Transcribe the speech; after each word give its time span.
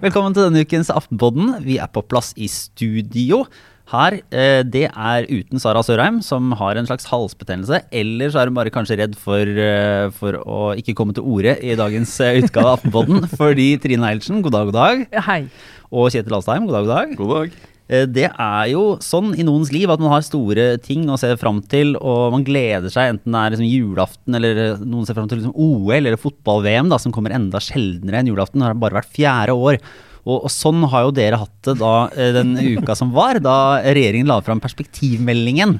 Velkommen 0.00 0.34
til 0.36 0.44
denne 0.44 0.60
ukens 0.60 0.90
Aftenpodden. 0.92 1.54
Vi 1.64 1.78
er 1.80 1.88
på 1.88 2.02
plass 2.04 2.34
i 2.36 2.50
studio. 2.52 3.46
Her, 3.88 4.20
eh, 4.28 4.60
Det 4.62 4.90
er 4.92 5.24
uten 5.30 5.56
Sara 5.58 5.80
Sørheim, 5.80 6.20
som 6.20 6.52
har 6.52 6.76
en 6.76 6.84
slags 6.84 7.06
halsbetennelse. 7.08 7.80
Eller 7.90 8.28
så 8.28 8.40
er 8.40 8.52
hun 8.52 8.54
bare 8.54 8.68
kanskje 8.68 8.98
redd 8.98 9.16
for, 9.16 9.40
eh, 9.40 10.10
for 10.10 10.32
å 10.44 10.76
ikke 10.76 10.94
komme 10.94 11.14
til 11.14 11.24
orde 11.24 11.56
i 11.64 11.74
dagens 11.74 12.20
eh, 12.20 12.42
utgave 12.42 12.66
av 12.66 12.78
Aftenpodden. 12.80 13.26
Fordi 13.40 13.80
Trine 13.80 14.04
Eilertsen, 14.04 14.42
god 14.42 14.52
dag, 14.52 14.66
god 14.66 14.74
dag. 14.74 15.06
Hei. 15.24 15.48
Og 15.90 16.10
Kjetil 16.12 16.36
Alstheim, 16.36 16.66
god 16.66 16.76
dag, 16.76 16.86
god 16.86 16.96
dag. 17.08 17.16
God 17.16 17.36
dag. 17.40 17.50
Eh, 17.90 18.04
Det 18.06 18.28
er 18.30 18.66
jo 18.70 18.82
sånn 19.02 19.32
i 19.34 19.42
noens 19.46 19.72
liv 19.74 19.90
at 19.90 19.98
man 20.02 20.12
har 20.14 20.22
store 20.22 20.76
ting 20.84 21.08
å 21.10 21.18
se 21.18 21.30
fram 21.40 21.58
til, 21.66 21.96
og 21.98 22.30
man 22.36 22.44
gleder 22.46 22.92
seg, 22.92 23.16
enten 23.16 23.34
det 23.34 23.40
er 23.40 23.54
liksom 23.56 23.70
julaften 23.70 24.38
eller 24.38 24.60
eh, 24.64 24.84
noen 24.84 25.08
ser 25.08 25.18
fram 25.18 25.26
til 25.30 25.40
liksom 25.42 25.56
OL 25.58 25.96
eller 25.98 26.20
fotball-VM, 26.20 26.92
som 27.02 27.12
kommer 27.14 27.34
enda 27.34 27.58
sjeldnere 27.62 28.20
enn 28.22 28.30
julaften. 28.30 28.62
Det 28.62 28.68
har 28.70 28.78
bare 28.78 29.00
vært 29.00 29.10
fjerde 29.16 29.56
år. 29.58 29.80
Og, 30.20 30.44
og 30.44 30.50
sånn 30.52 30.82
har 30.92 31.06
jo 31.08 31.14
dere 31.16 31.38
hatt 31.40 31.62
det 31.66 31.78
da 31.80 31.92
eh, 32.14 32.30
den 32.36 32.54
uka 32.76 32.94
som 32.98 33.10
var, 33.16 33.40
da 33.42 33.80
regjeringen 33.82 34.28
la 34.28 34.38
fram 34.44 34.60
perspektivmeldingen. 34.62 35.78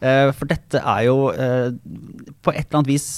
Eh, 0.00 0.30
For 0.32 0.48
dette 0.48 0.80
er 0.80 1.02
jo 1.10 1.16
på 1.30 2.54
et 2.56 2.64
eller 2.64 2.78
annet 2.80 2.88
vis 2.88 3.08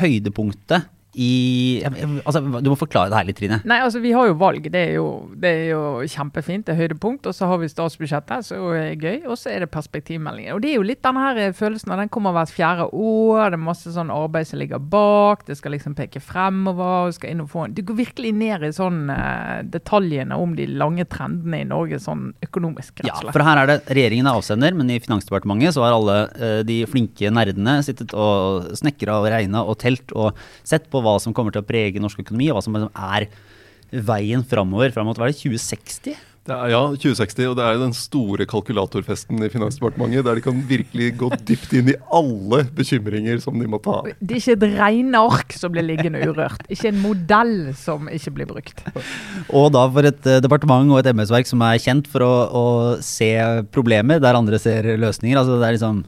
høydepunktet 0.00 0.88
i 1.14 1.82
Altså, 2.24 2.40
du 2.62 2.68
må 2.70 2.76
forklare 2.78 3.10
det 3.10 3.18
her 3.18 3.26
litt, 3.28 3.38
Trine. 3.40 3.58
Nei, 3.68 3.80
altså 3.82 4.00
vi 4.02 4.12
har 4.14 4.28
jo 4.30 4.36
valg. 4.38 4.66
Det 4.70 4.80
er 4.90 4.92
jo, 4.98 5.06
det 5.40 5.50
er 5.50 5.64
jo 5.72 5.80
kjempefint. 6.10 6.66
Det 6.68 6.74
er 6.74 6.80
høydepunkt. 6.84 7.26
Og 7.26 7.34
så 7.34 7.48
har 7.50 7.58
vi 7.62 7.68
statsbudsjettet, 7.70 8.46
som 8.46 8.68
er 8.76 8.94
gøy. 9.00 9.24
Og 9.26 9.36
så 9.40 9.50
er 9.54 9.64
det 9.64 9.70
perspektivmeldingen. 9.74 10.54
Og 10.54 10.62
det 10.62 10.72
er 10.72 10.78
jo 10.78 10.86
litt 10.86 11.02
denne 11.02 11.24
her 11.24 11.54
følelsen 11.56 11.90
av 11.94 12.02
den 12.02 12.12
kommer 12.12 12.34
hvert 12.36 12.52
fjerde 12.54 12.86
år. 12.92 13.50
Det 13.50 13.58
er 13.58 13.64
masse 13.64 13.94
sånn 13.94 14.12
arbeid 14.14 14.46
som 14.50 14.60
ligger 14.62 14.82
bak. 14.92 15.44
Det 15.48 15.56
skal 15.58 15.74
liksom 15.74 15.96
peke 15.98 16.22
fremover. 16.22 17.10
Skal 17.16 17.32
inn 17.34 17.42
og 17.44 17.50
få 17.52 17.64
en 17.66 17.74
Du 17.74 17.82
går 17.86 17.98
virkelig 18.04 18.32
ned 18.36 18.68
i 18.68 18.72
sånn 18.76 19.02
eh, 19.10 19.62
detaljene 19.72 20.36
om 20.38 20.54
de 20.58 20.68
lange 20.70 21.06
trendene 21.10 21.62
i 21.64 21.68
Norge 21.68 21.98
sånn 22.02 22.30
økonomisk, 22.46 23.00
rett 23.00 23.08
Ja, 23.10 23.16
og 23.18 23.24
slett. 23.24 23.34
for 23.36 23.46
her 23.46 23.62
er 23.64 23.70
det 23.72 23.78
regjeringen 23.96 24.28
er 24.30 24.38
avsender, 24.38 24.74
men 24.76 24.90
i 24.94 25.00
Finansdepartementet 25.02 25.74
så 25.76 25.84
har 25.86 25.96
alle 25.96 26.16
eh, 26.38 26.60
de 26.66 26.80
flinke 26.90 27.30
nerdene 27.34 27.78
sittet 27.86 28.14
og 28.14 28.70
snekra 28.78 29.18
og 29.22 29.28
regna 29.32 29.64
og 29.66 29.78
telt 29.82 30.12
og 30.14 30.38
sett 30.66 30.86
på 30.92 30.99
hva 31.04 31.18
som 31.22 31.36
kommer 31.36 31.54
til 31.54 31.64
å 31.64 31.68
prege 31.68 32.02
norsk 32.02 32.22
økonomi, 32.24 32.50
og 32.50 32.58
hva 32.58 32.64
som 32.66 32.76
liksom 32.76 33.06
er 33.14 33.30
veien 33.90 34.42
framover 34.46 34.92
fram 34.94 35.08
mot 35.10 35.18
hva 35.18 35.28
er 35.28 35.34
det, 35.34 35.40
2060? 35.42 36.26
Det 36.40 36.54
er, 36.56 36.70
ja, 36.72 36.80
2060, 36.96 37.50
og 37.50 37.56
det 37.58 37.64
er 37.66 37.74
jo 37.76 37.80
den 37.82 37.92
store 37.94 38.46
kalkulatorfesten 38.48 39.44
i 39.44 39.50
Finansdepartementet, 39.52 40.24
der 40.24 40.38
de 40.38 40.42
kan 40.42 40.62
virkelig 40.70 41.10
gå 41.20 41.28
dypt 41.46 41.74
inn 41.76 41.90
i 41.92 41.96
alle 42.16 42.62
bekymringer 42.78 43.42
som 43.44 43.60
de 43.60 43.68
måtte 43.68 43.92
ha. 43.92 44.14
Det 44.16 44.38
er 44.38 44.40
ikke 44.40 44.56
et 44.56 44.78
regneark 44.80 45.52
som 45.60 45.74
blir 45.74 45.84
liggende 45.84 46.22
urørt. 46.24 46.64
Ikke 46.72 46.88
en 46.94 47.02
modell 47.04 47.54
som 47.78 48.08
ikke 48.08 48.32
blir 48.38 48.48
brukt. 48.48 48.80
Og 49.52 49.68
da 49.76 49.84
for 49.92 50.08
et 50.08 50.30
eh, 50.32 50.40
departement 50.40 50.88
og 50.88 51.02
et 51.02 51.10
embetsverk 51.12 51.50
som 51.50 51.60
er 51.68 51.82
kjent 51.84 52.08
for 52.08 52.24
å, 52.24 52.32
å 52.48 52.66
se 53.04 53.30
problemer 53.70 54.22
der 54.24 54.40
andre 54.40 54.58
ser 54.62 54.88
løsninger. 54.96 55.36
Altså 55.38 55.60
det 55.60 55.68
er 55.68 55.76
liksom, 55.76 56.02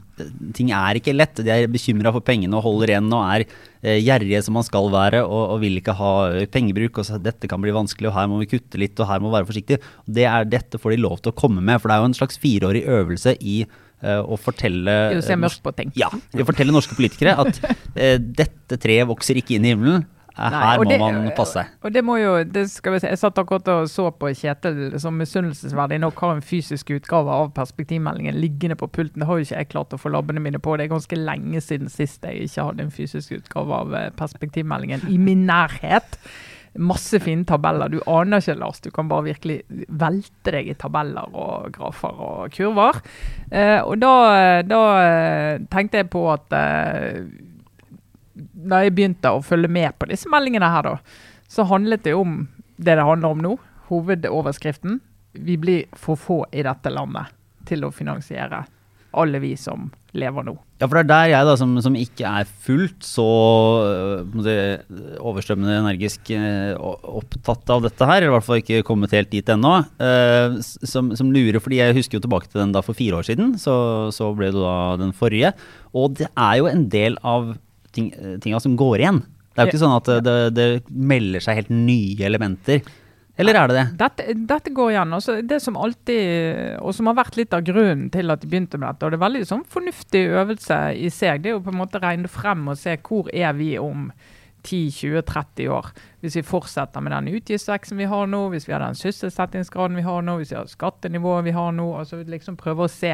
ting 0.53 0.71
er 0.75 0.99
ikke 0.99 1.13
lett. 1.15 1.41
De 1.41 1.51
er 1.51 1.69
bekymra 1.71 2.13
for 2.13 2.25
pengene 2.25 2.57
og 2.57 2.65
holder 2.67 2.93
igjen 2.93 3.09
og 3.09 3.23
er 3.23 3.45
eh, 3.45 3.99
gjerrige 4.03 4.41
som 4.45 4.57
man 4.57 4.65
skal 4.67 4.89
være 4.93 5.23
og, 5.25 5.55
og 5.55 5.61
vil 5.63 5.79
ikke 5.79 5.95
ha 5.97 6.11
eh, 6.31 6.49
pengebruk. 6.51 6.99
og 7.01 7.07
så 7.07 7.19
Dette 7.21 7.49
kan 7.49 7.61
bli 7.63 7.73
vanskelig, 7.75 8.11
og 8.11 8.17
her 8.17 8.29
må 8.31 8.41
vi 8.41 8.49
kutte 8.53 8.81
litt, 8.81 8.99
og 8.99 9.09
her 9.09 9.23
må 9.23 9.31
vi 9.31 9.37
være 9.39 9.49
forsiktige. 9.49 9.81
Det 10.05 10.27
er 10.29 10.49
Dette 10.49 10.81
får 10.81 10.95
de 10.95 11.01
lov 11.03 11.21
til 11.21 11.33
å 11.33 11.39
komme 11.43 11.63
med, 11.63 11.81
for 11.81 11.89
det 11.89 11.97
er 11.97 12.03
jo 12.03 12.11
en 12.11 12.19
slags 12.21 12.41
fireårig 12.41 12.85
øvelse 12.85 13.35
i 13.41 13.61
eh, 13.63 14.19
å 14.21 14.39
fortelle 14.39 14.97
eh, 15.17 15.37
mørkt 15.39 15.63
på 15.65 15.75
ting. 15.77 15.93
Ja, 15.99 16.11
å 16.13 16.49
fortelle 16.49 16.75
norske 16.75 16.97
politikere 16.99 17.37
at 17.45 17.63
eh, 17.95 18.19
dette 18.19 18.79
treet 18.81 19.09
vokser 19.09 19.39
ikke 19.41 19.57
inn 19.57 19.67
i 19.67 19.73
himmelen. 19.73 20.05
Eh, 20.35 20.49
Nei, 20.49 20.59
Her 20.65 20.77
må 20.79 20.85
det- 20.89 20.99
man 20.99 21.31
passe 21.37 21.53
seg. 21.59 21.65
Og 21.83 21.93
det 21.93 22.03
må 22.03 22.15
jo, 22.17 22.43
det 22.43 22.69
skal 22.71 22.93
vi 22.93 22.99
se, 22.99 23.07
Jeg 23.07 23.19
satt 23.19 23.35
akkurat 23.37 23.67
og 23.67 23.87
så 23.87 24.09
på 24.17 24.31
Kjetil 24.33 24.99
som 24.99 25.13
misunnelsesverdig 25.17 25.99
nok 25.99 26.19
har 26.19 26.35
en 26.35 26.41
fysisk 26.41 26.89
utgave 26.89 27.29
av 27.29 27.53
perspektivmeldingen 27.53 28.33
liggende 28.41 28.75
på 28.75 28.87
pulten. 28.89 29.19
Det 29.21 29.27
har 29.27 29.37
jo 29.37 29.45
ikke 29.45 29.57
jeg 29.57 29.69
klart 29.69 29.93
å 29.93 29.99
få 30.01 30.09
labbene 30.09 30.41
mine 30.41 30.57
på. 30.59 30.75
Det 30.77 30.85
er 30.89 30.95
ganske 30.95 31.15
lenge 31.19 31.61
siden 31.61 31.87
sist 31.89 32.23
jeg 32.23 32.47
ikke 32.49 32.65
hadde 32.65 32.81
en 32.87 32.91
fysisk 32.91 33.31
utgave 33.37 33.71
av 33.71 33.93
eh, 33.93 34.09
perspektivmeldingen 34.09 35.05
i 35.09 35.17
min 35.17 35.45
nærhet. 35.45 36.17
Masse 36.75 37.19
fine 37.21 37.45
tabeller. 37.45 37.87
Du 37.93 37.99
aner 38.09 38.41
ikke, 38.41 38.55
Lars. 38.57 38.79
Du 38.81 38.89
kan 38.89 39.07
bare 39.07 39.27
virkelig 39.27 39.59
velte 39.93 40.51
deg 40.55 40.71
i 40.71 40.73
tabeller 40.73 41.29
og 41.37 41.67
grafer 41.75 42.09
og 42.09 42.49
kurver. 42.55 42.97
Eh, 43.51 43.77
og 43.85 43.99
da, 44.01 44.61
da 44.65 44.79
eh, 45.03 45.59
tenkte 45.69 46.01
jeg 46.01 46.09
på 46.09 46.25
at 46.33 46.51
eh, 46.57 47.21
da 48.69 48.83
jeg 48.83 48.95
begynte 48.95 49.33
å 49.33 49.43
følge 49.45 49.71
med 49.71 49.95
på 49.99 50.09
disse 50.11 50.31
meldingene 50.31 50.69
her, 50.73 50.87
da, 50.87 51.23
så 51.51 51.65
handlet 51.69 52.05
det 52.07 52.15
om 52.17 52.43
det 52.77 52.97
det 52.97 53.05
handler 53.05 53.35
om 53.35 53.43
nå. 53.43 53.55
Hovedoverskriften. 53.89 55.01
Vi 55.33 55.57
blir 55.59 55.85
for 55.99 56.19
få 56.19 56.43
i 56.51 56.63
dette 56.65 56.91
landet 56.93 57.33
til 57.67 57.85
å 57.85 57.91
finansiere 57.93 58.63
alle 59.13 59.39
vi 59.41 59.53
som 59.59 59.91
lever 60.17 60.45
nå. 60.45 60.53
Ja, 60.81 60.87
for 60.87 60.97
det 60.97 61.03
er 61.03 61.09
der 61.09 61.27
jeg, 61.31 61.47
da, 61.47 61.53
som, 61.57 61.73
som 61.85 61.95
ikke 61.97 62.29
er 62.41 62.49
fullt 62.65 63.05
så 63.05 63.25
øh, 63.87 64.79
overstrømmende 65.21 65.77
energisk 65.79 66.33
øh, 66.35 66.73
opptatt 66.81 67.71
av 67.73 67.85
dette 67.85 68.07
her, 68.09 68.19
eller 68.19 68.33
i 68.33 68.35
hvert 68.35 68.47
fall 68.47 68.61
ikke 68.61 68.83
kommet 68.87 69.13
helt 69.15 69.31
dit 69.31 69.49
ennå, 69.53 69.75
øh, 70.03 70.57
som, 70.61 71.13
som 71.17 71.31
lurer, 71.33 71.61
fordi 71.63 71.79
jeg 71.79 71.97
husker 71.97 72.19
jo 72.19 72.25
tilbake 72.25 72.49
til 72.49 72.63
den 72.63 72.73
da 72.75 72.83
for 72.85 72.97
fire 72.97 73.21
år 73.21 73.29
siden, 73.29 73.53
så, 73.61 73.75
så 74.13 74.31
ble 74.37 74.51
det 74.53 74.61
da 74.61 74.77
den 75.01 75.13
forrige, 75.17 75.53
og 75.93 76.17
det 76.19 76.29
er 76.33 76.59
jo 76.59 76.69
en 76.69 76.87
del 76.93 77.17
av 77.21 77.53
ting, 77.95 78.11
øh, 78.17 78.35
tinga 78.43 78.59
som 78.63 78.75
går 78.79 79.03
igjen. 79.03 79.23
Det 79.53 79.61
er 79.61 79.67
jo 79.67 79.73
ikke 79.75 79.83
sånn 79.83 79.95
at 79.99 80.11
det, 80.25 80.37
det 80.57 80.67
melder 80.89 81.43
seg 81.45 81.59
helt 81.61 81.73
nye 81.73 82.25
elementer. 82.25 82.81
Eller 83.37 83.57
er 83.57 83.69
det 83.69 83.75
det? 83.77 83.85
Dette, 83.97 84.35
dette 84.49 84.73
går 84.73 84.91
igjen. 84.93 85.13
Også 85.17 85.35
det 85.45 85.59
som 85.63 85.77
alltid, 85.81 86.77
og 86.81 86.93
som 86.93 87.09
har 87.09 87.17
vært 87.17 87.37
litt 87.39 87.53
av 87.53 87.65
grunnen 87.65 88.11
til 88.13 88.33
at 88.33 88.43
de 88.43 88.49
begynte 88.49 88.77
med 88.77 88.87
dette, 88.91 89.05
og 89.05 89.13
det 89.13 89.17
er 89.17 89.25
veldig 89.25 89.47
sånn 89.49 89.63
fornuftig 89.73 90.23
øvelse 90.41 90.79
i 91.01 91.09
seg, 91.13 91.41
det 91.41 91.51
er 91.51 91.57
jo 91.57 91.63
på 91.65 91.73
en 91.73 91.81
måte 91.81 92.01
regne 92.01 92.29
frem 92.29 92.67
og 92.69 92.77
se 92.81 92.95
hvor 93.01 93.29
er 93.33 93.55
vi 93.57 93.73
om 93.81 94.11
10-20-30 94.63 95.67
år. 95.69 95.89
Hvis 96.23 96.37
vi 96.39 96.43
fortsetter 96.47 97.03
med 97.03 97.11
den 97.11 97.27
utgiftsveksten 97.35 97.99
vi 97.99 98.07
har 98.07 98.29
nå, 98.31 98.45
hvis 98.53 98.67
vi 98.67 98.73
har 98.75 98.83
den 98.83 98.97
sysselsettingsgraden 98.97 99.99
vi 99.99 100.05
har 100.05 100.23
nå, 100.23 100.37
hvis 100.39 100.53
vi 100.53 100.57
har 100.59 100.69
skattenivået 100.71 101.47
vi 101.49 101.55
har 101.55 101.71
nå. 101.75 101.89
altså 101.99 102.21
liksom 102.23 102.57
Prøve 102.59 102.87
å 102.87 102.91
se, 102.91 103.13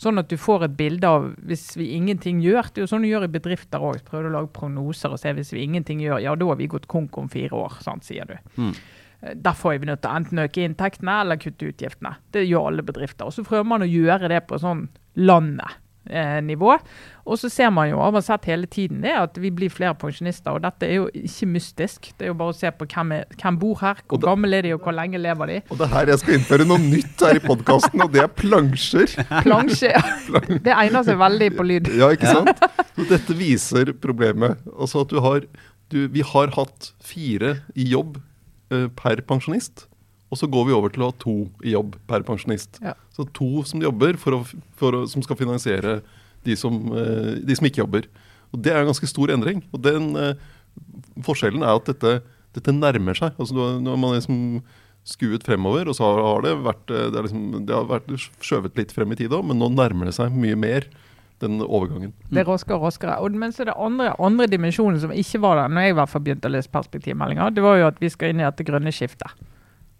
sånn 0.00 0.22
at 0.22 0.30
du 0.30 0.36
får 0.38 0.68
et 0.68 0.76
bilde 0.78 1.10
av 1.10 1.30
hvis 1.42 1.72
vi 1.80 1.90
ingenting 1.96 2.42
gjør. 2.44 2.70
Det 2.70 2.82
er 2.82 2.86
jo 2.86 2.92
sånn 2.94 3.06
du 3.06 3.10
gjør 3.10 3.26
i 3.26 3.32
bedrifter 3.34 3.82
òg. 3.82 4.02
Prøver 4.06 4.30
å 4.30 4.34
lage 4.38 4.52
prognoser 4.54 5.14
og 5.14 5.22
se 5.22 5.34
hvis 5.34 5.54
vi 5.54 5.64
ingenting 5.66 6.04
gjør, 6.04 6.22
ja 6.22 6.36
da 6.38 6.50
har 6.52 6.60
vi 6.60 6.70
gått 6.70 6.90
konk 6.90 7.18
om 7.18 7.30
fire 7.32 7.58
år, 7.66 7.80
sant, 7.84 8.06
sier 8.06 8.28
du. 8.30 8.36
Mm. 8.60 8.74
Derfor 9.40 9.72
er 9.72 9.80
vi 9.80 9.88
nødt 9.88 10.02
til 10.04 10.12
å 10.12 10.18
enten 10.20 10.42
øke 10.42 10.66
inntektene 10.66 11.20
eller 11.24 11.40
kutte 11.40 11.70
utgiftene. 11.70 12.18
Det 12.34 12.44
gjør 12.44 12.68
alle 12.70 12.84
bedrifter. 12.86 13.26
Og 13.26 13.32
Så 13.32 13.44
prøver 13.46 13.66
man 13.66 13.82
å 13.82 13.88
gjøre 13.88 14.28
det 14.28 14.42
på 14.46 14.60
sånn 14.60 14.86
landet-nivå. 16.08 16.78
og 17.24 17.38
så 17.38 17.48
ser 17.48 17.70
man 17.70 17.88
jo, 17.88 17.98
har 17.98 18.12
man 18.12 18.22
sett 18.22 18.44
hele 18.44 18.66
tiden, 18.66 19.00
det 19.02 19.12
at 19.16 19.38
vi 19.40 19.50
blir 19.50 19.70
flere 19.72 19.94
pensjonister. 19.94 20.52
Og 20.52 20.60
dette 20.62 20.84
er 20.86 20.94
jo 20.98 21.06
ikke 21.14 21.46
mystisk. 21.48 22.10
Det 22.18 22.26
er 22.26 22.32
jo 22.32 22.34
bare 22.34 22.52
å 22.52 22.56
se 22.56 22.70
på 22.70 22.84
hvem, 22.84 23.12
er, 23.16 23.24
hvem 23.40 23.58
bor 23.58 23.78
her, 23.80 23.94
hvor 24.06 24.18
Og 24.18 24.20
da- 24.20 24.28
gamle 24.28 24.58
er 24.58 24.62
de, 24.62 24.72
og 24.74 24.80
hvor 24.84 24.92
lenge 24.92 25.18
lever 25.18 25.46
de. 25.46 25.60
Og 25.70 25.78
det 25.78 25.86
er 25.86 25.94
her 25.94 26.06
jeg 26.12 26.18
skal 26.18 26.34
innføre 26.34 26.66
noe 26.68 26.78
nytt 26.78 27.24
her 27.24 27.36
i 27.40 27.44
podkasten, 27.46 28.02
og 28.04 28.12
det 28.12 28.22
er 28.22 28.28
plansjer. 28.28 29.14
Plansje 29.42 29.92
Det 30.64 30.74
egner 30.76 31.02
seg 31.08 31.16
veldig 31.18 31.50
på 31.56 31.64
lyd. 31.66 31.88
Ja, 31.96 32.10
ikke 32.12 32.28
sant? 32.34 32.60
Så 32.94 33.08
dette 33.08 33.34
viser 33.38 33.92
problemet. 33.96 34.60
Altså 34.76 35.00
at 35.04 35.08
du 35.10 35.20
har 35.24 35.40
du, 35.90 36.08
Vi 36.08 36.22
har 36.22 36.52
hatt 36.56 36.92
fire 37.04 37.56
i 37.74 37.84
jobb 37.92 38.18
uh, 38.72 38.88
per 38.96 39.20
pensjonist. 39.22 39.86
Og 40.32 40.40
så 40.40 40.48
går 40.50 40.68
vi 40.68 40.76
over 40.76 40.92
til 40.92 41.04
å 41.04 41.10
ha 41.10 41.16
to 41.20 41.34
i 41.62 41.74
jobb 41.74 41.96
per 42.10 42.24
pensjonist. 42.26 42.80
Ja. 42.82 42.94
Så 43.14 43.26
to 43.36 43.62
som 43.68 43.82
jobber, 43.84 44.18
for 44.20 44.40
å, 44.40 44.44
for 44.78 44.98
å, 44.98 45.02
som 45.10 45.22
skal 45.22 45.38
finansiere 45.38 45.98
de 46.44 46.56
som, 46.58 46.78
eh, 46.96 47.34
de 47.44 47.56
som 47.56 47.68
ikke 47.68 47.84
jobber. 47.84 48.08
Og 48.54 48.62
Det 48.62 48.72
er 48.72 48.80
en 48.80 48.90
ganske 48.90 49.10
stor 49.10 49.32
endring. 49.34 49.62
Og 49.72 49.82
den 49.82 50.14
eh, 50.16 50.34
Forskjellen 51.22 51.62
er 51.62 51.76
at 51.76 51.86
dette, 51.86 52.16
dette 52.56 52.72
nærmer 52.74 53.14
seg. 53.14 53.36
Altså 53.38 53.54
har 53.54 54.00
man 54.00 54.16
liksom 54.16 54.64
skuet 55.06 55.44
fremover, 55.44 55.86
og 55.86 55.94
så 55.94 56.08
har 56.16 56.42
det 56.42 56.54
vært, 56.64 56.90
eh, 56.90 57.10
det 57.12 57.24
liksom, 57.26 57.66
det 57.68 57.74
har 57.76 57.88
vært 57.90 58.10
skjøvet 58.42 58.78
litt 58.80 58.94
frem 58.94 59.12
i 59.12 59.18
tid 59.20 59.34
òg, 59.36 59.44
men 59.46 59.60
nå 59.60 59.68
nærmer 59.70 60.08
det 60.08 60.16
seg 60.16 60.34
mye 60.34 60.56
mer 60.58 60.88
den 61.42 61.60
overgangen. 61.62 62.12
Det 62.30 62.40
er 62.40 62.48
raskere 62.48 62.78
og 62.78 62.86
raskere. 62.88 63.18
Og, 63.20 63.34
men 63.36 63.52
så 63.52 63.66
det 63.68 63.74
andre, 63.76 64.14
andre 64.22 64.46
dimensjonen 64.48 65.00
som 65.02 65.12
ikke 65.12 65.42
var 65.44 65.60
der 65.60 65.72
når 65.72 65.86
jeg 65.86 65.94
i 65.94 65.98
hvert 65.98 66.12
fall 66.12 66.24
begynte 66.24 66.48
å 66.48 66.54
lese 66.54 66.72
perspektivmeldinger, 66.72 67.54
det 67.54 67.64
var 67.64 67.80
jo 67.80 67.90
at 67.90 68.00
vi 68.00 68.10
skal 68.12 68.32
inn 68.32 68.40
i 68.40 68.46
dette 68.46 68.66
grønne 68.66 68.94
skiftet. 68.94 69.34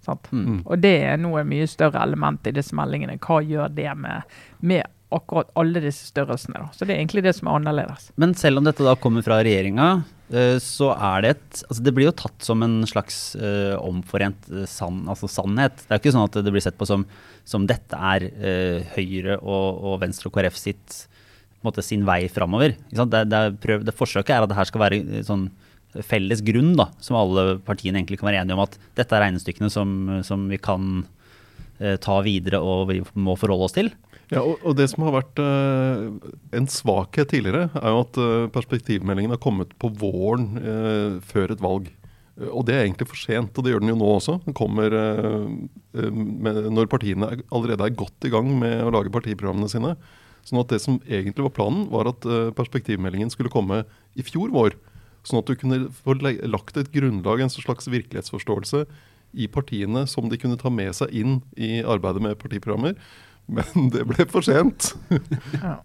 Sant? 0.04 0.28
Mm. 0.32 0.62
Og 0.64 0.80
det 0.82 0.96
er 1.06 1.20
noe 1.20 1.44
mye 1.48 1.68
større 1.70 2.02
element 2.04 2.44
i 2.48 2.54
disse 2.54 2.76
meldingene. 2.76 3.16
Hva 3.22 3.40
gjør 3.44 3.72
det 3.74 3.90
med, 3.98 4.36
med 4.64 4.84
akkurat 5.14 5.52
alle 5.58 5.82
disse 5.84 6.10
størrelsene? 6.10 6.60
Da? 6.60 6.72
Så 6.74 6.84
det 6.84 6.94
er 6.94 7.02
egentlig 7.02 7.24
det 7.26 7.34
som 7.38 7.48
er 7.48 7.60
annerledes. 7.60 8.10
Men 8.20 8.34
selv 8.38 8.60
om 8.60 8.68
dette 8.68 8.86
da 8.86 8.96
kommer 9.00 9.24
fra 9.26 9.40
regjeringa, 9.44 9.88
eh, 10.34 10.58
så 10.62 10.92
er 10.94 11.24
det 11.24 11.32
et 11.34 11.62
altså 11.68 11.86
Det 11.86 11.94
blir 11.96 12.08
jo 12.10 12.16
tatt 12.24 12.46
som 12.46 12.62
en 12.66 12.76
slags 12.88 13.18
uh, 13.40 13.74
omforent 13.80 14.50
eh, 14.52 14.68
sann, 14.70 15.04
altså 15.10 15.30
sannhet. 15.30 15.80
Det 15.80 15.90
er 15.90 15.98
jo 15.98 16.04
ikke 16.04 16.16
sånn 16.18 16.28
at 16.28 16.38
det 16.44 16.54
blir 16.54 16.64
sett 16.64 16.78
på 16.80 16.88
som, 16.88 17.06
som 17.48 17.66
dette 17.70 17.98
er 18.12 18.28
uh, 18.28 18.94
Høyre 18.96 19.40
og, 19.40 19.82
og 19.84 20.00
Venstre 20.04 20.30
og 20.30 20.36
KrF 20.36 20.60
sitt 20.60 21.04
måte, 21.64 21.84
sin 21.84 22.04
vei 22.04 22.26
framover. 22.28 22.74
Det, 22.92 23.22
det, 23.30 23.44
det, 23.64 23.96
forsøket 23.96 24.34
er 24.34 24.44
at 24.44 24.50
det 24.50 24.58
her 24.58 24.68
skal 24.68 24.82
være 24.84 25.24
sånn 25.24 25.48
felles 26.02 26.42
grunn, 26.44 26.72
da, 26.78 26.88
som 27.02 27.18
alle 27.18 27.58
partiene 27.64 28.00
egentlig 28.00 28.18
kan 28.20 28.30
være 28.30 28.42
enige 28.42 28.56
om 28.56 28.64
at 28.64 28.78
dette 28.98 29.14
er 29.14 29.26
regnestykkene 29.28 29.70
som, 29.70 29.94
som 30.26 30.48
vi 30.50 30.58
kan 30.62 31.04
eh, 31.78 31.96
ta 32.02 32.18
videre 32.26 32.60
og 32.62 32.88
vi 32.90 33.00
må 33.14 33.36
forholde 33.38 33.68
oss 33.68 33.76
til. 33.76 33.92
Ja, 34.32 34.40
og, 34.40 34.72
Det 34.78 34.86
som 34.90 35.04
har 35.04 35.18
vært 35.18 35.40
uh, 35.42 36.08
en 36.56 36.68
svakhet 36.70 37.28
tidligere, 37.30 37.68
er 37.76 37.92
jo 37.92 38.00
at 38.06 38.16
uh, 38.18 38.46
perspektivmeldingen 38.54 39.34
har 39.34 39.42
kommet 39.42 39.74
på 39.78 39.90
våren 40.00 40.56
før 41.28 41.52
et 41.52 41.62
valg. 41.62 41.90
Og 42.48 42.64
det 42.66 42.74
er 42.74 42.86
egentlig 42.86 43.06
for 43.06 43.20
sent, 43.20 43.52
og 43.54 43.62
det 43.62 43.74
gjør 43.74 43.84
den 43.84 43.92
jo 43.92 43.98
nå 44.00 44.08
også. 44.16 44.40
Den 44.42 44.56
kommer 44.58 44.90
når 45.94 46.88
partiene 46.90 47.28
allerede 47.54 47.86
er 47.86 47.94
godt 47.94 48.26
i 48.26 48.32
gang 48.32 48.48
med 48.58 48.80
å 48.82 48.90
lage 48.90 49.12
partiprogrammene 49.14 49.70
sine. 49.70 49.92
Sånn 50.42 50.58
at 50.58 50.72
det 50.72 50.80
som 50.82 50.96
egentlig 51.06 51.46
var 51.46 51.54
planen, 51.54 51.84
var 51.92 52.10
at 52.10 52.26
perspektivmeldingen 52.58 53.30
skulle 53.30 53.52
komme 53.54 53.84
i 54.18 54.26
fjor 54.26 54.50
vår. 54.56 54.74
Sånn 55.24 55.40
at 55.40 55.48
du 55.48 55.56
kunne 55.56 55.88
få 56.04 56.16
lagt 56.20 56.78
et 56.80 56.92
grunnlag, 56.92 57.40
en 57.40 57.52
slags 57.52 57.88
virkelighetsforståelse 57.88 58.84
i 59.34 59.48
partiene 59.50 60.04
som 60.10 60.28
de 60.30 60.38
kunne 60.38 60.58
ta 60.60 60.70
med 60.70 60.94
seg 60.96 61.12
inn 61.16 61.38
i 61.56 61.78
arbeidet 61.80 62.22
med 62.22 62.40
partiprogrammer. 62.40 62.98
Men 63.50 63.88
det 63.92 64.04
ble 64.08 64.26
for 64.30 64.44
sent. 64.46 64.92
ja. 65.58 65.78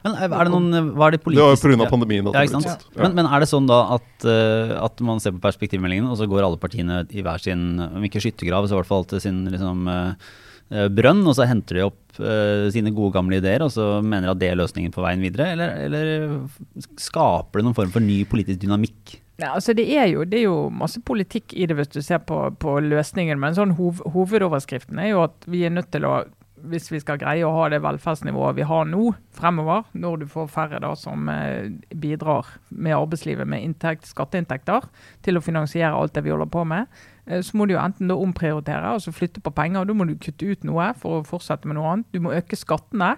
Men 0.00 0.14
er 0.16 0.30
det 0.32 0.52
noen, 0.52 0.92
hva 0.96 1.10
er 1.10 1.16
det 1.16 1.20
politiske 1.20 1.68
Det 1.68 1.76
var 1.76 1.84
pga. 1.84 1.92
pandemien. 1.92 2.28
Ja, 2.32 2.44
ja. 2.48 2.76
Men, 2.96 3.16
men, 3.18 3.26
er 3.28 3.42
det 3.42 3.50
sånn 3.50 3.66
da 3.68 3.82
at, 3.98 4.08
uh, 4.24 4.78
at 4.86 5.02
man 5.04 5.20
ser 5.20 5.34
på 5.36 5.42
perspektivmeldingen, 5.44 6.08
og 6.08 6.16
så 6.16 6.28
går 6.30 6.46
alle 6.46 6.60
partiene 6.60 7.02
i 7.12 7.24
hver 7.24 7.42
sin, 7.42 7.74
om 7.84 8.06
ikke 8.08 8.22
skyttergrav, 8.24 8.64
så 8.64 8.78
i 8.78 8.80
hvert 8.80 8.88
fall 8.88 9.04
til 9.10 9.20
sin 9.20 9.42
liksom, 9.52 9.84
uh, 9.92 10.30
brønn, 10.70 11.24
og 11.26 11.34
så 11.34 11.48
henter 11.50 11.80
de 11.80 11.86
opp 11.88 12.20
uh, 12.22 12.68
sine 12.70 12.92
gode 12.94 13.14
gamle 13.16 13.40
ideer, 13.40 13.64
og 13.64 13.72
så 13.74 13.98
mener 14.04 14.30
at 14.30 14.38
det 14.38 14.52
er 14.52 14.60
løsningen 14.60 14.94
på 14.94 15.02
veien 15.02 15.24
videre? 15.24 15.50
Eller, 15.56 15.74
eller 15.88 16.86
skaper 17.00 17.60
det 17.60 17.66
noen 17.66 17.78
form 17.78 17.90
for 17.94 18.04
ny 18.04 18.22
politisk 18.30 18.62
dynamikk? 18.62 19.16
Ja, 19.40 19.54
altså 19.54 19.72
det 19.72 19.86
er, 19.96 20.04
jo, 20.12 20.26
det 20.28 20.42
er, 20.42 20.44
jo, 20.50 20.68
masse 20.68 21.00
politikk 21.00 21.54
i 21.56 21.64
det 21.66 21.78
hvis 21.78 21.90
du 21.94 22.02
ser 22.04 22.20
på, 22.28 22.42
på 22.60 22.76
løsningen, 22.84 23.40
men 23.40 23.56
sånn 23.56 23.72
hov, 23.78 24.02
hovedoverskriften 24.12 25.00
er 25.00 25.14
jo 25.14 25.24
at 25.24 25.48
vi 25.48 25.64
er 25.64 25.72
nødt 25.72 25.88
til 25.94 26.04
å 26.08 26.20
hvis 26.68 26.90
vi 26.92 27.00
skal 27.00 27.20
greie 27.20 27.44
å 27.46 27.52
ha 27.54 27.68
det 27.72 27.80
velferdsnivået 27.84 28.58
vi 28.58 28.66
har 28.68 28.88
nå 28.88 29.14
fremover, 29.36 29.86
når 29.96 30.22
du 30.22 30.26
får 30.30 30.50
færre 30.52 30.80
da 30.82 30.92
som 30.98 31.28
eh, 31.32 31.70
bidrar 31.96 32.48
med 32.68 32.96
arbeidslivet 32.96 33.48
med 33.48 33.64
inntekt, 33.64 34.08
skatteinntekter 34.10 34.88
til 35.24 35.38
å 35.38 35.44
finansiere 35.44 35.94
alt 35.96 36.16
det 36.16 36.24
vi 36.26 36.34
holder 36.34 36.50
på 36.52 36.66
med, 36.68 36.90
eh, 37.19 37.19
så 37.26 37.56
må 37.56 37.66
du 37.66 37.74
jo 37.74 37.82
enten 37.82 38.10
da 38.10 38.16
omprioritere, 38.18 38.94
altså 38.96 39.12
flytte 39.14 39.42
på 39.44 39.52
penger. 39.54 39.82
og 39.82 39.90
Da 39.90 39.96
må 39.96 40.06
du 40.08 40.16
kutte 40.20 40.48
ut 40.48 40.64
noe 40.68 40.90
for 40.98 41.20
å 41.20 41.26
fortsette 41.26 41.68
med 41.68 41.78
noe 41.78 41.92
annet. 41.92 42.08
Du 42.14 42.20
må 42.24 42.32
øke 42.34 42.58
skattene, 42.58 43.16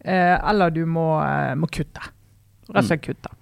eh, 0.00 0.36
eller 0.38 0.70
du 0.74 0.84
må, 0.86 1.08
må 1.60 1.70
kutte. 1.72 2.12
Rett 2.70 2.84
og 2.84 2.88
slett 2.88 3.04
kutte. 3.04 3.34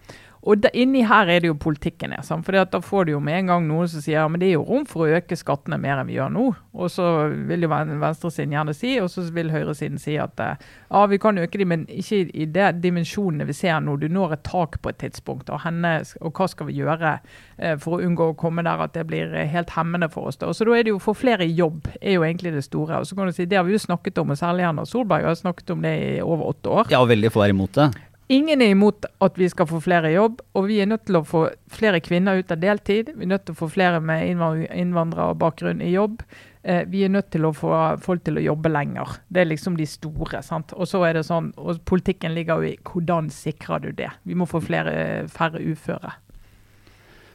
Og 0.48 0.62
da, 0.64 0.70
inni 0.72 1.02
her 1.04 1.28
er 1.28 1.42
det 1.44 1.50
jo 1.50 1.56
politikken 1.60 2.14
er. 2.16 2.24
For 2.24 2.56
da 2.56 2.80
får 2.80 3.04
du 3.04 3.12
jo 3.12 3.20
med 3.20 3.42
en 3.42 3.50
gang 3.52 3.66
noen 3.68 3.88
som 3.90 4.00
sier 4.04 4.28
men 4.32 4.40
det 4.40 4.48
er 4.48 4.56
jo 4.56 4.64
rom 4.64 4.86
for 4.88 5.04
å 5.04 5.18
øke 5.18 5.36
skattene 5.36 5.76
mer 5.80 6.00
enn 6.00 6.08
vi 6.08 6.16
gjør 6.16 6.32
nå. 6.32 6.46
Og 6.78 6.92
så 6.92 7.04
vil 7.48 7.66
jo 7.66 7.70
venstresiden 7.70 8.54
gjerne 8.56 8.74
si, 8.76 8.94
og 9.02 9.10
så 9.12 9.26
vil 9.34 9.52
høyresiden 9.52 10.00
si 10.00 10.16
at 10.20 10.40
eh, 10.40 10.64
ja, 10.88 11.02
vi 11.10 11.18
kan 11.20 11.40
øke 11.42 11.60
dem, 11.60 11.72
men 11.74 11.84
ikke 11.92 12.22
i 12.32 12.46
de 12.48 12.70
dimensjonene 12.80 13.44
vi 13.48 13.56
ser 13.56 13.82
nå. 13.84 13.98
Du 14.00 14.08
når 14.08 14.38
et 14.38 14.44
tak 14.48 14.80
på 14.80 14.92
et 14.92 15.00
tidspunkt. 15.02 15.50
Og, 15.52 15.60
henne, 15.66 15.98
og 16.22 16.32
hva 16.38 16.48
skal 16.48 16.70
vi 16.70 16.78
gjøre 16.80 17.18
eh, 17.58 17.76
for 17.82 17.98
å 17.98 18.08
unngå 18.08 18.30
å 18.32 18.38
komme 18.38 18.64
der 18.64 18.86
at 18.86 18.96
det 18.96 19.04
blir 19.10 19.34
eh, 19.34 19.50
helt 19.52 19.74
hemmende 19.76 20.08
for 20.12 20.30
oss. 20.30 20.40
Da. 20.40 20.48
Så 20.54 20.64
da 20.68 20.78
er 20.78 20.86
det 20.86 20.94
jo 20.94 21.00
å 21.00 21.06
få 21.10 21.16
flere 21.18 21.44
i 21.44 21.56
jobb 21.58 21.90
er 22.00 22.16
jo 22.16 22.24
egentlig 22.24 22.54
det 22.56 22.64
store. 22.64 23.02
Og 23.02 23.10
så 23.10 23.18
kan 23.18 23.28
du 23.28 23.36
si, 23.36 23.48
Det 23.48 23.60
har 23.60 23.68
vi 23.68 23.76
jo 23.76 23.84
snakket 23.84 24.22
om, 24.22 24.32
og 24.32 24.40
særlig 24.40 24.68
Erna 24.70 24.86
Solberg 24.88 25.28
har 25.28 25.36
snakket 25.38 25.76
om 25.76 25.84
det 25.84 25.96
i 25.98 26.12
over 26.24 26.54
åtte 26.54 26.72
år. 26.72 26.94
Ja, 26.94 27.02
og 27.02 27.12
veldig 27.12 27.34
få 27.34 27.44
er 27.44 27.56
imot 27.56 27.76
det. 27.76 27.90
Ingen 28.28 28.60
er 28.60 28.74
imot 28.74 29.06
at 29.24 29.38
vi 29.40 29.46
skal 29.48 29.64
få 29.70 29.78
flere 29.80 30.10
i 30.10 30.16
jobb, 30.18 30.42
og 30.52 30.66
vi 30.68 30.82
er 30.82 30.88
nødt 30.90 31.06
til 31.08 31.16
å 31.16 31.24
få 31.24 31.46
flere 31.72 32.02
kvinner 32.04 32.36
ut 32.36 32.50
av 32.52 32.60
deltid. 32.60 33.14
Vi 33.16 33.24
er 33.24 33.30
nødt 33.30 33.46
til 33.48 33.56
å 33.56 33.60
få 33.62 33.70
flere 33.72 34.02
med 34.04 34.26
innvandrerbakgrunn 34.28 35.80
i 35.80 35.94
jobb. 35.94 36.20
Eh, 36.60 36.82
vi 36.92 37.06
er 37.06 37.14
nødt 37.14 37.30
til 37.32 37.46
å 37.48 37.54
få 37.56 37.72
folk 38.04 38.26
til 38.26 38.36
å 38.36 38.44
jobbe 38.44 38.68
lenger. 38.68 39.16
Det 39.32 39.40
er 39.40 39.48
liksom 39.48 39.78
de 39.80 39.86
store. 39.88 40.42
sant? 40.44 40.74
Og 40.76 40.90
så 40.90 41.00
er 41.08 41.16
det 41.16 41.24
sånn, 41.24 41.54
og 41.56 41.80
Politikken 41.88 42.36
ligger 42.36 42.60
jo 42.60 42.74
i 42.74 42.78
hvordan 42.84 43.30
sikrer 43.32 43.80
du 43.80 43.92
det. 43.96 44.10
Vi 44.28 44.36
må 44.36 44.44
få 44.44 44.60
flere, 44.60 45.24
færre 45.32 45.64
uføre. 45.64 46.12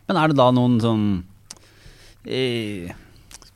Men 0.06 0.19
er 0.19 0.30
det 0.30 0.38
da 0.38 0.51
noen 0.54 0.78
sånn 0.84 1.07
eh, 2.28 2.94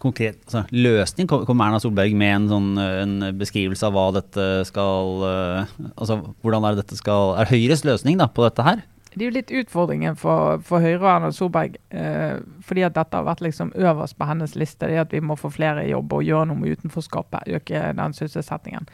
konkret 0.02 0.40
altså, 0.46 0.64
løsning? 0.74 1.30
Kommer 1.30 1.68
Erna 1.68 1.80
Solberg 1.84 2.16
med 2.18 2.36
en, 2.36 2.50
sånn, 2.52 2.70
en 2.78 3.16
beskrivelse 3.40 3.88
av 3.88 3.96
hva 3.96 4.10
dette 4.20 4.46
skal 4.70 5.24
uh, 5.24 5.74
Altså 5.96 6.20
hvordan 6.44 6.68
er 6.68 6.78
dette 6.80 6.98
skal 7.00 7.36
Er 7.42 7.50
Høyres 7.50 7.84
løsning 7.88 8.22
da, 8.22 8.30
på 8.30 8.46
dette 8.46 8.66
her? 8.66 8.86
Det 9.18 9.26
er 9.26 9.32
jo 9.32 9.34
litt 9.34 9.52
utfordringen 9.64 10.18
for, 10.20 10.60
for 10.66 10.84
Høyre 10.84 11.00
og 11.00 11.08
Erna 11.10 11.30
Solberg. 11.34 11.80
Eh, 11.90 12.38
fordi 12.62 12.84
at 12.86 12.94
dette 12.94 13.18
har 13.18 13.26
vært 13.26 13.42
liksom 13.42 13.72
øverst 13.74 14.18
på 14.20 14.28
hennes 14.30 14.54
liste. 14.54 14.86
det 14.86 15.00
At 15.02 15.16
vi 15.16 15.24
må 15.26 15.34
få 15.40 15.50
flere 15.50 15.88
i 15.88 15.90
jobb 15.90 16.14
og 16.14 16.26
gjøre 16.28 16.52
noe 16.52 16.62
med 16.62 16.78
utenforskapet. 16.78 17.50
Øke 17.58 17.82
den 17.98 18.14
sysselsettingen 18.14 18.86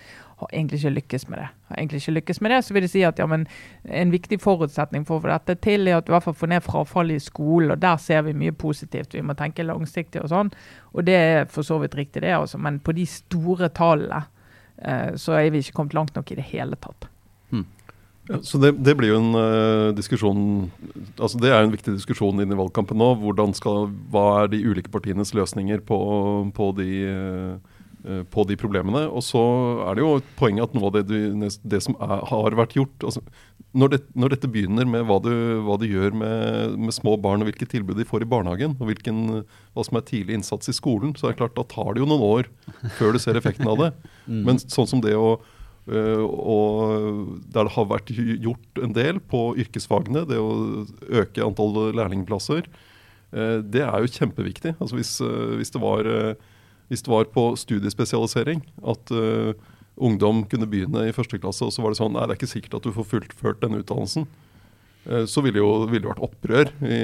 har 0.42 0.50
egentlig 0.52 0.80
ikke 0.80 0.94
lykkes 0.98 1.28
med 1.30 1.40
det. 1.40 1.48
Har 1.70 1.78
egentlig 1.78 2.02
ikke 2.02 2.16
lykkes 2.18 2.42
med 2.42 2.52
det, 2.52 2.66
Så 2.66 2.74
vil 2.74 2.84
jeg 2.84 2.90
si 2.90 3.04
at 3.04 3.20
ja, 3.20 3.28
en 3.28 4.12
viktig 4.12 4.40
forutsetning 4.42 5.06
for 5.06 5.18
å 5.18 5.24
få 5.24 5.32
dette 5.32 5.56
til, 5.62 5.88
er 5.88 5.98
at 5.98 6.08
du 6.08 6.12
i 6.12 6.16
hvert 6.16 6.28
fall 6.28 6.38
får 6.38 6.52
ned 6.54 6.66
frafallet 6.66 7.22
i 7.22 7.24
skolen. 7.24 7.72
og 7.72 7.80
Der 7.80 7.98
ser 7.98 8.22
vi 8.22 8.34
mye 8.34 8.52
positivt. 8.52 9.14
Vi 9.14 9.22
må 9.22 9.34
tenke 9.34 9.64
langsiktig 9.64 10.24
og 10.24 10.30
sånn. 10.30 10.52
Og 10.94 11.06
det 11.06 11.16
er 11.16 11.46
for 11.46 11.64
så 11.64 11.80
vidt 11.82 11.96
riktig, 11.96 12.22
det. 12.22 12.34
altså. 12.34 12.58
Men 12.58 12.80
på 12.80 12.96
de 12.96 13.06
store 13.06 13.70
tallene 13.70 14.26
eh, 14.82 15.16
så 15.16 15.38
er 15.38 15.52
vi 15.52 15.64
ikke 15.64 15.80
kommet 15.80 15.94
langt 15.94 16.16
nok 16.16 16.32
i 16.32 16.40
det 16.40 16.50
hele 16.50 16.76
tatt. 16.76 17.08
Hmm. 17.52 17.66
Ja, 18.30 18.40
så 18.42 18.58
det, 18.58 18.72
det, 18.80 18.96
blir 18.96 19.12
jo 19.12 19.20
en 19.20 19.36
uh, 19.36 19.90
diskusjon 19.92 20.44
altså 21.20 21.42
Det 21.44 21.50
er 21.52 21.60
en 21.60 21.74
viktig 21.74 21.92
diskusjon 21.98 22.40
inn 22.40 22.54
i 22.54 22.56
valgkampen 22.56 22.96
nå. 22.96 23.10
Skal, 23.54 23.90
hva 24.14 24.44
er 24.44 24.54
de 24.54 24.64
ulike 24.64 24.90
partienes 24.90 25.34
løsninger 25.36 25.84
på, 25.84 25.98
på 26.56 26.70
de 26.80 26.90
uh, 27.04 27.73
på 28.04 28.44
de 28.50 28.58
problemene. 28.60 29.06
Og 29.08 29.24
så 29.24 29.42
er 29.88 29.96
det 29.96 30.04
jo 30.04 30.16
et 30.20 30.32
poeng 30.40 30.58
at 30.64 30.74
noe 30.76 30.90
av 30.90 30.98
det, 30.98 31.04
du, 31.08 31.48
det 31.64 31.80
som 31.86 31.96
er, 32.04 32.24
har 32.28 32.58
vært 32.60 32.76
gjort 32.76 33.06
altså, 33.08 33.24
når, 33.74 33.94
det, 33.94 34.00
når, 34.20 34.36
dette 34.36 34.50
begynner 34.52 34.88
med 34.90 35.06
hva 35.10 35.18
du, 35.24 35.32
hva 35.66 35.78
du 35.82 35.88
gjør 35.88 36.14
med, 36.18 36.76
med, 36.78 36.94
små 36.94 37.16
barn, 37.22 37.42
og 37.42 37.50
hvilke 37.50 37.68
tilbud 37.70 37.98
de 37.98 38.06
får 38.08 38.26
i 38.26 38.30
barnehagen, 38.30 38.76
og 38.78 38.90
hvilken, 38.90 39.24
hva 39.74 39.86
som 39.88 39.98
er 39.98 40.06
tidlig 40.10 40.38
innsats 40.38 40.70
i 40.70 40.76
skolen, 40.78 41.16
så 41.18 41.30
er 41.30 41.34
det 41.34 41.42
klart 41.42 41.58
da 41.58 41.66
tar 41.72 41.96
det 41.96 42.04
jo 42.04 42.10
noen 42.12 42.26
år 42.28 42.52
før 43.00 43.16
du 43.16 43.22
ser 43.22 43.40
effekten 43.40 43.70
av 43.70 43.82
det. 43.82 43.94
Mm. 44.24 44.38
Men 44.48 44.56
sånn 44.56 44.88
som 44.88 45.02
det 45.04 45.18
å 45.20 45.34
og 45.84 47.42
der 47.52 47.68
det 47.68 47.74
har 47.76 47.88
vært 47.90 48.12
gjort 48.16 48.80
en 48.80 48.94
del 48.96 49.18
på 49.20 49.42
yrkesfagene, 49.60 50.22
det 50.30 50.38
å 50.40 50.86
øke 51.12 51.44
antall 51.44 51.92
lærlingplasser, 51.92 52.70
uh, 53.36 53.58
det 53.60 53.84
er 53.84 53.98
jo 54.00 54.14
kjempeviktig. 54.14 54.78
Altså 54.78 54.96
hvis, 54.96 55.12
hvis 55.60 55.76
det 55.76 55.82
var 55.84 56.08
hvis 56.94 57.04
det 57.06 57.12
var 57.12 57.30
på 57.34 57.50
studiespesialisering 57.58 58.62
at 58.94 59.14
uh, 59.14 59.52
ungdom 59.98 60.44
kunne 60.50 60.70
begynne 60.70 61.08
i 61.08 61.16
første 61.16 61.40
klasse, 61.42 61.66
og 61.66 61.74
så 61.74 61.84
var 61.84 61.94
det 61.94 62.00
sånn 62.00 62.14
Nei, 62.14 62.28
det 62.28 62.36
er 62.36 62.42
ikke 62.42 62.54
sikkert 62.54 62.80
at 62.80 62.88
du 62.88 62.94
får 62.96 63.10
fullført 63.16 63.62
denne 63.64 63.82
utdannelsen. 63.82 64.28
Uh, 65.10 65.26
så 65.30 65.44
ville 65.46 65.62
jo 65.62 65.88
ville 65.90 66.10
vært 66.10 66.24
opprør 66.24 66.72
i, 66.86 67.02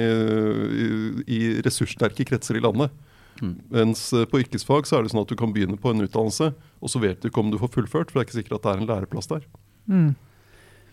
i, 0.86 0.88
i, 1.26 1.40
ressurssterke 1.66 2.26
kretser 2.30 2.60
i 2.60 2.64
landet. 2.64 2.94
Mm. 3.40 3.56
Mens 3.72 4.06
uh, 4.14 4.26
på 4.30 4.44
yrkesfag 4.44 4.88
så 4.88 4.98
er 4.98 5.04
det 5.04 5.14
sånn 5.14 5.24
at 5.24 5.32
du 5.32 5.38
kan 5.38 5.52
begynne 5.56 5.80
på 5.80 5.92
en 5.92 6.06
utdannelse, 6.06 6.52
og 6.54 6.92
så 6.92 7.02
vet 7.02 7.20
du 7.20 7.30
ikke 7.30 7.42
om 7.42 7.52
du 7.52 7.60
får 7.60 7.74
fullført, 7.80 8.12
for 8.12 8.20
det 8.20 8.24
er 8.24 8.30
ikke 8.30 8.40
sikkert 8.40 8.60
at 8.60 8.66
det 8.66 8.72
er 8.72 8.82
en 8.84 8.90
læreplass 8.94 9.30
der. 9.32 9.46
Mm. 9.90 10.10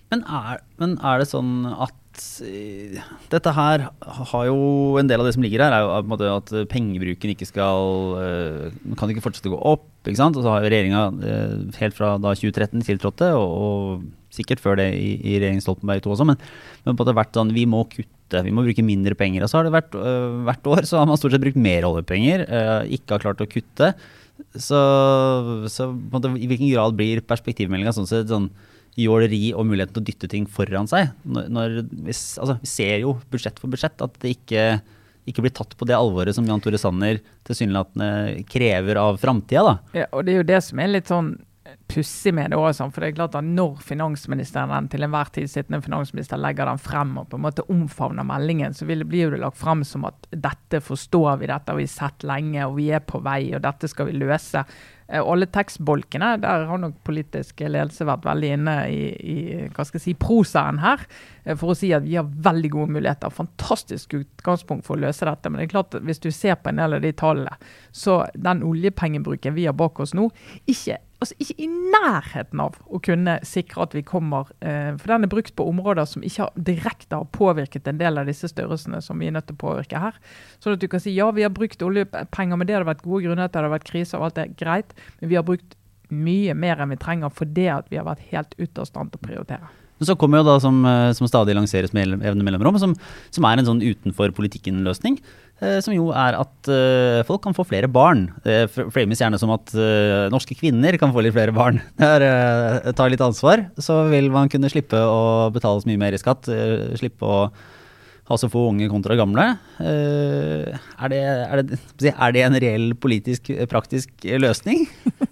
Men, 0.08 0.22
er, 0.24 0.62
men 0.80 1.00
er 1.04 1.22
det 1.22 1.32
sånn 1.32 1.66
at 1.75 1.96
Eh, 2.07 2.07
dette 2.17 3.51
her 3.53 3.83
har 4.31 4.45
jo 4.47 4.97
En 5.00 5.09
del 5.09 5.21
av 5.21 5.27
det 5.27 5.33
som 5.36 5.43
ligger 5.45 5.63
her, 5.63 5.74
er 5.75 5.83
jo 5.83 5.89
på 5.93 6.05
en 6.05 6.12
måte 6.12 6.29
at 6.31 6.51
pengebruken 6.71 7.33
ikke 7.33 7.47
skal 7.50 8.17
uh, 8.17 8.93
Kan 9.00 9.13
ikke 9.13 9.24
fortsette 9.25 9.51
å 9.51 9.55
gå 9.55 9.62
opp. 9.74 9.88
ikke 10.05 10.19
sant? 10.19 10.38
Og 10.38 10.45
så 10.45 10.53
har 10.53 10.63
jo 10.63 10.71
regjeringa 10.74 11.03
uh, 11.13 11.79
helt 11.81 11.97
fra 11.97 12.15
da 12.21 12.33
2013 12.38 12.86
tiltrådte, 12.88 13.31
og, 13.38 13.57
og, 13.57 14.05
sikkert 14.38 14.62
før 14.62 14.77
det 14.77 14.91
i, 14.93 15.15
i 15.24 15.38
regjeringen 15.39 15.63
Stoltenberg 15.63 16.03
II 16.03 16.13
også, 16.13 16.25
men, 16.27 16.38
men 16.86 16.97
på 16.97 17.05
det 17.05 17.13
har 17.13 17.21
vært 17.24 17.38
sånn 17.39 17.53
vi 17.55 17.63
må 17.69 17.79
kutte, 17.89 18.43
vi 18.45 18.53
må 18.53 18.65
bruke 18.65 18.86
mindre 18.86 19.15
penger. 19.17 19.45
Og 19.45 19.50
så 19.50 19.59
har 19.59 19.67
det 19.67 19.75
vært 19.77 19.97
uh, 19.97 20.43
hvert 20.47 20.71
år 20.74 20.88
så 20.89 21.01
har 21.01 21.09
man 21.09 21.19
stort 21.19 21.36
sett 21.36 21.43
brukt 21.43 21.59
mer 21.62 21.88
oljepenger, 21.88 22.45
ikke 22.93 23.15
har 23.15 23.24
klart 23.24 23.43
å 23.43 23.50
kutte. 23.50 23.93
Så, 24.53 24.79
så 25.74 25.89
måte, 25.89 26.29
i 26.38 26.50
hvilken 26.50 26.69
grad 26.69 26.97
blir 26.97 27.24
perspektivmeldinga 27.25 27.95
sånn 27.95 28.09
sett 28.09 28.29
sånn 28.29 28.51
jåleri 28.98 29.51
og 29.54 29.68
muligheten 29.70 29.96
til 29.96 30.04
å 30.04 30.08
dytte 30.10 30.30
ting 30.32 30.48
foran 30.50 30.89
seg. 30.89 31.12
Når, 31.24 31.82
altså, 31.86 32.58
vi, 32.62 32.70
ser 32.70 33.04
jo 33.04 33.18
budsjett 33.32 33.60
for 33.62 33.72
budsjett 33.74 34.01
at 34.04 34.16
det 34.24 34.36
ikke, 34.38 34.63
ikke 35.30 35.46
blir 35.46 35.54
tatt 35.56 35.75
på 35.77 35.88
det 35.89 35.98
alvoret 35.98 36.36
som 36.36 36.48
Jan 36.50 36.63
Tore 36.63 36.80
Sanner 36.82 37.22
tilsynelatende 37.48 38.48
krever 38.50 39.00
av 39.01 39.20
framtida. 39.22 39.77
Ja, 39.98 40.10
og 40.12 40.25
det 40.25 40.34
er 40.34 40.42
jo 40.42 40.50
det 40.50 40.63
som 40.66 40.82
er 40.82 40.96
litt 40.96 41.13
sånn 41.13 41.36
pussig 41.88 42.34
med 42.34 42.51
det 42.51 42.60
også. 42.60 42.89
For 42.92 43.04
det 43.04 43.12
er 43.12 43.18
klart 43.18 43.38
at 43.38 43.48
når 43.48 43.80
finansministeren, 43.86 44.72
den 44.74 44.89
til 44.92 45.06
enhver 45.08 45.32
tid 45.36 45.50
sittende 45.51 45.82
finansminister 45.84 46.39
legger 46.42 46.70
den 46.70 46.82
frem 46.82 47.16
og 47.22 47.30
på 47.32 47.39
en 47.39 47.46
måte 47.48 47.66
omfavner 47.72 48.27
meldingen, 48.27 48.75
så 48.75 48.88
vil 48.89 49.04
det 49.04 49.10
bli 49.12 49.24
jo 49.25 49.32
det 49.34 49.42
lagt 49.44 49.60
frem 49.60 49.84
som 49.88 50.08
at 50.10 50.30
dette 50.32 50.82
forstår 50.84 51.42
vi, 51.42 51.51
dette 51.51 51.74
har 51.74 51.80
vi 51.80 51.89
sett 51.92 52.27
lenge, 52.27 52.66
og 52.66 52.77
vi 52.80 52.89
er 52.96 53.04
på 53.04 53.22
vei, 53.24 53.42
og 53.56 53.63
dette 53.66 53.89
skal 53.92 54.12
vi 54.12 54.18
løse. 54.20 54.63
Eh, 55.08 55.24
alle 55.24 55.48
tekstbolkene, 55.48 56.34
der 56.44 56.66
har 56.68 56.82
nok 56.82 56.98
politisk 57.08 57.62
ledelse 57.64 58.08
vært 58.08 58.26
veldig 58.28 58.52
inne 58.58 58.76
i, 58.92 59.02
i 59.16 59.38
hva 59.72 59.86
skal 59.88 60.02
jeg 60.02 60.06
si, 60.10 60.16
prosaen 60.20 60.82
her. 60.84 61.06
eh, 61.46 61.56
For 61.56 61.72
å 61.72 61.78
si 61.80 61.94
at 61.96 62.04
vi 62.04 62.18
har 62.20 62.28
veldig 62.28 62.72
gode 62.76 62.98
muligheter. 62.98 63.34
Fantastisk 63.34 64.18
utgangspunkt 64.20 64.86
for 64.88 64.98
å 64.98 65.06
løse 65.08 65.28
dette. 65.28 65.50
Men 65.50 65.62
det 65.62 65.70
er 65.70 65.76
klart 65.78 65.96
at 65.96 66.08
hvis 66.08 66.24
du 66.24 66.30
ser 66.36 66.60
på 66.60 66.74
en 66.74 66.84
del 66.84 67.00
av 67.00 67.04
de 67.06 67.14
tallene, 67.16 67.56
så 67.96 68.26
den 68.36 68.66
oljepengebruken 68.68 69.56
vi 69.56 69.68
har 69.70 69.78
bak 69.78 70.00
oss 70.04 70.14
nå, 70.18 70.28
ikke, 70.68 71.00
altså 71.17 71.36
ikke 71.41 71.55
i 71.63 71.67
nærheten 71.67 72.62
av 72.62 72.77
å 72.86 73.00
kunne 73.03 73.38
sikre 73.47 73.88
at 73.88 73.95
vi 73.97 74.03
kommer 74.05 74.51
eh, 74.62 74.93
For 75.00 75.09
den 75.09 75.25
er 75.25 75.31
brukt 75.31 75.55
på 75.57 75.65
områder 75.69 76.05
som 76.09 76.25
ikke 76.25 76.43
har, 76.45 76.51
direkte 76.69 77.21
har 77.21 77.31
påvirket 77.33 77.89
en 77.89 78.01
del 78.01 78.21
av 78.21 78.29
disse 78.29 78.50
størrelsene 78.51 79.01
som 79.03 79.17
vi 79.19 79.29
er 79.29 79.36
nødt 79.38 79.50
til 79.50 79.57
å 79.57 79.63
påvirke 79.65 80.01
her. 80.03 80.19
Sånn 80.62 80.77
at 80.77 80.83
du 80.83 80.88
kan 80.91 81.01
si 81.03 81.15
ja, 81.15 81.29
vi 81.33 81.45
har 81.45 81.53
brukt 81.53 81.81
oljepenger, 81.81 82.59
men 82.59 82.69
det 82.69 82.77
hadde 82.77 82.91
vært 82.91 83.05
gode 83.05 83.25
grunner 83.25 83.50
til 83.50 83.57
det 83.57 83.63
hadde 83.63 83.75
vært 83.79 83.89
krise 83.89 84.19
og 84.19 84.29
alt 84.29 84.38
det. 84.38 84.47
Greit. 84.62 84.93
Men 85.21 85.33
vi 85.33 85.39
har 85.39 85.47
brukt 85.47 85.77
mye 86.13 86.53
mer 86.55 86.79
enn 86.79 86.93
vi 86.93 87.01
trenger 87.01 87.33
fordi 87.33 87.67
at 87.74 87.89
vi 87.91 88.00
har 88.00 88.07
vært 88.07 88.29
helt 88.31 88.53
ute 88.59 88.83
av 88.83 88.89
stand 88.89 89.12
til 89.12 89.21
å 89.21 89.27
prioritere. 89.27 89.74
Men 89.98 90.10
så 90.10 90.16
kommer 90.20 90.42
jo 90.42 90.48
da, 90.48 90.56
som, 90.62 90.80
eh, 90.86 91.12
som 91.18 91.30
stadig 91.30 91.56
lanseres 91.58 91.94
med 91.96 92.20
evne 92.22 92.46
mellomrom, 92.46 92.77
som, 92.82 92.94
som 93.34 93.48
er 93.50 93.60
en 93.60 93.70
sånn 93.70 93.84
utenfor 93.84 94.34
politikken-løsning. 94.38 95.18
Eh, 95.58 95.80
som 95.82 95.96
jo 95.96 96.12
er 96.13 96.38
at 96.38 96.70
eh, 96.70 97.24
folk 97.25 97.42
kan 97.48 97.56
få 97.58 97.66
flere 97.66 97.89
barn. 97.89 98.27
Det 98.46 98.70
frames 98.94 99.24
gjerne 99.24 99.39
som 99.42 99.54
at 99.56 99.74
eh, 99.74 100.27
norske 100.34 100.58
kvinner 100.60 101.00
kan 101.01 101.13
få 101.16 101.24
litt 101.25 101.34
flere 101.38 101.56
barn. 101.56 101.82
Der, 102.01 102.27
tar 102.27 102.92
eh, 102.92 102.94
ta 102.98 103.10
litt 103.10 103.25
ansvar, 103.25 103.66
så 103.82 104.04
vil 104.12 104.30
man 104.34 104.54
kunne 104.54 104.70
slippe 104.70 105.01
å 105.01 105.50
betale 105.56 105.82
så 105.82 105.89
mye 105.89 106.04
mer 106.06 106.18
i 106.18 106.22
skatt. 106.22 106.51
eh, 106.54 106.94
slippe 107.01 107.25
å 107.25 107.48
ha 108.27 108.36
så 108.36 108.50
få 108.51 108.66
unge 108.74 108.89
kontra 108.92 109.16
gamle. 109.18 109.46
Eh, 109.80 110.75
er, 110.75 111.13
det, 111.13 111.22
er, 111.24 111.63
det, 111.63 112.12
er 112.12 112.36
det 112.36 112.44
en 112.44 112.60
reell 112.60 112.89
politisk, 113.00 113.50
eh, 113.56 113.68
praktisk 113.72 114.27
eh, 114.27 114.39
løsning? 114.42 114.86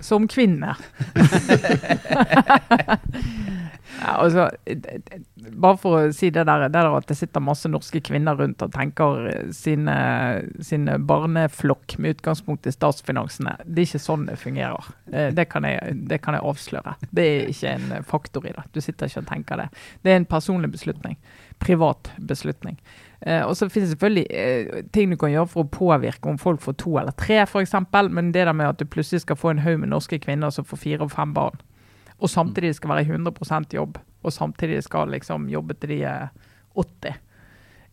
Som 0.00 0.28
kvinne. 0.28 0.74
ja, 4.00 4.14
altså, 4.16 4.46
bare 5.60 5.76
for 5.80 5.96
å 5.98 6.12
si 6.16 6.30
det 6.32 6.46
der, 6.48 6.64
det 6.66 6.72
der 6.74 6.96
at 6.96 7.08
det 7.10 7.16
sitter 7.18 7.42
masse 7.44 7.68
norske 7.68 8.00
kvinner 8.06 8.38
rundt 8.38 8.62
og 8.64 8.72
tenker 8.72 9.26
sine, 9.56 9.96
sine 10.64 10.96
barneflokk 10.98 11.98
med 12.00 12.16
utgangspunkt 12.16 12.66
i 12.66 12.72
statsfinansene. 12.74 13.58
Det 13.66 13.84
er 13.84 13.90
ikke 13.90 14.02
sånn 14.02 14.24
det 14.30 14.38
fungerer. 14.40 14.88
Eh, 15.12 15.28
Det 15.36 15.46
kan 15.52 15.64
jeg, 15.68 15.94
det 16.08 16.20
kan 16.24 16.34
jeg 16.38 16.46
avsløre. 16.48 16.96
Det 17.10 17.26
er 17.28 17.52
ikke 17.52 17.74
en 17.76 18.04
faktor 18.08 18.48
i 18.48 18.54
det. 18.56 18.66
Du 18.72 18.80
sitter 18.80 19.06
ikke 19.10 19.22
og 19.24 19.30
tenker 19.30 19.62
det. 19.64 19.68
Det 20.02 20.12
er 20.12 20.20
en 20.22 20.28
personlig 20.30 20.72
beslutning. 20.72 21.18
Privat 21.60 22.10
beslutning. 22.18 22.78
Eh, 23.20 23.42
og 23.44 23.52
så 23.56 23.68
finnes 23.68 23.90
det 23.90 23.98
selvfølgelig 23.98 24.26
eh, 24.30 24.84
ting 24.96 25.10
du 25.12 25.16
kan 25.20 25.32
gjøre 25.32 25.50
for 25.52 25.66
å 25.66 25.72
påvirke 25.76 26.30
om 26.30 26.38
folk 26.40 26.62
får 26.64 26.78
to 26.80 26.94
eller 26.96 27.12
tre, 27.20 27.42
f.eks. 27.44 27.74
Men 28.08 28.32
det 28.32 28.46
der 28.48 28.56
med 28.56 28.72
at 28.72 28.80
du 28.80 28.86
plutselig 28.88 29.26
skal 29.26 29.36
få 29.36 29.52
en 29.52 29.60
haug 29.66 29.76
med 29.82 29.92
norske 29.92 30.18
kvinner 30.22 30.50
som 30.54 30.64
får 30.64 30.80
fire 30.80 31.04
og 31.04 31.12
fem 31.12 31.34
barn, 31.36 31.60
og 32.20 32.30
samtidig 32.30 32.74
skal 32.76 32.92
være 32.92 33.06
i 33.06 33.10
100% 33.16 33.76
jobb, 33.76 33.98
og 34.20 34.34
samtidig 34.34 34.82
skal 34.84 35.12
liksom 35.14 35.48
jobbe 35.50 35.76
til 35.80 35.94
de 35.94 36.02
er 36.04 36.28
80 36.76 37.14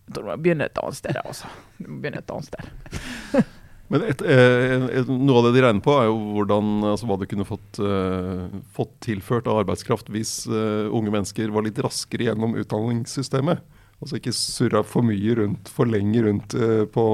Jeg 0.08 0.16
tror 0.16 0.24
du 0.24 0.30
må 0.30 0.36
begynne 0.40 0.68
et 0.68 0.82
annet 0.82 0.98
sted, 1.00 1.18
altså. 1.24 1.50
Du 1.78 1.88
må 1.90 2.02
begynne 2.02 2.22
et 2.22 2.32
annet 2.32 2.48
sted. 2.52 3.48
Men 3.92 4.04
et, 4.04 4.20
et, 4.20 4.86
et, 5.00 5.08
noe 5.08 5.40
av 5.40 5.48
det 5.48 5.54
de 5.56 5.64
regner 5.64 5.84
på, 5.84 5.94
er 5.96 6.10
jo 6.10 6.18
hvordan, 6.36 6.72
altså 6.92 7.08
hva 7.08 7.16
du 7.20 7.24
kunne 7.32 7.48
fått, 7.48 7.80
uh, 7.80 8.48
fått 8.76 8.92
tilført 9.06 9.48
av 9.48 9.62
arbeidskraft 9.62 10.12
hvis 10.12 10.42
uh, 10.52 10.92
unge 10.92 11.14
mennesker 11.14 11.54
var 11.56 11.64
litt 11.64 11.80
raskere 11.84 12.28
gjennom 12.28 12.58
utdanningssystemet. 12.60 13.64
Altså 14.04 14.20
ikke 14.20 14.36
surra 14.36 14.84
for 14.86 15.08
mye 15.08 15.38
rundt, 15.40 15.72
for 15.72 15.90
lenge 15.90 16.26
rundt 16.26 16.56
uh, 16.60 16.84
på 16.92 17.06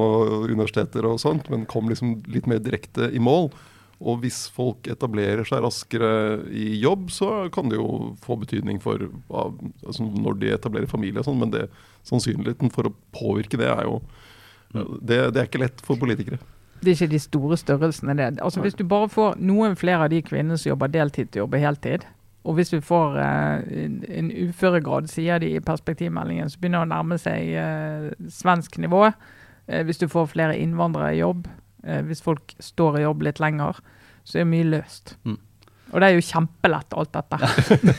universiteter 0.50 1.06
og 1.10 1.22
sånt, 1.22 1.46
men 1.54 1.70
kom 1.70 1.94
liksom 1.94 2.18
litt 2.34 2.50
mer 2.50 2.62
direkte 2.66 3.12
i 3.14 3.22
mål. 3.22 3.52
Og 4.04 4.20
hvis 4.24 4.42
folk 4.52 4.88
etablerer 4.92 5.48
seg 5.48 5.64
raskere 5.64 6.12
i 6.52 6.74
jobb, 6.82 7.08
så 7.14 7.48
kan 7.56 7.72
det 7.72 7.80
jo 7.80 8.14
få 8.24 8.36
betydning 8.42 8.82
for 8.84 9.08
altså 9.32 10.08
når 10.08 10.40
de 10.42 10.54
etablerer 10.56 10.92
familie 10.92 11.24
og 11.24 11.30
sånn, 11.30 11.40
men 11.40 11.54
det, 11.54 11.68
sannsynligheten 12.10 12.74
for 12.74 12.90
å 12.90 12.96
påvirke 13.16 13.60
det 13.60 13.70
er 13.72 13.88
jo 13.88 14.02
det, 14.74 15.20
det 15.32 15.40
er 15.40 15.48
ikke 15.48 15.62
lett 15.62 15.84
for 15.86 16.00
politikere. 16.02 16.40
Det 16.84 16.92
er 16.92 16.98
ikke 16.98 17.14
de 17.14 17.22
store 17.22 17.58
størrelsene. 17.58 18.16
det. 18.18 18.42
Altså 18.44 18.62
Hvis 18.62 18.76
du 18.76 18.84
bare 18.84 19.08
får 19.10 19.38
noen 19.40 19.78
flere 19.80 20.08
av 20.08 20.12
de 20.12 20.20
kvinnene 20.26 20.58
som 20.60 20.74
jobber 20.74 20.92
deltid, 20.92 21.30
til 21.32 21.44
å 21.44 21.46
jobbe 21.46 21.62
heltid, 21.64 22.08
og 22.44 22.58
hvis 22.58 22.74
vi 22.74 22.82
får 22.84 23.20
eh, 23.24 23.86
en, 24.20 24.32
uføregrad, 24.50 25.08
sier 25.08 25.40
de 25.40 25.54
i 25.56 25.64
perspektivmeldingen, 25.64 26.50
så 26.52 26.60
begynner 26.60 26.84
det 26.84 26.90
å 26.90 26.92
nærme 26.92 27.20
seg 27.22 27.54
eh, 27.56 28.10
svensk 28.28 28.76
nivå. 28.84 29.06
Eh, 29.68 29.86
hvis 29.88 30.02
du 30.02 30.10
får 30.12 30.34
flere 30.34 30.58
innvandrere 30.60 31.14
i 31.14 31.22
jobb, 31.22 31.48
hvis 31.84 32.24
folk 32.24 32.54
står 32.64 33.00
i 33.00 33.04
jobb 33.04 33.26
litt 33.28 33.42
lenger, 33.44 33.80
så 34.24 34.40
er 34.40 34.48
mye 34.48 34.68
løst. 34.68 35.18
Mm. 35.28 35.40
Og 35.94 36.02
det 36.02 36.08
er 36.10 36.16
jo 36.18 36.24
kjempelett, 36.26 36.96
alt 36.98 37.12
dette. 37.14 37.38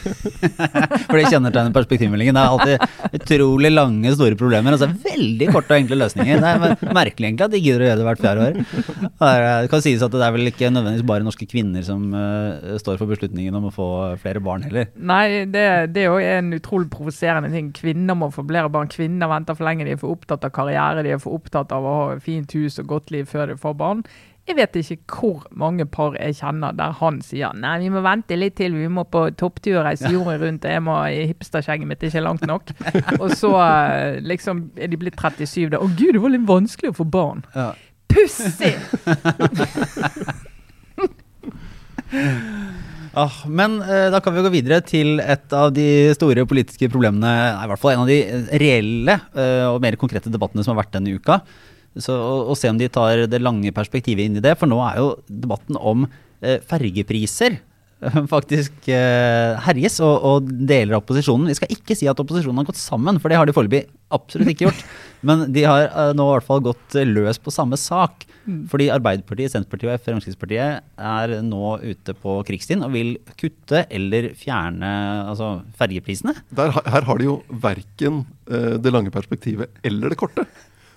For 1.06 1.18
det 1.18 1.28
kjennetegner 1.30 1.74
perspektivmeldingen. 1.74 2.34
Det 2.34 2.42
er 2.42 2.54
alltid 2.54 3.20
utrolig 3.20 3.70
lange, 3.70 4.12
store 4.16 4.38
problemer, 4.38 4.74
og 4.74 4.82
så 4.82 4.88
veldig 4.90 5.48
korte 5.54 5.76
og 5.76 5.78
enkle 5.84 5.98
løsninger. 6.00 6.42
Det 6.42 6.50
er 6.50 6.94
merkelig 6.96 7.28
egentlig 7.30 7.46
at 7.46 7.54
de 7.54 7.60
gidder 7.62 7.84
å 7.84 7.88
gjøre 7.90 8.00
det 8.02 8.08
hvert 8.08 8.24
fjerde 8.24 8.48
år. 8.48 8.58
Det 9.04 9.30
er- 9.30 9.68
kan 9.74 9.84
sies 9.84 10.02
at 10.02 10.12
det 10.14 10.26
er 10.26 10.34
vel 10.34 10.50
ikke 10.50 10.72
nødvendigvis 10.74 11.06
bare 11.06 11.26
norske 11.26 11.46
kvinner 11.50 11.86
som 11.86 12.02
uh, 12.14 12.74
står 12.82 12.98
for 13.00 13.10
beslutningen 13.14 13.54
om 13.54 13.70
å 13.70 13.74
få 13.74 13.88
flere 14.22 14.42
barn 14.44 14.66
heller. 14.66 14.90
Nei, 14.98 15.44
det, 15.46 15.64
det 15.94 16.04
er 16.04 16.10
jo 16.10 16.18
en 16.18 16.52
utrolig 16.58 16.90
provoserende 16.92 17.50
ting. 17.54 17.70
Kvinner 17.76 18.18
må 18.18 18.30
få 18.34 18.44
flere 18.46 18.70
barn. 18.74 18.90
Kvinner 18.92 19.30
venter 19.30 19.54
for 19.58 19.68
lenge. 19.70 19.86
De 19.86 19.94
er 19.94 20.02
for 20.02 20.14
opptatt 20.18 20.44
av 20.46 20.54
karriere, 20.54 21.06
de 21.06 21.14
er 21.14 21.22
for 21.22 21.38
opptatt 21.38 21.72
av 21.74 21.86
å 21.86 21.96
ha 22.00 22.20
fint 22.22 22.50
hus 22.58 22.78
og 22.82 22.90
godt 22.96 23.14
liv 23.14 23.30
før 23.30 23.52
de 23.54 23.60
får 23.60 23.78
barn. 23.80 24.04
Jeg 24.44 24.58
vet 24.58 24.74
ikke 24.76 25.16
hvor 25.16 25.44
mange 25.56 25.86
par 25.88 26.18
jeg 26.20 26.36
kjenner 26.36 26.74
der 26.76 26.92
han 26.98 27.22
sier 27.24 27.54
nei, 27.56 27.78
vi 27.80 27.88
må 27.92 28.02
vente 28.04 28.36
litt 28.36 28.58
til, 28.60 28.74
vi 28.76 28.90
må 28.92 29.06
på 29.08 29.22
topptur 29.40 29.80
reise 29.86 30.10
jorden 30.14 30.42
rundt, 30.42 30.68
jeg 30.68 30.84
må 30.84 30.98
i 31.08 31.24
hipsterskjegget 31.30 31.88
mitt 31.88 32.02
det 32.02 32.10
er 32.10 32.12
ikke 32.12 32.26
langt 32.26 32.44
nok. 32.50 32.74
Og 33.22 33.32
så 33.32 33.54
eh, 33.62 34.20
liksom 34.20 34.66
er 34.76 34.92
de 34.92 35.00
blitt 35.00 35.16
37 35.16 35.72
da. 35.72 35.80
Å 35.80 35.88
gud, 35.96 36.12
det 36.12 36.20
var 36.20 36.34
litt 36.34 36.48
vanskelig 36.48 36.92
å 36.92 36.98
få 37.00 37.08
barn. 37.08 37.44
Ja. 37.56 37.72
Pussig! 38.12 38.76
Ah, 43.14 43.34
men 43.46 43.76
eh, 43.78 44.08
da 44.10 44.18
kan 44.22 44.34
vi 44.34 44.42
gå 44.42 44.50
videre 44.50 44.80
til 44.82 45.20
et 45.22 45.52
av 45.54 45.68
de 45.74 46.10
store 46.16 46.42
politiske 46.50 46.88
problemene, 46.90 47.22
nei, 47.22 47.62
i 47.62 47.68
hvert 47.70 47.78
fall 47.78 47.92
en 47.92 48.02
av 48.02 48.10
de 48.10 48.16
reelle 48.58 49.14
eh, 49.38 49.66
og 49.68 49.78
mer 49.84 49.94
konkrete 50.00 50.32
debattene 50.34 50.64
som 50.66 50.74
har 50.74 50.80
vært 50.82 50.96
denne 50.96 51.14
uka. 51.14 51.38
Så, 51.94 52.14
og, 52.14 52.50
og 52.50 52.58
se 52.58 52.70
om 52.72 52.80
de 52.80 52.90
tar 52.90 53.26
det 53.30 53.42
lange 53.42 53.70
perspektivet 53.74 54.26
inn 54.26 54.40
i 54.40 54.44
det, 54.44 54.56
for 54.58 54.70
nå 54.70 54.80
er 54.82 54.98
jo 54.98 55.12
debatten 55.28 55.78
om 55.78 56.08
eh, 56.42 56.58
fergepriser 56.66 57.58
eh, 57.58 58.20
faktisk 58.34 58.88
eh, 58.90 59.54
herjes, 59.66 60.00
og, 60.04 60.14
og 60.26 60.50
deler 60.50 60.96
av 60.96 61.04
opposisjonen. 61.04 61.52
Vi 61.52 61.58
skal 61.60 61.74
ikke 61.74 61.96
si 61.98 62.10
at 62.10 62.20
opposisjonen 62.20 62.62
har 62.62 62.70
gått 62.70 62.82
sammen, 62.82 63.20
for 63.22 63.30
det 63.30 63.38
har 63.38 63.48
de 63.48 63.54
foreløpig 63.56 63.86
absolutt 64.14 64.54
ikke 64.54 64.68
gjort. 64.68 64.86
Men 65.26 65.46
de 65.54 65.64
har 65.64 65.86
eh, 65.88 66.12
nå 66.16 66.28
i 66.28 66.36
hvert 66.36 66.48
fall 66.50 66.64
gått 66.64 66.98
eh, 66.98 67.08
løs 67.08 67.40
på 67.40 67.54
samme 67.54 67.78
sak. 67.80 68.26
Fordi 68.68 68.90
Arbeiderpartiet, 68.92 69.54
Senterpartiet 69.54 69.94
og 69.94 70.02
Fremskrittspartiet 70.04 70.82
er 71.00 71.32
nå 71.46 71.78
ute 71.80 72.12
på 72.20 72.36
krigsstien 72.44 72.84
og 72.84 72.92
vil 72.92 73.14
kutte 73.40 73.86
eller 73.88 74.32
fjerne 74.36 74.90
altså, 75.30 75.54
fergeprisene. 75.78 76.34
Der, 76.52 76.74
her 76.74 77.08
har 77.08 77.20
de 77.20 77.30
jo 77.30 77.38
verken 77.48 78.24
eh, 78.50 78.74
det 78.76 78.92
lange 78.92 79.14
perspektivet 79.14 79.72
eller 79.86 80.12
det 80.12 80.20
korte. 80.20 80.44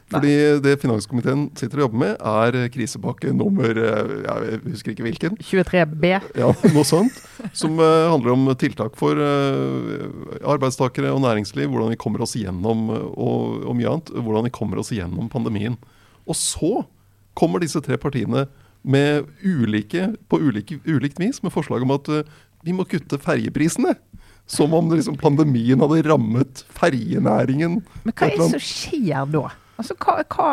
Fordi 0.07 0.33
det 0.63 0.77
finanskomiteen 0.79 1.49
sitter 1.59 1.81
og 1.81 1.87
jobber 1.87 1.99
med, 1.99 2.13
er 2.23 2.69
krisepakke 2.71 3.33
nummer 3.35 3.75
eh, 3.75 4.13
Jeg 4.23 4.59
husker 4.63 4.93
ikke 4.93 5.03
hvilken. 5.03 5.35
23B. 5.43 6.11
Ja, 6.39 6.51
noe 6.71 6.85
sånt. 6.87 7.17
Som 7.51 7.81
eh, 7.83 8.05
handler 8.07 8.37
om 8.37 8.47
tiltak 8.59 8.95
for 8.99 9.19
eh, 9.19 10.05
arbeidstakere 10.47 11.11
og 11.11 11.19
næringsliv. 11.25 11.67
Hvordan 11.73 11.91
vi 11.91 11.99
kommer 11.99 12.23
oss 12.23 12.37
gjennom 12.39 12.87
og, 12.93 13.67
og 13.67 13.75
mye 13.75 13.91
annet. 13.91 14.13
Hvordan 14.15 14.47
vi 14.47 14.53
kommer 14.55 14.79
oss 14.79 14.93
gjennom 14.95 15.27
pandemien. 15.33 15.75
Og 16.23 16.39
så 16.39 16.85
kommer 17.37 17.63
disse 17.63 17.83
tre 17.83 17.99
partiene 17.99 18.47
med 18.87 19.27
ulike, 19.43 20.13
på 20.31 20.39
ulike, 20.39 20.79
ulikt 20.87 21.19
vis 21.19 21.41
med 21.43 21.51
forslag 21.51 21.83
om 21.83 21.91
at 21.97 22.07
vi 22.63 22.71
må 22.75 22.87
kutte 22.87 23.19
ferjeprisene. 23.19 23.97
Som 24.47 24.71
om 24.71 24.87
liksom 24.93 25.19
pandemien 25.19 25.81
hadde 25.83 26.05
rammet 26.07 26.63
ferjenæringen. 26.79 27.81
Men 28.07 28.13
hva 28.15 28.29
er 28.29 28.37
det 28.39 28.53
som 28.55 28.61
skjer 28.63 29.33
da? 29.35 29.49
Altså, 29.77 29.93
hva, 30.01 30.19
hva 30.33 30.49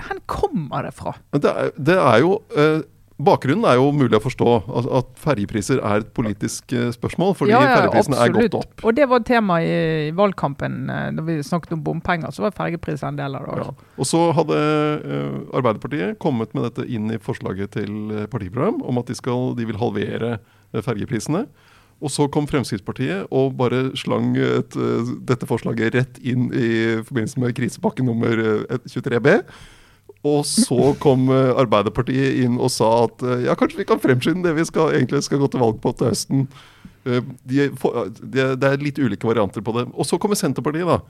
Hvor 0.00 0.24
kommer 0.30 0.88
det 0.88 0.94
fra? 0.96 1.14
Det 1.36 1.52
er, 1.52 1.70
det 1.76 1.98
er 2.00 2.18
jo 2.24 2.38
eh, 2.56 2.80
Bakgrunnen 3.22 3.66
er 3.68 3.76
jo 3.78 3.90
mulig 3.94 4.16
å 4.16 4.22
forstå. 4.22 4.52
At, 4.80 4.86
at 4.98 5.10
ferjepriser 5.22 5.82
er 5.84 6.02
et 6.02 6.08
politisk 6.16 6.72
eh, 6.74 6.88
spørsmål. 6.94 7.36
Fordi 7.38 7.54
ferjeprisene 7.54 8.18
er 8.18 8.34
gått 8.34 8.56
opp. 8.58 8.82
Og 8.82 8.96
det 8.96 9.06
var 9.10 9.22
et 9.22 9.28
tema 9.28 9.58
i, 9.62 9.74
i 10.08 10.14
valgkampen 10.16 10.80
når 10.88 11.18
da 11.20 11.26
vi 11.28 11.36
snakket 11.46 11.76
om 11.76 11.84
bompenger. 11.86 12.32
Så 12.34 12.42
var 12.46 12.56
fergepriser 12.56 13.12
en 13.12 13.20
del 13.20 13.36
av 13.38 13.46
det. 13.46 13.58
Ja. 13.62 13.90
Og 13.94 14.08
så 14.08 14.24
hadde 14.34 14.58
eh, 14.58 15.36
Arbeiderpartiet 15.60 16.18
kommet 16.22 16.56
med 16.56 16.66
dette 16.70 16.88
inn 16.88 17.12
i 17.12 17.20
forslaget 17.22 17.76
til 17.78 17.92
eh, 18.10 18.26
partiprogram 18.32 18.82
om 18.82 18.98
at 19.02 19.12
de, 19.12 19.18
skal, 19.18 19.52
de 19.58 19.68
vil 19.70 19.78
halvere 19.78 20.38
ferjeprisene. 20.72 21.46
Og 22.02 22.10
så 22.10 22.26
kom 22.32 22.48
Fremskrittspartiet 22.50 23.30
og 23.30 23.54
bare 23.58 23.92
slang 23.98 24.34
et, 24.36 24.74
eh, 24.74 25.12
dette 25.28 25.46
forslaget 25.46 25.94
rett 25.94 26.18
inn 26.18 26.48
i 26.50 26.72
forbindelse 27.06 27.42
med 27.42 27.54
krisepakke 27.54 28.02
nummer 28.06 28.34
eh, 28.42 28.82
23B. 28.90 29.38
Og 30.26 30.44
så 30.46 30.92
kom 31.02 31.26
eh, 31.34 31.50
Arbeiderpartiet 31.58 32.42
inn 32.44 32.58
og 32.62 32.70
sa 32.74 32.90
at 33.06 33.24
eh, 33.26 33.46
ja, 33.48 33.56
kanskje 33.58 33.80
vi 33.80 33.88
kan 33.88 34.02
fremskynde 34.02 34.46
det 34.48 34.54
vi 34.58 34.66
skal, 34.68 34.94
egentlig 34.94 35.24
skal 35.26 35.42
gå 35.42 35.50
til 35.50 35.62
valg 35.62 35.80
på 35.82 35.94
til 35.98 36.12
høsten. 36.12 36.44
Eh, 37.06 37.22
de, 37.50 37.66
de, 38.22 38.46
det 38.54 38.68
er 38.68 38.82
litt 38.82 39.00
ulike 39.02 39.26
varianter 39.26 39.64
på 39.66 39.74
det. 39.78 39.88
Og 39.94 40.06
så 40.06 40.18
kommer 40.22 40.38
Senterpartiet 40.38 40.86
da, 40.86 41.00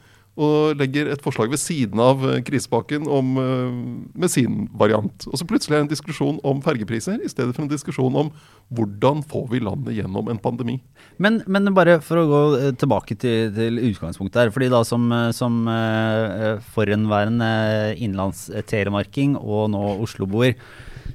og 0.40 0.78
legger 0.80 1.10
et 1.12 1.20
forslag 1.20 1.50
ved 1.52 1.60
siden 1.60 2.00
av 2.00 2.22
eh, 2.24 2.40
krisepakken 2.46 3.04
om, 3.04 3.34
eh, 3.36 3.72
med 4.16 4.32
sin 4.32 4.66
variant. 4.80 5.26
Og 5.28 5.36
så 5.36 5.44
plutselig 5.48 5.76
er 5.76 5.82
det 5.82 5.86
en 5.86 5.92
diskusjon 5.92 6.38
om 6.48 6.62
fergepriser 6.64 7.20
i 7.20 7.28
stedet 7.28 7.52
for 7.52 7.66
en 7.66 7.72
diskusjon 7.72 8.16
om 8.16 8.30
hvordan 8.72 9.20
får 9.28 9.50
vi 9.50 9.60
landet 9.60 9.98
gjennom 9.98 10.30
en 10.32 10.40
pandemi. 10.40 10.78
Men, 11.20 11.42
men 11.44 11.68
bare 11.76 11.98
for 12.00 12.22
å 12.22 12.28
gå 12.30 12.40
eh, 12.56 12.70
tilbake 12.80 13.18
til, 13.20 13.52
til 13.52 13.82
utgangspunktet 13.90 14.40
her. 14.46 14.54
fordi 14.54 14.70
da 14.72 14.80
som, 14.88 15.04
som 15.36 15.60
forhenværende 16.72 17.52
innlandstelemarking 18.00 19.36
og 19.36 19.68
nå 19.74 19.84
Oslo-boer, 20.06 20.56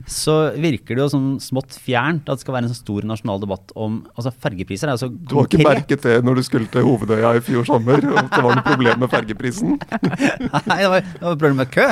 så 0.07 0.33
virker 0.55 0.95
det 0.95 1.03
jo 1.03 1.09
sånn 1.11 1.31
smått 1.43 1.75
fjernt 1.83 2.29
at 2.31 2.39
det 2.39 2.45
skal 2.45 2.55
være 2.55 2.67
en 2.69 2.71
så 2.71 2.79
stor 2.79 3.05
nasjonal 3.09 3.41
debatt 3.43 3.73
om 3.75 3.99
altså 4.13 4.31
Fergepriser 4.31 4.87
Altså 4.93 5.09
Du 5.11 5.35
har 5.35 5.49
ikke 5.49 5.65
merket 5.65 6.05
det 6.05 6.15
når 6.23 6.39
du 6.39 6.43
skulle 6.47 6.69
til 6.71 6.85
Hovedøya 6.87 7.33
i 7.35 7.41
fjor 7.43 7.67
sommer? 7.67 7.99
At 7.99 8.29
det 8.31 8.43
var 8.45 8.55
noe 8.55 8.63
problem 8.63 9.01
med 9.03 9.11
fergeprisen? 9.11 9.75
Nei, 10.69 10.77
det 10.79 10.91
var, 10.93 11.03
det 11.03 11.25
var 11.25 11.35
problem 11.35 11.59
med 11.59 11.71
kø. 11.73 11.87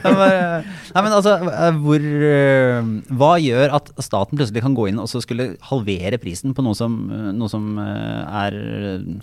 Var, 0.00 0.22
eh, 0.24 0.70
nei, 0.94 1.02
men 1.04 1.14
altså, 1.14 1.34
eh, 1.50 1.80
hvor 1.84 2.06
eh, 2.30 2.90
Hva 3.20 3.30
gjør 3.42 3.76
at 3.76 3.90
staten 4.00 4.40
plutselig 4.40 4.64
kan 4.64 4.76
gå 4.76 4.88
inn 4.90 5.00
og 5.02 5.10
så 5.10 5.20
skulle 5.22 5.50
halvere 5.68 6.20
prisen 6.22 6.56
på 6.56 6.64
noe 6.64 6.78
som, 6.78 6.96
noe 7.36 7.50
som 7.52 7.76
er 7.80 8.56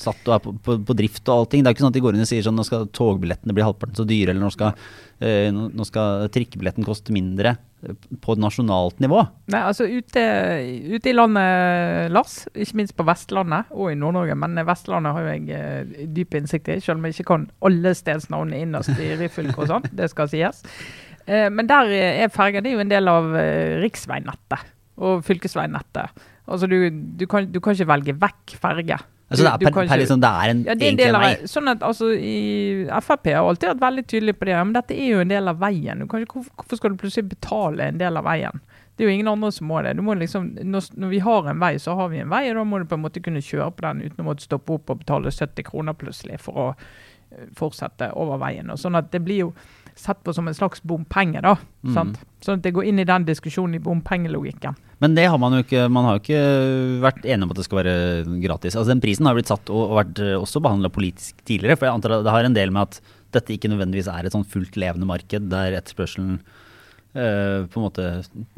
satt 0.02 0.30
og 0.30 0.36
er 0.38 0.44
på, 0.44 0.54
på, 0.62 0.78
på 0.86 0.98
drift 1.02 1.24
og 1.26 1.42
allting? 1.42 1.66
Det 1.66 1.72
er 1.72 1.78
ikke 1.78 1.88
sånn 1.88 1.96
at 1.96 1.98
de 1.98 2.06
går 2.06 2.18
inn 2.18 2.28
og 2.28 2.30
sier 2.30 2.46
sånn 2.46 2.58
nå 2.58 2.68
skal 2.68 2.86
togbillettene 2.94 3.58
bli 3.58 3.66
halvparten 3.66 3.98
så 3.98 4.06
dyre, 4.08 4.34
eller 4.34 4.46
nå 4.46 4.54
skal, 4.54 4.78
nå 5.74 5.88
skal 5.90 6.30
trikkebilletten 6.34 6.86
koste 6.86 7.16
mindre 7.16 7.58
på 7.78 8.34
et 8.34 8.42
nasjonalt 8.42 9.02
nivå. 9.04 9.20
Nei, 9.54 9.60
altså 9.62 9.86
ute, 9.86 10.22
ute 10.90 11.12
i 11.12 11.14
landet, 11.14 12.10
Lars, 12.14 12.40
ikke 12.58 12.80
minst 12.80 12.96
på 12.98 13.06
Vestlandet 13.06 13.70
og 13.76 13.92
i 13.92 13.98
Nord-Norge, 14.00 14.38
men 14.40 14.58
Vestlandet 14.66 15.14
har 15.14 15.28
jo 15.28 15.36
jeg 15.36 15.52
eh, 15.54 16.08
dyp 16.16 16.40
innsikt 16.40 16.72
i, 16.74 16.80
selv 16.82 16.98
om 16.98 17.06
jeg 17.06 17.18
ikke 17.18 17.30
kan 17.36 17.46
alle 17.70 17.94
stedsnavnene 17.98 18.64
innerst 18.66 18.98
i 18.98 19.12
Ryfylke 19.20 19.62
og 19.62 19.70
sånn, 19.70 19.86
det 20.00 20.10
skal 20.14 20.32
sies. 20.32 20.64
Eh, 21.28 21.48
men 21.54 21.70
der 21.70 21.94
er 21.94 22.34
ferger 22.34 22.66
det 22.66 22.74
er 22.74 22.80
jo 22.80 22.86
en 22.88 22.96
del 22.96 23.14
av 23.14 23.30
eh, 23.38 23.78
riksveinettet 23.84 24.74
og 24.98 25.22
fylkesveinettet. 25.28 26.26
Altså 26.48 26.70
du, 26.72 26.80
du, 26.90 27.28
kan, 27.30 27.46
du 27.52 27.62
kan 27.62 27.78
ikke 27.78 27.92
velge 27.92 28.18
vekk 28.18 28.58
ferge. 28.58 28.98
Altså, 29.28 29.44
det, 29.44 29.52
er 29.52 29.72
per, 29.74 29.88
per 29.90 30.00
liksom, 30.00 30.22
det 30.24 30.30
er 30.30 30.50
en, 30.54 30.60
ja, 30.64 30.74
det 30.80 30.86
er 30.86 30.94
en 30.94 31.00
del 31.02 31.16
av 31.18 31.24
vei. 31.26 31.32
sånn 31.52 31.68
at 31.68 31.82
altså, 31.84 32.14
i 32.16 32.88
Frp 33.04 33.28
har 33.36 33.44
alltid 33.44 33.74
vært 33.74 33.82
veldig 33.82 34.04
tydelig 34.08 34.36
på 34.40 34.48
det, 34.48 34.56
men 34.62 34.76
dette 34.78 34.96
er 34.96 35.10
jo 35.10 35.24
en 35.24 35.34
del 35.34 35.52
av 35.52 35.60
veien. 35.60 36.04
Ikke, 36.06 36.22
hvorfor, 36.32 36.80
skal 36.80 36.94
du 36.94 37.02
plutselig 37.02 37.34
betale 37.34 37.90
en 37.92 38.00
del 38.00 38.20
av 38.22 38.24
veien? 38.24 38.64
Det 38.96 39.04
er 39.04 39.12
jo 39.12 39.18
ingen 39.18 39.28
andre 39.34 39.52
som 39.52 39.68
må 39.68 39.82
det. 39.84 39.98
Du 40.00 40.02
må 40.08 40.16
liksom, 40.16 40.48
når, 40.64 40.88
når 40.96 41.12
vi 41.12 41.20
har 41.28 41.52
en 41.52 41.60
vei, 41.60 41.74
så 41.84 41.98
har 42.00 42.08
vi 42.14 42.22
en 42.24 42.32
vei, 42.32 42.46
og 42.50 42.62
da 42.62 42.64
må 42.70 42.80
du 42.80 42.88
på 42.88 42.96
en 42.96 43.04
måte 43.04 43.22
kunne 43.26 43.44
kjøre 43.44 43.68
på 43.76 43.86
den 43.90 44.06
uten 44.08 44.24
å 44.24 44.30
måtte 44.30 44.48
stoppe 44.48 44.80
opp 44.80 44.96
og 44.96 45.04
betale 45.04 45.34
70 45.36 45.68
kroner 45.68 46.00
plutselig 46.00 46.40
for 46.48 46.64
å 46.64 46.70
eh, 46.72 47.52
fortsette 47.60 48.14
over 48.16 48.40
veien. 48.42 48.72
Og 48.72 48.80
sånn 48.80 48.96
at 48.98 49.12
det 49.12 49.22
blir 49.28 49.44
jo 49.44 49.52
sett 50.00 50.20
på 50.24 50.34
som 50.36 50.48
en 50.48 50.56
slags 50.56 50.84
bompenge, 50.86 51.42
da. 51.44 51.56
Mm. 51.86 51.94
Sant? 51.96 52.20
Sånn 52.44 52.60
at 52.60 52.66
det 52.66 52.74
går 52.76 52.88
inn 52.90 53.02
i 53.02 53.08
den 53.08 53.26
diskusjonen 53.28 53.78
i 53.78 53.82
bompengelogikken. 53.84 54.78
Men 55.02 55.18
det 55.18 55.28
har 55.30 55.38
man 55.42 55.54
jo 55.54 55.62
ikke 55.62 55.84
Man 55.94 56.08
har 56.08 56.16
jo 56.18 56.22
ikke 56.24 56.44
vært 57.04 57.26
enig 57.26 57.46
om 57.46 57.52
at 57.54 57.60
det 57.60 57.66
skal 57.68 57.80
være 57.82 57.96
gratis. 58.42 58.76
Altså 58.76 58.90
Den 58.94 59.04
prisen 59.04 59.30
har 59.30 59.38
blitt 59.38 59.52
satt 59.52 59.70
og, 59.70 59.84
og 59.92 60.00
vært 60.00 60.22
eh, 60.24 60.34
også 60.38 60.62
behandla 60.64 60.94
politisk 60.94 61.38
tidligere. 61.46 61.78
For 61.78 61.90
jeg 61.90 61.98
antar 61.98 62.18
det 62.26 62.34
har 62.34 62.48
en 62.48 62.58
del 62.58 62.74
med 62.74 62.88
at 62.88 63.14
dette 63.36 63.54
ikke 63.54 63.70
nødvendigvis 63.74 64.10
er 64.10 64.26
et 64.26 64.34
sånn 64.34 64.48
fullt 64.48 64.78
levende 64.80 65.10
marked 65.10 65.50
der 65.52 65.76
etterspørselen 65.78 66.40
eh, 66.40 67.66
på 67.68 67.82
en 67.82 67.88
måte 67.88 68.10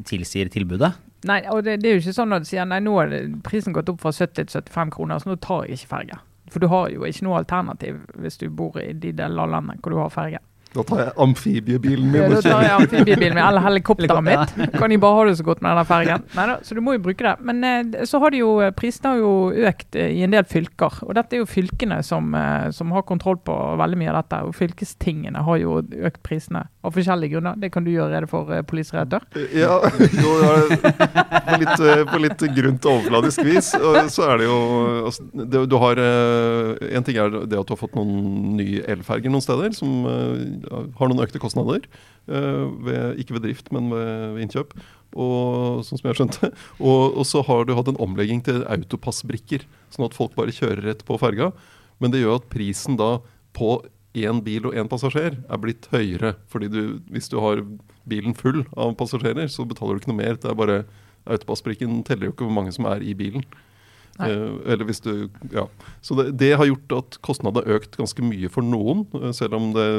tilsier 0.07 0.51
tilbudet. 0.53 0.93
Nei, 1.27 1.41
og 1.51 1.65
det, 1.65 1.81
det 1.83 1.89
er 1.89 1.97
jo 1.97 2.03
ikke 2.03 2.15
sånn 2.15 2.35
at 2.35 2.45
du 2.45 2.47
sier 2.47 2.67
nei, 2.69 2.79
nå 2.83 2.95
har 2.95 3.15
prisen 3.43 3.75
gått 3.75 3.89
opp 3.91 4.03
fra 4.03 4.13
70 4.15 4.47
til 4.53 4.61
75 4.63 4.93
kroner, 4.95 5.19
så 5.19 5.31
nå 5.31 5.39
tar 5.43 5.65
jeg 5.67 5.79
ikke 5.79 5.93
ferge. 5.97 6.19
For 6.49 6.63
du 6.63 6.69
har 6.71 6.87
jo 6.93 7.05
ikke 7.05 7.25
noe 7.27 7.41
alternativ 7.41 7.99
hvis 8.17 8.39
du 8.41 8.47
bor 8.49 8.77
i 8.81 8.91
de 8.93 9.11
delene 9.11 9.43
av 9.43 9.51
landet 9.53 9.81
hvor 9.83 9.93
du 9.93 9.99
har 9.99 10.13
ferge. 10.13 10.39
Da 10.75 10.83
tar 10.85 10.99
jeg 11.01 11.13
amfibiebilen 11.25 12.11
Ja, 12.13 12.27
min 12.27 12.35
da 12.35 12.41
tar 12.45 12.63
jeg 12.65 12.73
amfibiebilen 12.75 13.37
min 13.39 13.43
eller 13.43 13.63
helikopteret 13.65 14.11
Helikopter, 14.13 14.59
mitt. 14.67 14.75
Kan 14.77 14.93
de 14.93 14.99
bare 15.01 15.17
ha 15.17 15.23
det 15.29 15.37
så 15.39 15.45
godt 15.47 15.63
med 15.65 15.79
den 15.79 15.87
fergen? 15.89 16.25
Neida, 16.37 16.57
så 16.63 16.77
du 16.77 16.81
må 16.85 16.93
jo 16.93 17.01
bruke 17.07 17.25
det. 17.25 17.35
Men 17.41 17.63
eh, 17.65 18.03
så 18.09 18.21
har 18.21 18.35
de 18.35 18.43
jo 18.43 18.51
prisene 18.77 19.15
har 19.15 19.23
jo 19.23 19.31
økt 19.71 19.97
eh, 19.97 20.11
i 20.19 20.21
en 20.27 20.35
del 20.35 20.45
fylker. 20.49 21.01
Og 21.07 21.15
dette 21.17 21.37
er 21.37 21.41
jo 21.41 21.49
fylkene 21.49 22.01
som, 22.05 22.29
eh, 22.37 22.69
som 22.75 22.93
har 22.93 23.07
kontroll 23.09 23.39
på 23.41 23.55
veldig 23.81 23.97
mye 24.01 24.11
av 24.13 24.19
dette. 24.21 24.41
Og 24.45 24.53
fylkestingene 24.59 25.41
har 25.47 25.61
jo 25.63 25.79
økt 25.81 26.21
prisene 26.25 26.67
av 26.85 26.93
forskjellige 26.95 27.33
grunner. 27.33 27.57
Det 27.59 27.71
kan 27.73 27.83
du 27.83 27.91
gjøre 27.91 28.13
rede 28.15 28.29
for, 28.29 28.53
eh. 28.53 28.61
Ja, 29.57 29.79
jo, 30.21 30.35
ja, 30.43 30.53
på 31.49 31.57
litt, 31.59 31.81
eh, 31.81 32.03
på 32.07 32.21
litt 32.23 32.45
grunt 32.55 32.85
og 32.85 32.99
overfladisk 32.99 33.43
vis. 33.47 33.73
Så 34.13 34.27
er 34.29 34.39
det 34.39 34.47
jo 34.47 34.59
altså, 35.09 35.25
det, 35.33 35.65
Du 35.69 35.75
har 35.81 35.99
eh, 35.99 36.95
En 36.95 37.05
ting 37.05 37.17
er 37.19 37.33
det 37.33 37.57
at 37.59 37.67
du 37.67 37.73
har 37.73 37.79
fått 37.79 37.97
noen 37.97 38.55
nye 38.59 38.83
elferger 38.89 39.33
noen 39.33 39.43
steder, 39.43 39.73
som 39.75 40.05
eh, 40.09 40.58
har 40.69 41.11
noen 41.11 41.23
økte 41.23 41.41
kostnader. 41.41 41.85
eh, 42.29 42.65
ved, 42.85 43.19
ikke 43.21 43.37
ved 43.37 43.47
drift, 43.47 43.71
men 43.75 43.89
ved, 43.93 44.39
innkjøp. 44.45 44.73
Og, 45.17 45.81
sånn 45.87 46.01
som 46.01 46.09
jeg 46.09 46.19
skjønte. 46.19 46.51
Og, 46.85 47.17
og 47.17 47.25
så 47.25 47.41
har 47.47 47.65
du 47.65 47.73
hatt 47.77 47.89
en 47.89 48.01
omlegging 48.01 48.43
til 48.45 48.61
autopassbrikker, 48.69 49.65
sånn 49.89 50.05
at 50.05 50.17
folk 50.17 50.35
bare 50.37 50.53
kjører 50.53 50.85
rett 50.85 51.05
på 51.07 51.17
ferga. 51.21 51.51
Men 51.99 52.13
det 52.13 52.21
gjør 52.21 52.39
at 52.39 52.49
prisen 52.53 52.99
da 52.99 53.17
på 53.57 53.79
én 54.17 54.41
bil 54.45 54.67
og 54.69 54.77
én 54.77 54.89
passasjer 54.89 55.37
er 55.37 55.61
blitt 55.61 55.87
høyere. 55.93 56.35
fordi 56.47 56.69
du, 56.69 56.81
hvis 57.09 57.29
du 57.29 57.39
har 57.41 57.63
bilen 58.09 58.35
full 58.37 58.63
av 58.77 58.95
passasjerer, 58.97 59.49
så 59.49 59.65
betaler 59.65 59.97
du 59.97 60.03
ikke 60.03 60.13
noe 60.13 60.23
mer. 60.23 60.37
Det 60.37 60.49
er 60.51 60.57
bare 60.57 60.83
Autopassbrikken 61.29 61.99
teller 62.07 62.29
jo 62.29 62.33
ikke 62.33 62.45
hvor 62.47 62.55
mange 62.55 62.71
som 62.73 62.87
er 62.89 63.03
i 63.05 63.11
bilen. 63.13 63.43
Eh, 64.19 64.53
eller 64.71 64.87
hvis 64.87 65.01
du, 65.03 65.29
ja. 65.53 65.67
Så 66.01 66.15
det, 66.17 66.31
det 66.39 66.53
har 66.57 66.67
gjort 66.67 66.95
at 66.97 67.17
kostnadene 67.25 67.63
har 67.63 67.79
økt 67.79 67.97
ganske 67.99 68.23
mye 68.25 68.49
for 68.51 68.65
noen, 68.65 69.05
eh, 69.19 69.31
selv 69.35 69.59
om 69.59 69.69
det 69.75 69.89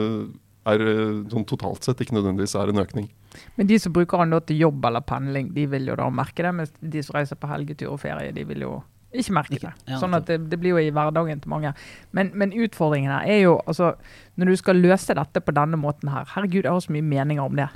er 0.69 0.85
eh, 0.85 1.19
sånn 1.33 1.47
totalt 1.49 1.87
sett 1.87 2.01
ikke 2.05 2.17
nødvendigvis 2.19 2.57
er 2.59 2.73
en 2.73 2.83
økning. 2.83 3.11
Men 3.57 3.69
de 3.71 3.79
som 3.81 3.95
bruker 3.95 4.25
den 4.25 4.37
til 4.47 4.65
jobb 4.67 4.85
eller 4.85 5.05
pendling, 5.07 5.53
de 5.57 5.67
vil 5.71 5.89
jo 5.89 5.99
da 5.99 6.09
merke 6.13 6.45
det. 6.45 6.55
Mens 6.57 6.73
de 6.81 7.05
som 7.07 7.17
reiser 7.17 7.39
på 7.41 7.51
helgetur 7.51 7.95
og 7.95 8.01
ferie, 8.03 8.35
de 8.37 8.45
vil 8.49 8.67
jo 8.67 8.81
ikke 9.11 9.35
merke 9.35 9.59
det. 9.59 9.73
sånn 9.99 10.15
at 10.15 10.29
det, 10.29 10.37
det 10.53 10.59
blir 10.61 10.77
jo 10.77 10.83
i 10.83 10.93
hverdagen 10.95 11.41
til 11.43 11.51
mange. 11.51 11.73
Men, 12.15 12.31
men 12.39 12.55
utfordringen 12.55 13.11
her 13.11 13.27
er 13.27 13.41
jo 13.43 13.57
altså 13.67 13.95
Når 14.41 14.51
du 14.51 14.57
skal 14.57 14.81
løse 14.81 15.15
dette 15.17 15.43
på 15.45 15.53
denne 15.55 15.77
måten 15.81 16.11
her 16.13 16.29
Herregud, 16.33 16.65
jeg 16.65 16.73
har 16.73 16.81
så 16.81 16.95
mye 16.95 17.05
meninger 17.05 17.45
om 17.45 17.59
det. 17.59 17.67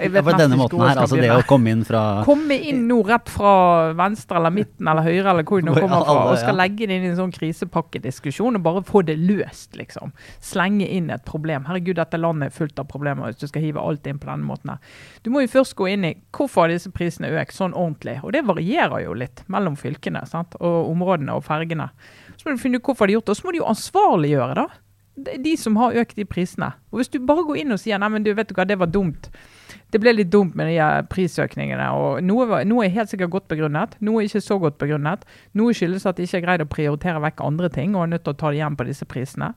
Ja, 0.00 0.22
på 0.24 0.34
denne 0.34 0.56
måten 0.58 0.80
her, 0.82 0.98
altså 1.02 1.18
det 1.20 1.30
å 1.30 1.44
komme 1.48 1.74
inn 1.74 1.84
fra 1.86 2.02
Komme 2.26 2.56
inn 2.56 2.86
nå 2.88 3.00
rett 3.06 3.30
fra 3.30 3.52
venstre 3.96 4.38
eller 4.40 4.54
midten 4.54 4.88
eller 4.90 5.06
høyre 5.06 5.34
eller 5.34 5.46
hvor 5.46 5.62
du 5.62 5.70
kommer 5.70 6.04
fra, 6.06 6.16
og 6.32 6.38
skal 6.40 6.58
legge 6.58 6.88
det 6.88 6.98
inn 6.98 7.06
i 7.06 7.10
en 7.12 7.18
sånn 7.18 7.34
krisepakkediskusjon 7.34 8.58
og 8.58 8.64
bare 8.64 8.82
få 8.86 9.04
det 9.06 9.18
løst, 9.20 9.76
liksom. 9.78 10.14
Slenge 10.44 10.88
inn 10.88 11.10
et 11.12 11.24
problem. 11.28 11.68
Herregud, 11.68 11.98
dette 12.00 12.20
landet 12.20 12.50
er 12.50 12.56
fullt 12.56 12.80
av 12.80 12.88
problemer 12.90 13.30
hvis 13.30 13.42
du 13.42 13.46
skal 13.50 13.64
hive 13.64 13.82
alt 13.84 14.08
inn 14.10 14.20
på 14.22 14.30
denne 14.30 14.48
måten 14.48 14.74
her. 14.74 14.98
Du 15.22 15.30
må 15.32 15.44
jo 15.44 15.52
først 15.52 15.76
gå 15.78 15.90
inn 15.92 16.08
i 16.08 16.14
hvorfor 16.36 16.64
har 16.64 16.74
disse 16.74 16.92
prisene 16.94 17.30
økt 17.40 17.56
sånn 17.56 17.76
ordentlig. 17.76 18.18
Og 18.24 18.34
det 18.34 18.46
varierer 18.48 19.04
jo 19.04 19.16
litt 19.16 19.44
mellom 19.52 19.78
fylkene 19.78 20.24
sant? 20.28 20.56
og 20.60 20.90
områdene 20.90 21.36
og 21.36 21.44
fergene. 21.46 21.90
Så 22.36 22.48
må 22.48 22.56
du 22.56 22.62
finne 22.62 22.80
ut 22.80 22.86
hvorfor 22.86 23.06
de 23.06 23.14
har 23.14 23.20
gjort 23.20 23.28
det, 23.28 23.34
og 23.36 23.40
så 23.40 23.46
må 23.46 23.52
de 23.52 23.60
jo 23.60 23.68
ansvarliggjøre, 23.68 24.54
da. 24.62 24.80
Det 25.20 25.36
er 25.36 25.42
de 25.44 25.54
som 25.60 25.76
har 25.80 25.96
økt 26.02 26.18
de 26.18 26.26
prisene. 26.28 26.72
Og 26.90 27.00
Hvis 27.00 27.12
du 27.12 27.18
bare 27.24 27.44
går 27.46 27.62
inn 27.62 27.74
og 27.74 27.80
sier 27.82 28.00
nei, 28.00 28.08
men 28.12 28.26
du 28.26 28.32
vet 28.34 28.48
du 28.48 28.54
hva, 28.56 28.66
det 28.68 28.78
var 28.80 28.90
dumt. 28.90 29.30
Det 29.90 30.00
ble 30.02 30.12
litt 30.14 30.30
dumt 30.30 30.54
med 30.58 30.70
de 30.70 30.78
prisøkningene. 31.10 31.86
og 31.92 32.24
Noe, 32.24 32.46
var, 32.46 32.66
noe 32.68 32.86
er 32.86 32.94
helt 32.94 33.10
sikkert 33.10 33.32
godt 33.34 33.48
begrunnet, 33.50 33.96
noe 34.00 34.22
er 34.22 34.28
ikke 34.28 34.42
så 34.44 34.58
godt 34.62 34.78
begrunnet. 34.78 35.24
Noe 35.58 35.74
skyldes 35.74 36.06
at 36.06 36.18
de 36.18 36.26
ikke 36.26 36.38
har 36.38 36.46
greid 36.46 36.64
å 36.64 36.70
prioritere 36.70 37.22
vekk 37.26 37.42
andre 37.46 37.70
ting 37.74 37.96
og 37.96 38.06
er 38.06 38.12
nødt 38.14 38.26
til 38.26 38.36
å 38.36 38.40
ta 38.40 38.52
det 38.52 38.60
igjen 38.60 38.78
på 38.78 38.86
disse 38.88 39.08
prisene. 39.10 39.54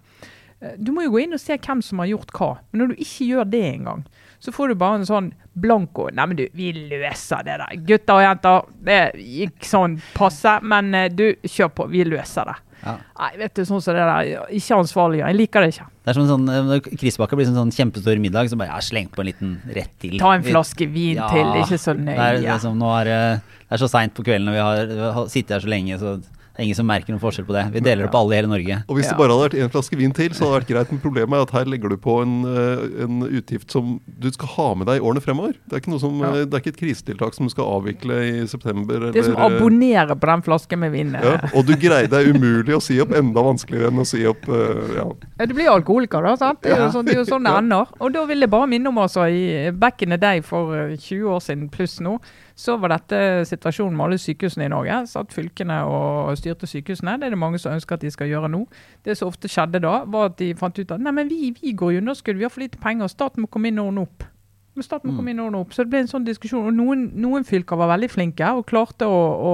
Eh, 0.64 0.76
Du 0.80 0.92
må 0.96 1.04
jo 1.06 1.12
gå 1.18 1.24
inn 1.26 1.36
og 1.36 1.42
se 1.44 1.58
hvem 1.60 1.82
som 1.84 2.00
har 2.00 2.08
gjort 2.14 2.32
hva. 2.40 2.52
Men 2.72 2.82
når 2.86 2.94
du 2.96 3.02
ikke 3.04 3.30
gjør 3.30 3.50
det 3.52 3.64
engang, 3.76 4.04
så 4.44 4.52
får 4.52 4.74
du 4.74 4.76
bare 4.80 5.00
en 5.00 5.06
sånn 5.08 5.30
blanko 5.56 6.10
Nei, 6.12 6.26
men 6.28 6.36
du, 6.40 6.48
vi 6.58 6.72
løser 6.74 7.44
det 7.48 7.60
der. 7.62 7.78
Gutter 7.88 8.18
og 8.18 8.24
jenter, 8.26 8.66
det 8.84 9.00
gikk 9.22 9.68
sånn 9.70 10.00
passe, 10.18 10.58
men 10.64 10.94
eh, 10.96 11.10
du, 11.14 11.28
kjør 11.48 11.70
på. 11.78 11.88
Vi 11.94 12.04
løser 12.10 12.50
det. 12.52 12.56
Ja. 12.84 12.98
Nei, 13.20 13.30
vet 13.40 13.54
du, 13.56 13.62
sånn 13.64 13.80
som 13.80 13.96
det 13.96 14.04
der. 14.04 14.50
Ikke 14.58 14.76
ansvarlig. 14.76 15.22
Jeg 15.22 15.38
liker 15.40 15.64
det 15.64 15.70
ikke. 15.72 15.86
Det 16.04 16.12
er 16.12 16.18
som 16.18 16.26
sånn, 16.28 16.50
eh, 16.52 16.66
Når 16.68 16.82
krisepakke 17.00 17.38
blir 17.40 17.48
som 17.48 17.56
en 17.56 17.62
sånn 17.72 17.76
kjempestor 17.78 18.20
middag, 18.20 18.50
så 18.52 18.58
bare 18.60 18.74
ja, 18.74 18.82
sleng 18.84 19.08
på 19.14 19.24
en 19.24 19.30
liten 19.30 19.54
rett 19.78 19.94
til. 20.04 20.18
Ta 20.20 20.34
en 20.36 20.44
flaske 20.44 20.90
vin 20.92 21.22
til, 21.32 21.54
ikke 21.64 21.80
så 21.80 21.96
nøye. 21.96 22.12
Det 22.12 22.20
er, 22.20 22.40
nøye. 22.42 22.50
liksom, 22.50 22.76
nå 22.82 22.90
er, 23.00 23.04
det- 23.12 23.42
det 23.64 23.78
er 23.80 23.84
så 23.86 23.88
seint 23.90 24.14
på 24.14 24.26
kvelden, 24.28 24.50
og 24.52 24.58
vi 24.58 24.60
har, 24.68 25.14
har 25.16 25.28
sittet 25.32 25.56
her 25.56 25.64
så 25.64 25.72
lenge, 25.72 25.96
så 26.02 26.18
Det 26.54 26.62
er 26.62 26.66
ingen 26.68 26.78
som 26.78 26.86
merker 26.86 27.10
noen 27.10 27.20
forskjell 27.24 27.46
på 27.48 27.54
det. 27.56 27.62
Vi 27.74 27.80
deler 27.82 28.04
det 28.06 28.12
på 28.14 28.20
alle 28.22 28.36
i 28.36 28.38
hele 28.38 28.48
Norge. 28.52 28.76
Og 28.88 28.96
hvis 29.00 29.08
Ja. 29.08 29.14
det 29.16 29.18
bare 29.18 29.34
hadde 29.34 29.46
vært 29.50 29.56
én 29.58 29.72
flaske 29.74 29.98
vin 29.98 30.12
til, 30.14 30.30
så 30.38 30.46
hadde 30.46 30.54
det 30.54 30.60
vært 30.62 30.70
greit. 30.70 30.92
Men 30.94 31.00
problemet 31.02 31.34
er 31.34 31.42
at 31.42 31.50
her 31.52 31.66
legger 31.66 31.90
du 31.90 31.98
på 31.98 32.22
en, 32.22 32.46
eh, 32.46 33.04
en 33.04 33.22
utgift 33.26 33.72
som 33.72 34.00
du 34.20 34.30
skal 34.32 34.48
ha 34.54 34.76
med 34.76 34.86
deg 34.86 35.02
i 35.02 35.04
årene 35.04 35.20
fremover. 35.26 35.56
Det 35.68 35.74
er 35.74 35.80
ikke, 35.82 35.90
noe 35.90 36.00
som, 36.00 36.20
Ja. 36.22 36.30
eh, 36.30 36.46
det 36.46 36.54
er 36.54 36.60
ikke 36.62 36.74
et 36.76 36.78
krisetiltak 36.78 37.34
som 37.34 37.48
du 37.48 37.50
skal 37.50 37.66
avvikle 37.66 38.44
i 38.44 38.46
september. 38.46 39.00
Det 39.12 39.16
er 39.18 39.24
som 39.24 39.34
å 39.36 39.46
eller, 39.46 39.56
eh, 39.58 39.62
abonnere 39.62 40.16
på 40.20 40.28
den 40.30 40.42
flasken 40.44 40.80
med 40.80 40.92
vin. 40.92 41.12
ja, 41.14 41.40
og 41.56 41.66
du 41.66 41.74
greier 41.76 42.08
det 42.08 42.14
er 42.22 42.32
umulig 42.34 42.76
å 42.78 42.82
si 42.82 43.00
opp. 43.02 43.10
Enda 43.10 43.42
vanskeligere 43.42 43.88
enn 43.90 43.98
å 44.00 44.06
si 44.06 44.24
opp 44.24 44.48
eh, 44.48 44.96
ja. 44.96 45.10
Ja, 45.40 45.46
Du 45.48 45.56
blir 45.56 45.70
alkoholiker, 45.74 46.22
da. 46.22 46.36
sant? 46.36 46.62
Det 46.62 46.72
er 46.72 46.86
jo 46.86 46.92
sånn 46.92 47.06
det, 47.06 47.16
er 47.16 47.24
jo 47.26 47.26
sånn 47.26 47.44
det 47.44 47.58
ender. 47.58 47.88
Og 48.00 48.14
da 48.14 48.26
vil 48.28 48.40
jeg 48.42 48.50
bare 48.52 48.68
minne 48.68 48.88
om 48.90 48.96
altså, 48.98 49.26
i 49.28 49.72
back 49.72 50.04
in 50.04 50.10
the 50.10 50.18
day 50.18 50.40
for 50.42 50.72
eh, 50.76 50.96
20 50.98 51.24
år 51.34 51.40
siden 51.42 51.70
pluss 51.72 52.00
nå, 52.00 52.20
så 52.56 52.76
var 52.78 52.94
dette 52.94 53.20
situasjonen 53.50 53.96
med 53.98 54.06
alle 54.06 54.20
sykehusene 54.22 54.68
i 54.68 54.74
Norge. 54.74 55.00
Satt 55.10 55.34
fylkene 55.34 55.80
og 55.90 56.36
styrte 56.38 56.70
sykehusene. 56.70 57.18
Det 57.20 57.30
er 57.30 57.34
det 57.34 57.42
mange 57.42 57.62
som 57.62 57.74
ønsker 57.74 57.98
at 57.98 58.06
de 58.06 58.12
skal 58.14 58.30
gjøre 58.30 58.52
nå. 58.54 58.66
Det 59.06 59.18
som 59.18 59.32
ofte 59.32 59.50
skjedde 59.50 59.82
da, 59.84 60.04
var 60.06 60.30
at 60.32 60.38
de 60.42 60.54
fant 60.60 60.78
ut 60.78 60.94
at 60.94 61.02
nei, 61.02 61.16
men 61.16 61.32
vi, 61.32 61.50
vi 61.58 61.74
går 61.78 61.96
i 61.96 62.04
underskudd, 62.04 62.38
vi 62.38 62.46
har 62.46 62.54
for 62.54 62.66
lite 62.66 62.82
penger, 62.82 63.10
staten 63.12 63.46
må 63.46 63.50
komme 63.52 63.74
inn 63.74 63.82
og 63.82 63.90
ordne 63.90 64.06
opp. 64.06 64.30
Men 64.74 64.86
staten 64.86 65.10
må 65.10 65.20
komme 65.20 65.30
inn 65.30 65.42
og 65.42 65.52
ordne 65.52 65.60
opp. 65.62 65.74
Så 65.76 65.84
det 65.84 65.92
ble 65.92 66.00
en 66.02 66.10
sånn 66.10 66.24
diskusjon. 66.26 66.66
Og 66.66 66.74
noen, 66.74 67.04
noen 67.22 67.46
fylker 67.46 67.78
var 67.78 67.92
veldig 67.92 68.10
flinke 68.10 68.48
og 68.58 68.66
klarte 68.70 69.06
å, 69.06 69.20
å 69.38 69.54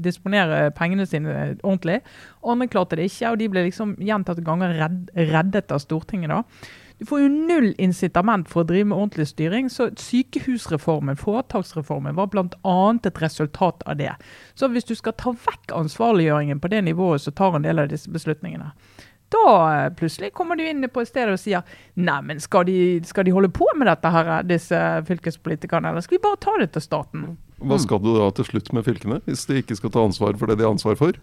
disponere 0.00 0.70
pengene 0.76 1.04
sine 1.08 1.34
ordentlig. 1.58 1.98
Andre 2.40 2.68
klarte 2.72 2.96
det 2.96 3.10
ikke, 3.10 3.34
og 3.34 3.42
de 3.42 3.50
ble 3.52 3.66
liksom 3.66 3.92
gjentatte 4.00 4.44
ganger 4.46 4.72
redd, 4.80 5.12
reddet 5.12 5.76
av 5.76 5.82
Stortinget. 5.84 6.32
da. 6.32 6.40
Du 6.98 7.04
får 7.06 7.20
jo 7.20 7.28
null 7.28 7.74
incitament 7.78 8.48
for 8.48 8.64
å 8.64 8.68
drive 8.70 8.88
med 8.88 8.96
ordentlig 8.96 9.26
styring. 9.28 9.68
så 9.70 9.90
Sykehusreformen, 10.00 11.16
foretaksreformen, 11.20 12.16
var 12.16 12.30
bl.a. 12.32 12.76
et 13.04 13.22
resultat 13.22 13.82
av 13.86 13.96
det. 13.96 14.14
Så 14.54 14.68
hvis 14.72 14.88
du 14.88 14.94
skal 14.96 15.12
ta 15.12 15.34
vekk 15.36 15.74
ansvarliggjøringen 15.76 16.60
på 16.60 16.72
det 16.72 16.80
nivået 16.88 17.20
som 17.20 17.36
tar 17.36 17.56
en 17.56 17.68
del 17.68 17.84
av 17.84 17.92
disse 17.92 18.10
beslutningene, 18.10 18.72
da 19.34 19.46
eh, 19.74 19.92
plutselig 19.98 20.32
kommer 20.32 20.56
du 20.56 20.62
inn 20.64 20.86
på 20.88 21.02
et 21.02 21.10
sted 21.10 21.28
og 21.28 21.40
sier 21.42 21.66
nei, 21.98 22.18
men 22.22 22.40
skal 22.40 22.70
skal 23.04 23.26
de 23.26 23.34
holde 23.34 23.50
på 23.52 23.66
med 23.76 23.90
dette, 23.90 24.10
her, 24.10 24.30
disse 24.46 24.82
fylkespolitikerne, 25.08 25.90
eller 25.90 26.04
skal 26.04 26.16
vi 26.16 26.24
bare 26.24 26.40
ta 26.40 26.54
det 26.62 26.70
til 26.76 26.84
staten? 26.84 27.26
Hva 27.58 27.78
skal 27.82 28.00
du 28.00 28.12
da 28.14 28.30
til 28.36 28.46
slutt 28.46 28.72
med 28.76 28.86
fylkene, 28.86 29.20
hvis 29.26 29.46
de 29.50 29.60
ikke 29.60 29.76
skal 29.76 29.92
ta 29.92 30.04
ansvar 30.06 30.38
for 30.38 30.48
det 30.48 30.60
de 30.60 30.66
har 30.66 30.76
ansvar 30.76 30.96
for? 31.00 31.18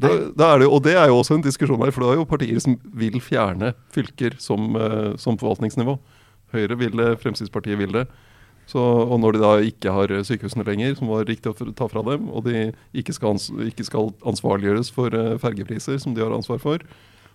Da, 0.00 0.10
da 0.36 0.54
er 0.54 0.62
det, 0.62 0.70
og 0.72 0.82
det 0.86 0.96
er 0.96 1.10
jo 1.10 1.18
også 1.20 1.36
en 1.36 1.44
diskusjon 1.44 1.82
her, 1.84 1.92
for 1.92 2.04
det 2.04 2.14
er 2.14 2.20
jo 2.20 2.28
partier 2.28 2.62
som 2.62 2.78
vil 2.96 3.20
fjerne 3.24 3.74
fylker 3.92 4.38
som, 4.40 4.72
eh, 4.78 5.12
som 5.20 5.38
forvaltningsnivå. 5.40 5.98
Høyre 6.54 6.78
vil 6.80 6.96
det, 6.98 7.12
Fremskrittspartiet 7.22 7.78
vil 7.78 7.92
det. 8.00 8.06
Så, 8.70 8.80
og 8.80 9.18
når 9.18 9.34
de 9.34 9.42
da 9.42 9.52
ikke 9.66 9.92
har 9.92 10.12
sykehusene 10.26 10.64
lenger, 10.66 10.94
som 10.98 11.10
var 11.10 11.26
riktig 11.26 11.50
å 11.50 11.72
ta 11.74 11.88
fra 11.90 12.04
dem, 12.06 12.28
og 12.30 12.44
de 12.46 12.68
ikke 12.94 13.14
skal, 13.16 13.34
ans 13.34 13.48
ikke 13.66 13.86
skal 13.88 14.12
ansvarliggjøres 14.30 14.92
for 14.94 15.14
eh, 15.16 15.36
fergepriser, 15.42 15.98
som 16.02 16.14
de 16.14 16.22
har 16.22 16.34
ansvar 16.34 16.62
for, 16.62 16.84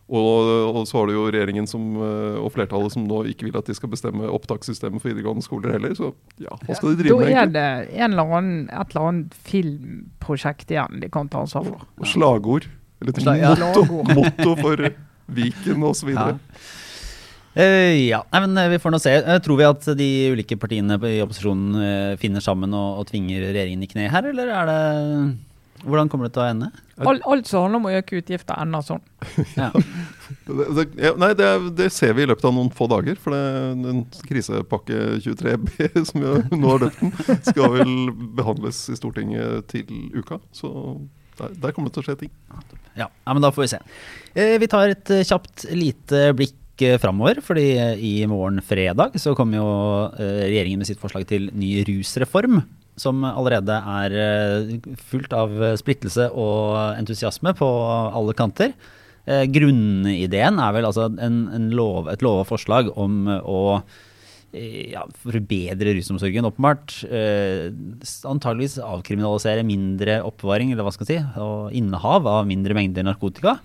og, 0.06 0.50
og 0.70 0.84
så 0.86 1.00
har 1.00 1.10
du 1.10 1.16
jo 1.16 1.26
regjeringen 1.34 1.66
som, 1.70 1.82
eh, 1.98 2.38
og 2.38 2.52
flertallet 2.54 2.94
som 2.94 3.08
nå 3.10 3.24
ikke 3.32 3.48
vil 3.48 3.58
at 3.58 3.66
de 3.66 3.74
skal 3.74 3.90
bestemme 3.90 4.30
opptakssystemet 4.30 5.02
for 5.02 5.10
videregående 5.10 5.46
skoler 5.46 5.74
heller. 5.78 5.96
Så 5.98 6.12
ja, 6.38 6.54
hva 6.62 6.78
skal 6.78 6.94
de 6.94 7.00
drive 7.02 7.16
Da 7.16 7.20
med 7.24 7.32
er 7.32 7.40
egentlig? 7.40 7.56
det 7.58 8.00
en 8.04 8.14
eller 8.14 8.38
annen, 8.38 8.64
et 8.70 8.94
eller 8.94 9.10
annet 9.10 9.38
filmprosjekt 9.50 10.74
igjen 10.76 11.02
de 11.02 11.10
kan 11.10 11.32
ta 11.34 11.42
ansvar 11.48 11.66
for. 11.72 11.90
Og 11.98 12.10
slagord. 12.14 12.70
Eller 13.02 13.18
et 13.18 13.42
ja. 13.42 13.54
motto, 13.60 14.02
motto 14.14 14.58
for 14.62 14.90
Viken 15.36 15.84
osv. 15.90 16.14
Uh, 16.14 16.38
Eh, 17.56 18.10
ja, 18.10 18.20
Nei, 18.34 18.42
men 18.44 18.58
eh, 18.60 18.70
vi 18.74 18.82
får 18.84 18.92
nå 18.92 19.00
se. 19.00 19.14
Uh, 19.24 19.38
tror 19.44 19.60
vi 19.62 19.68
at 19.68 19.86
de 19.96 20.10
ulike 20.36 20.58
partiene 20.60 20.98
i 21.08 21.22
opposisjonen 21.24 21.78
uh, 21.80 22.18
finner 22.20 22.44
sammen 22.44 22.76
og, 22.76 23.00
og 23.00 23.08
tvinger 23.08 23.48
regjeringen 23.48 23.86
i 23.86 23.88
kne 23.88 24.10
her, 24.12 24.28
eller 24.28 24.52
er 24.52 24.68
det 24.68 24.80
Hvordan 25.86 26.10
kommer 26.10 26.28
det 26.28 26.36
til 26.36 26.44
å 26.44 26.48
ende? 26.50 26.70
Alt, 27.06 27.26
alt 27.30 27.50
som 27.50 27.66
handler 27.66 27.82
om 27.82 27.88
å 27.90 27.94
øke 28.00 28.20
utgifter, 28.22 28.58
ender 28.62 28.86
sånn. 28.86 29.04
Ja. 29.60 29.72
Det, 30.46 31.12
nei, 31.22 31.32
det, 31.38 31.48
det 31.78 31.88
ser 31.94 32.14
vi 32.18 32.24
i 32.24 32.28
løpet 32.30 32.46
av 32.46 32.54
noen 32.54 32.72
få 32.74 32.88
dager. 32.90 33.18
For 33.22 33.34
den 33.34 34.04
krisepakke 34.26 35.20
23B, 35.22 35.90
som 36.10 36.22
vi 36.22 36.58
nå 36.58 36.72
har 36.72 36.86
døpt 36.86 37.02
den, 37.02 37.42
skal 37.46 37.74
vel 37.76 37.94
behandles 38.38 38.84
i 38.94 38.98
Stortinget 38.98 39.68
til 39.74 39.90
uka. 40.18 40.40
Så 40.56 40.70
der, 41.40 41.56
der 41.62 41.76
kommer 41.76 41.90
det 41.90 41.98
til 41.98 42.06
å 42.06 42.08
skje 42.10 42.18
ting. 42.24 42.34
Ja, 42.96 43.10
ja, 43.10 43.34
men 43.34 43.44
da 43.44 43.52
får 43.54 43.66
vi 43.66 43.72
se. 43.74 43.82
Eh, 44.34 44.56
vi 44.62 44.70
tar 44.72 44.94
et 44.94 45.14
eh, 45.14 45.26
kjapt 45.28 45.68
lite 45.76 46.22
blikk 46.38 46.86
eh, 46.86 46.98
framover, 47.02 47.42
fordi 47.46 47.68
eh, 47.82 48.06
i 48.06 48.14
morgen 48.30 48.62
fredag 48.66 49.18
så 49.22 49.36
kommer 49.38 49.60
jo 49.60 49.70
regjeringen 50.22 50.82
med 50.82 50.90
sitt 50.90 51.02
forslag 51.02 51.28
til 51.30 51.50
ny 51.54 51.78
rusreform. 51.90 52.62
Som 53.00 53.26
allerede 53.28 53.76
er 53.76 54.14
eh, 54.16 54.76
fullt 55.10 55.34
av 55.36 55.56
eh, 55.60 55.76
splittelse 55.80 56.30
og 56.32 56.96
entusiasme 56.96 57.52
på 57.60 57.68
alle 58.16 58.36
kanter. 58.38 58.76
Eh, 59.26 59.44
grunnideen 59.50 60.62
er 60.62 60.76
vel 60.76 60.88
altså 60.88 61.10
en, 61.10 61.46
en 61.56 61.70
lov, 61.76 62.12
et 62.14 62.24
lova 62.24 62.46
forslag 62.48 62.92
om 62.96 63.26
eh, 63.28 63.42
å 63.42 63.62
ja, 64.56 65.02
forbedre 65.26 65.96
rusomsorgen, 65.98 66.48
åpenbart. 66.48 67.02
Eh, 67.10 67.68
antageligvis 68.30 68.78
avkriminalisere 68.80 69.66
mindre 69.68 70.22
oppbevaring, 70.24 70.72
eller 70.72 70.88
hva 70.88 70.94
skal 70.96 71.10
si, 71.10 71.18
og 71.42 71.76
innehav 71.76 72.30
av 72.30 72.46
mindre 72.48 72.78
mengder 72.78 73.04
narkotika. 73.08 73.58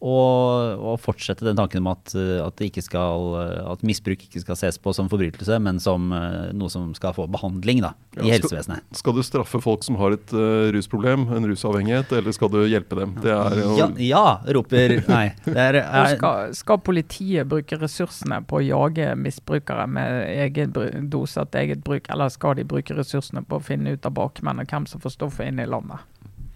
Og, 0.00 0.80
og 0.80 0.94
fortsette 0.96 1.44
den 1.44 1.58
tanken 1.58 1.82
om 1.82 1.90
at, 1.92 2.14
eh, 2.16 2.38
at, 2.40 2.54
det 2.56 2.70
ikke 2.70 2.84
skal, 2.86 3.26
eh, 3.36 3.66
at 3.68 3.82
misbruk 3.84 4.22
ikke 4.24 4.40
skal 4.40 4.56
ses 4.56 4.78
på 4.80 4.94
som 4.96 5.10
forbrytelse, 5.12 5.58
men 5.60 5.76
som 5.82 6.06
eh, 6.16 6.54
noe 6.56 6.72
som 6.72 6.86
skal 6.96 7.12
få 7.18 7.26
behandling 7.28 7.82
da, 7.84 7.90
i 8.16 8.16
Ja, 8.16 8.22
skal- 8.22 8.32
helsevesenet. 8.38 8.96
Skal 8.96 9.18
du 9.18 9.20
straffe 9.26 9.60
folk 9.60 9.84
som 9.84 9.98
har 10.00 10.16
et 10.16 10.32
uh, 10.32 10.72
rusproblem, 10.72 11.28
en 11.36 11.50
rusavhengighet, 11.50 12.16
eller 12.16 12.32
skal 12.32 12.48
du 12.52 12.58
hjelpe 12.64 12.96
dem? 12.96 13.14
Det 13.20 13.34
er 13.34 13.60
Ja, 13.76 13.90
ja, 14.00 14.24
roper 14.56 14.96
Nei. 15.10 15.26
Det 15.44 15.56
er, 15.68 15.82
er, 15.84 16.16
skal, 16.16 16.56
skal 16.56 16.80
politiet 16.80 17.50
bruke 17.52 17.76
ressursene 17.80 18.40
på 18.48 18.62
å 18.62 18.64
jage 18.64 19.12
misbrukere 19.20 19.84
med 19.84 20.30
egen 20.48 20.72
dose 21.12 21.44
til 21.52 21.66
eget 21.66 21.84
bruk, 21.84 22.08
eller 22.08 22.32
skal 22.32 22.56
de 22.56 22.64
bruke 22.64 22.96
ressursene 22.96 23.44
på 23.44 23.60
å 23.60 23.64
finne 23.68 23.92
ut 23.92 24.08
av 24.08 24.16
bakmenn 24.16 24.64
og 24.64 24.72
hvem 24.72 24.88
som 24.88 25.02
får 25.04 25.18
stoffet 25.18 25.52
inn 25.52 25.60
i 25.60 25.68
landet? 25.68 26.00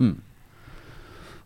Mm. 0.00 0.16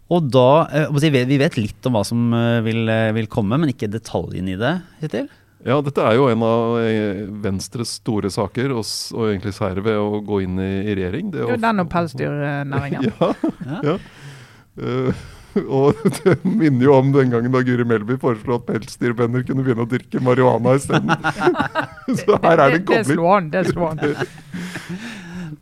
Og 0.08 0.30
da 0.32 0.46
eh, 0.72 0.94
Vi 1.02 1.36
vet 1.40 1.58
litt 1.58 1.88
om 1.88 1.98
hva 1.98 2.04
som 2.06 2.30
eh, 2.36 2.60
vil, 2.64 2.84
eh, 2.88 3.10
vil 3.16 3.28
komme, 3.30 3.58
men 3.60 3.74
ikke 3.74 3.90
detaljene 3.92 4.54
i 4.54 4.58
det 4.60 4.74
hittil. 5.02 5.28
Ja, 5.66 5.80
dette 5.82 6.04
er 6.06 6.14
jo 6.14 6.28
en 6.30 6.42
av 6.46 6.76
Venstres 7.42 7.96
store 7.98 8.30
saker, 8.30 8.70
og, 8.78 8.86
og 9.18 9.24
egentlig 9.26 9.56
seier 9.56 9.80
ved 9.82 9.98
å 9.98 10.20
gå 10.24 10.44
inn 10.44 10.54
i, 10.62 10.70
i 10.86 10.94
regjering. 10.94 11.32
Det 11.34 11.42
Det 11.42 11.48
er 11.48 11.56
jo 11.56 11.64
den 11.66 11.82
og 11.82 11.90
pelsdyrnæringen. 11.92 13.10
Ja, 13.18 13.32
Ja. 13.82 13.98
Eh, 14.78 15.26
og 15.66 15.96
det 16.20 16.36
minner 16.44 16.84
jo 16.84 16.92
om 16.94 17.08
den 17.12 17.32
gangen 17.32 17.50
da 17.50 17.62
Guri 17.66 17.84
Melby 17.88 18.18
foreslo 18.20 18.58
at 18.60 18.66
pelsdyrbønder 18.68 19.42
kunne 19.48 19.64
begynne 19.66 19.86
å 19.86 19.90
dyrke 19.90 20.20
marihuana 20.22 20.76
isteden. 20.78 21.10
Så 22.20 22.38
her 22.44 22.52
er 22.52 22.60
det 22.60 22.66
en 22.68 22.74
det 22.76 22.84
kobling. 22.86 23.08
slo 23.16 23.30
an. 23.34 23.48
Det 23.50 23.64
slo 23.72 23.88
an. 23.88 24.02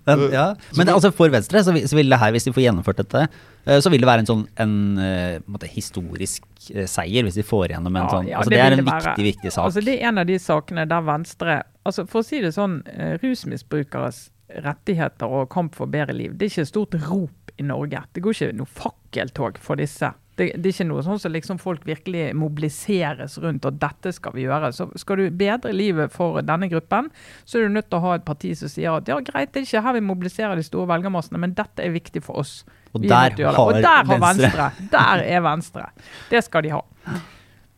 Men, 0.06 0.20
ja. 0.30 0.44
men 0.78 0.90
altså 0.92 1.10
for 1.14 1.32
Venstre, 1.34 1.62
så 1.66 1.72
vil, 1.74 1.86
så 1.90 1.96
vil 1.98 2.12
det 2.12 2.18
her, 2.20 2.30
hvis 2.34 2.46
de 2.46 2.52
får 2.54 2.62
gjennomført 2.68 3.00
dette, 3.02 3.24
eh, 3.66 3.80
så 3.82 3.90
vil 3.90 4.04
det 4.04 4.06
være 4.06 4.22
en 4.22 4.28
sånn 4.28 4.44
en, 4.62 4.74
eh, 5.02 5.38
en 5.40 5.48
måte, 5.50 5.66
historisk 5.70 6.46
eh, 6.70 6.86
seier 6.90 7.26
hvis 7.26 7.40
de 7.40 7.46
får 7.46 7.74
gjennom 7.74 7.90
en 7.96 8.04
Ja, 8.04 8.12
sånn 8.12 8.30
ja, 8.30 8.38
altså, 8.38 8.52
det 8.54 8.60
Det 8.60 8.66
er 8.66 8.76
en 8.78 8.84
være. 8.86 9.02
viktig, 9.08 9.26
viktig 9.32 9.52
sak. 9.52 9.64
Altså, 9.64 9.82
det 9.88 9.96
er 9.96 10.08
en 10.12 10.22
av 10.22 10.28
de 10.30 10.38
sakene 10.42 10.86
der 10.86 11.02
Venstre 11.06 11.58
altså 11.86 12.06
For 12.10 12.22
å 12.22 12.26
si 12.26 12.40
det 12.42 12.50
sånn, 12.54 12.80
rusmisbrukeres 13.22 14.28
rettigheter 14.62 15.30
og 15.30 15.48
kamp 15.50 15.74
for 15.74 15.90
bedre 15.90 16.14
liv, 16.14 16.32
det 16.38 16.46
er 16.46 16.52
ikke 16.52 16.64
et 16.66 16.70
stort 16.70 16.94
rop 17.06 17.52
i 17.58 17.66
Norge. 17.66 18.02
Det 18.14 18.22
går 18.22 18.34
ikke 18.34 18.56
noe 18.58 18.70
fakkeltog 18.70 19.58
for 19.62 19.78
disse. 19.78 20.10
Det, 20.36 20.50
det 20.60 20.68
er 20.68 20.74
ikke 20.74 20.88
noe 20.90 21.02
sånn 21.04 21.20
som 21.20 21.32
liksom 21.32 21.60
folk 21.62 21.86
virkelig 21.88 22.26
mobiliseres 22.36 23.38
rundt, 23.40 23.64
og 23.64 23.78
dette 23.80 24.12
skal 24.12 24.34
vi 24.36 24.44
gjøre. 24.44 24.68
Så 24.76 24.88
skal 25.00 25.22
du 25.22 25.30
bedre 25.32 25.72
livet 25.72 26.12
for 26.12 26.42
denne 26.44 26.68
gruppen, 26.72 27.08
så 27.48 27.58
er 27.58 27.66
du 27.66 27.76
nødt 27.76 27.88
til 27.88 28.00
å 28.00 28.04
ha 28.04 28.16
et 28.18 28.26
parti 28.26 28.52
som 28.58 28.68
sier 28.72 28.98
at 28.98 29.08
ja, 29.08 29.16
greit, 29.24 29.54
det 29.54 29.62
er 29.62 29.68
ikke 29.70 29.84
her 29.86 29.96
vi 29.96 30.04
mobiliserer 30.04 30.60
de 30.60 30.66
store 30.66 30.90
velgermassene, 30.92 31.40
men 31.40 31.56
dette 31.56 31.84
er 31.84 31.94
viktig 31.94 32.20
for 32.26 32.42
oss. 32.44 32.58
Og 32.92 33.00
Vi 33.04 33.08
er 33.08 33.32
der 33.36 33.48
har 33.48 33.62
og 33.62 33.80
der 33.80 33.88
har 33.88 34.04
Venstre- 34.12 34.52
Venstre. 34.52 34.90
Der 34.92 35.24
er 35.24 35.40
Venstre. 35.46 35.88
Det 36.30 36.44
skal 36.44 36.68
de 36.68 36.76
ha. 36.76 36.84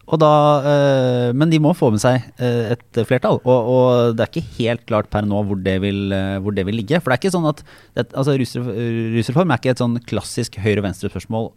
Og 0.08 0.16
da, 0.22 0.32
eh, 0.64 1.30
men 1.36 1.50
de 1.52 1.58
må 1.60 1.74
få 1.76 1.90
med 1.92 2.00
seg 2.00 2.22
eh, 2.40 2.72
et 2.72 3.00
flertall, 3.04 3.42
og, 3.44 3.70
og 3.70 4.16
det 4.16 4.24
er 4.24 4.30
ikke 4.32 4.56
helt 4.56 4.86
klart 4.88 5.10
per 5.12 5.26
nå 5.28 5.42
hvor 5.44 5.60
det 5.60 5.76
vil, 5.84 6.06
eh, 6.16 6.38
hvor 6.40 6.56
det 6.56 6.64
vil 6.64 6.78
ligge. 6.80 6.98
For 7.02 7.12
det 7.12 7.18
er 7.18 7.22
ikke 7.26 7.34
sånn 7.36 7.48
at 7.50 7.60
det, 7.94 8.06
altså, 8.14 8.38
rusreform 8.40 9.52
er 9.52 9.60
ikke 9.60 9.74
et 9.76 9.82
sånn 9.84 9.98
klassisk 10.08 10.56
høyre-venstre-spørsmål 10.64 11.52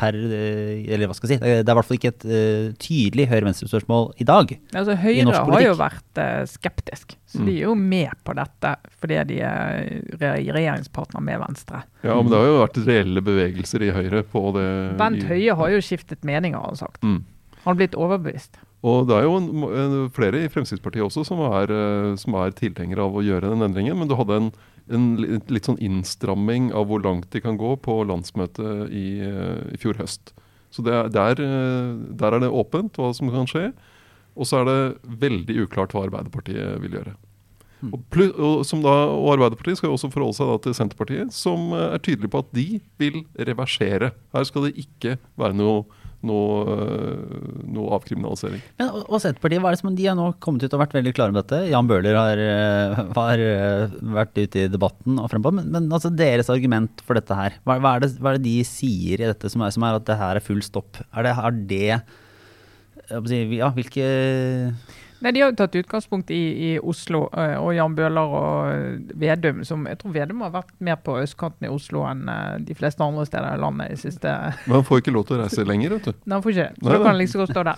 per 0.00 0.16
eh, 0.16 0.86
Eller 0.88 1.10
hva 1.10 1.14
skal 1.18 1.28
jeg 1.34 1.38
si, 1.38 1.44
det 1.44 1.60
er 1.60 1.74
i 1.74 1.76
hvert 1.76 1.88
fall 1.90 1.98
ikke 1.98 2.12
et 2.14 2.24
uh, 2.30 2.70
tydelig 2.80 3.26
høyre-venstre-spørsmål 3.30 4.06
i 4.22 4.26
dag. 4.30 4.54
Altså, 4.72 4.94
i 4.96 5.00
Høyre 5.02 5.26
norsk 5.28 5.52
har 5.52 5.64
jo 5.66 5.74
vært 5.80 6.20
uh, 6.22 6.44
skeptisk, 6.48 7.16
så 7.28 7.40
Mm. 7.40 7.46
de 7.46 7.52
er 7.54 7.62
jo 7.68 7.74
med 7.78 8.10
på 8.26 8.34
dette 8.34 8.70
fordi 8.98 9.18
de 9.28 9.36
er 9.46 9.90
re 10.18 10.30
regjeringspartner 10.56 11.22
med 11.22 11.38
Venstre. 11.44 11.82
Ja, 12.02 12.16
men 12.18 12.32
det 12.32 12.40
har 12.40 12.48
jo 12.48 12.56
vært 12.64 12.80
reelle 12.88 13.22
bevegelser 13.22 13.84
i 13.86 13.92
Høyre 13.94 14.24
på 14.26 14.42
det. 14.56 14.66
Bent 14.98 15.22
i- 15.22 15.28
Høie 15.28 15.54
har 15.60 15.70
jo 15.76 15.84
skiftet 15.84 16.24
mening, 16.26 16.56
har 16.58 16.66
han 16.72 16.80
sagt. 16.80 17.02
Mm. 17.04 17.20
Han 17.60 17.70
har 17.74 17.78
blitt 17.78 17.94
overbevist. 17.94 18.58
Og 18.82 19.06
det 19.10 19.14
er 19.18 19.26
jo 19.28 19.36
en, 19.36 19.48
en, 19.76 19.94
flere 20.16 20.40
i 20.40 20.48
Fremskrittspartiet 20.48 21.04
også 21.04 21.22
som 21.28 21.42
er, 21.52 21.68
som 22.16 22.34
er 22.40 22.54
tilhengere 22.56 23.04
av 23.04 23.12
å 23.12 23.20
gjøre 23.22 23.50
den 23.52 23.60
endringen. 23.66 23.98
Men 24.00 24.08
du 24.08 24.14
hadde 24.16 24.38
en, 24.40 24.46
en 24.88 25.14
litt, 25.20 25.50
litt 25.52 25.68
sånn 25.68 25.80
innstramming 25.82 26.70
av 26.76 26.88
hvor 26.90 27.02
langt 27.04 27.30
de 27.34 27.42
kan 27.44 27.58
gå 27.60 27.74
på 27.84 28.00
landsmøtet 28.08 28.90
i, 28.94 29.20
eh, 29.26 29.74
i 29.74 29.80
fjor 29.80 30.00
høst. 30.00 30.32
Så 30.70 30.84
er, 30.86 31.10
der, 31.10 31.40
eh, 31.42 31.94
der 32.16 32.36
er 32.36 32.44
det 32.44 32.50
åpent 32.50 32.98
hva 32.98 33.10
som 33.14 33.30
kan 33.32 33.48
skje. 33.50 33.70
Og 34.38 34.46
så 34.46 34.60
er 34.60 34.68
det 34.68 35.18
veldig 35.20 35.66
uklart 35.66 35.92
hva 35.92 36.06
Arbeiderpartiet 36.06 36.78
vil 36.82 36.94
gjøre. 36.98 37.16
Hmm. 37.80 37.94
Og, 37.96 38.02
plu- 38.12 38.34
og, 38.36 38.60
som 38.68 38.82
da, 38.84 38.92
og 39.08 39.34
Arbeiderpartiet 39.34 39.80
skal 39.80 39.90
jo 39.90 39.96
også 39.96 40.12
forholde 40.12 40.36
seg 40.36 40.52
til 40.64 40.76
Senterpartiet, 40.76 41.32
som 41.34 41.72
eh, 41.74 41.96
er 41.96 42.04
tydelig 42.04 42.30
på 42.32 42.44
at 42.44 42.52
de 42.56 42.68
vil 43.00 43.22
reversere. 43.50 44.12
Her 44.36 44.46
skal 44.48 44.68
det 44.68 44.76
ikke 44.84 45.16
være 45.40 45.58
noe, 45.58 45.84
noe, 46.26 46.74
eh, 46.74 47.48
noe 47.72 47.96
avkriminalisering. 47.96 48.60
Men, 48.80 48.90
og, 48.92 49.04
og 49.08 49.22
Senterpartiet, 49.22 49.62
hva 49.62 49.70
er 49.70 49.76
det 49.76 49.82
som 49.82 49.96
de 49.96 50.06
har 50.08 50.18
nå 50.18 50.26
kommet 50.42 50.64
ut 50.64 50.76
og 50.76 50.82
vært 50.82 50.96
veldig 50.98 51.14
klare 51.16 51.34
med 51.34 51.46
dette? 51.46 51.70
Jan 51.72 51.88
Bøhler 51.90 52.18
har, 52.18 52.42
eh, 52.44 53.02
har 53.16 53.44
eh, 53.44 53.98
vært 54.18 54.36
ute 54.36 54.64
i 54.64 54.70
debatten 54.72 55.20
og 55.22 55.30
frempå. 55.32 55.52
Men, 55.56 55.70
men 55.72 55.88
altså 55.88 56.12
deres 56.12 56.52
argument 56.52 57.04
for 57.06 57.18
dette 57.18 57.36
her, 57.36 57.56
hva, 57.64 57.78
hva, 57.80 57.96
er 57.96 58.04
det, 58.04 58.12
hva 58.20 58.34
er 58.34 58.40
det 58.40 58.48
de 58.48 58.56
sier 58.68 59.22
i 59.22 59.30
dette 59.30 59.52
som 59.52 59.64
er, 59.64 59.74
som 59.76 59.86
er 59.86 60.00
at 60.00 60.08
det 60.08 60.18
her 60.20 60.40
er 60.40 60.44
full 60.44 60.64
stopp? 60.66 61.00
Er 61.10 61.28
det, 61.28 61.36
er 61.36 61.62
det 61.74 61.86
Ja, 63.56 63.72
hvilke 63.74 64.10
Nei, 65.20 65.32
De 65.36 65.42
har 65.42 65.50
jo 65.50 65.56
tatt 65.58 65.74
utgangspunkt 65.76 66.30
i, 66.32 66.40
i 66.64 66.68
Oslo 66.80 67.26
eh, 67.36 67.56
og 67.60 67.74
Jan 67.76 67.92
Bøhler 67.96 68.34
og 68.38 68.70
eh, 68.72 69.14
Vedum. 69.20 69.60
Som, 69.68 69.84
jeg 69.90 69.98
tror 70.00 70.14
Vedum 70.14 70.40
har 70.46 70.54
vært 70.54 70.72
mer 70.80 70.96
på 71.04 71.18
østkanten 71.20 71.68
i 71.68 71.72
Oslo 71.72 72.06
enn 72.08 72.22
eh, 72.32 72.54
de 72.64 72.76
fleste 72.78 73.04
andre 73.04 73.26
steder 73.28 73.58
i 73.58 73.60
landet 73.60 73.92
i 73.92 73.98
siste 74.00 74.32
Men 74.64 74.78
han 74.78 74.86
får 74.88 75.02
ikke 75.02 75.14
lov 75.16 75.26
til 75.28 75.36
å 75.36 75.42
reise 75.42 75.66
lenger, 75.68 75.96
vet 75.98 76.08
du. 76.08 76.12
Nei, 76.24 76.38
han 76.38 76.44
får 76.46 76.54
ikke 76.54 76.64
det. 76.64 76.80
Så 76.80 76.88
Nei, 76.88 76.94
da 76.94 76.98
kan 77.02 77.10
han 77.10 77.20
like 77.20 77.34
så 77.34 77.42
godt 77.42 77.54
stå 77.54 77.66
der. 77.68 77.76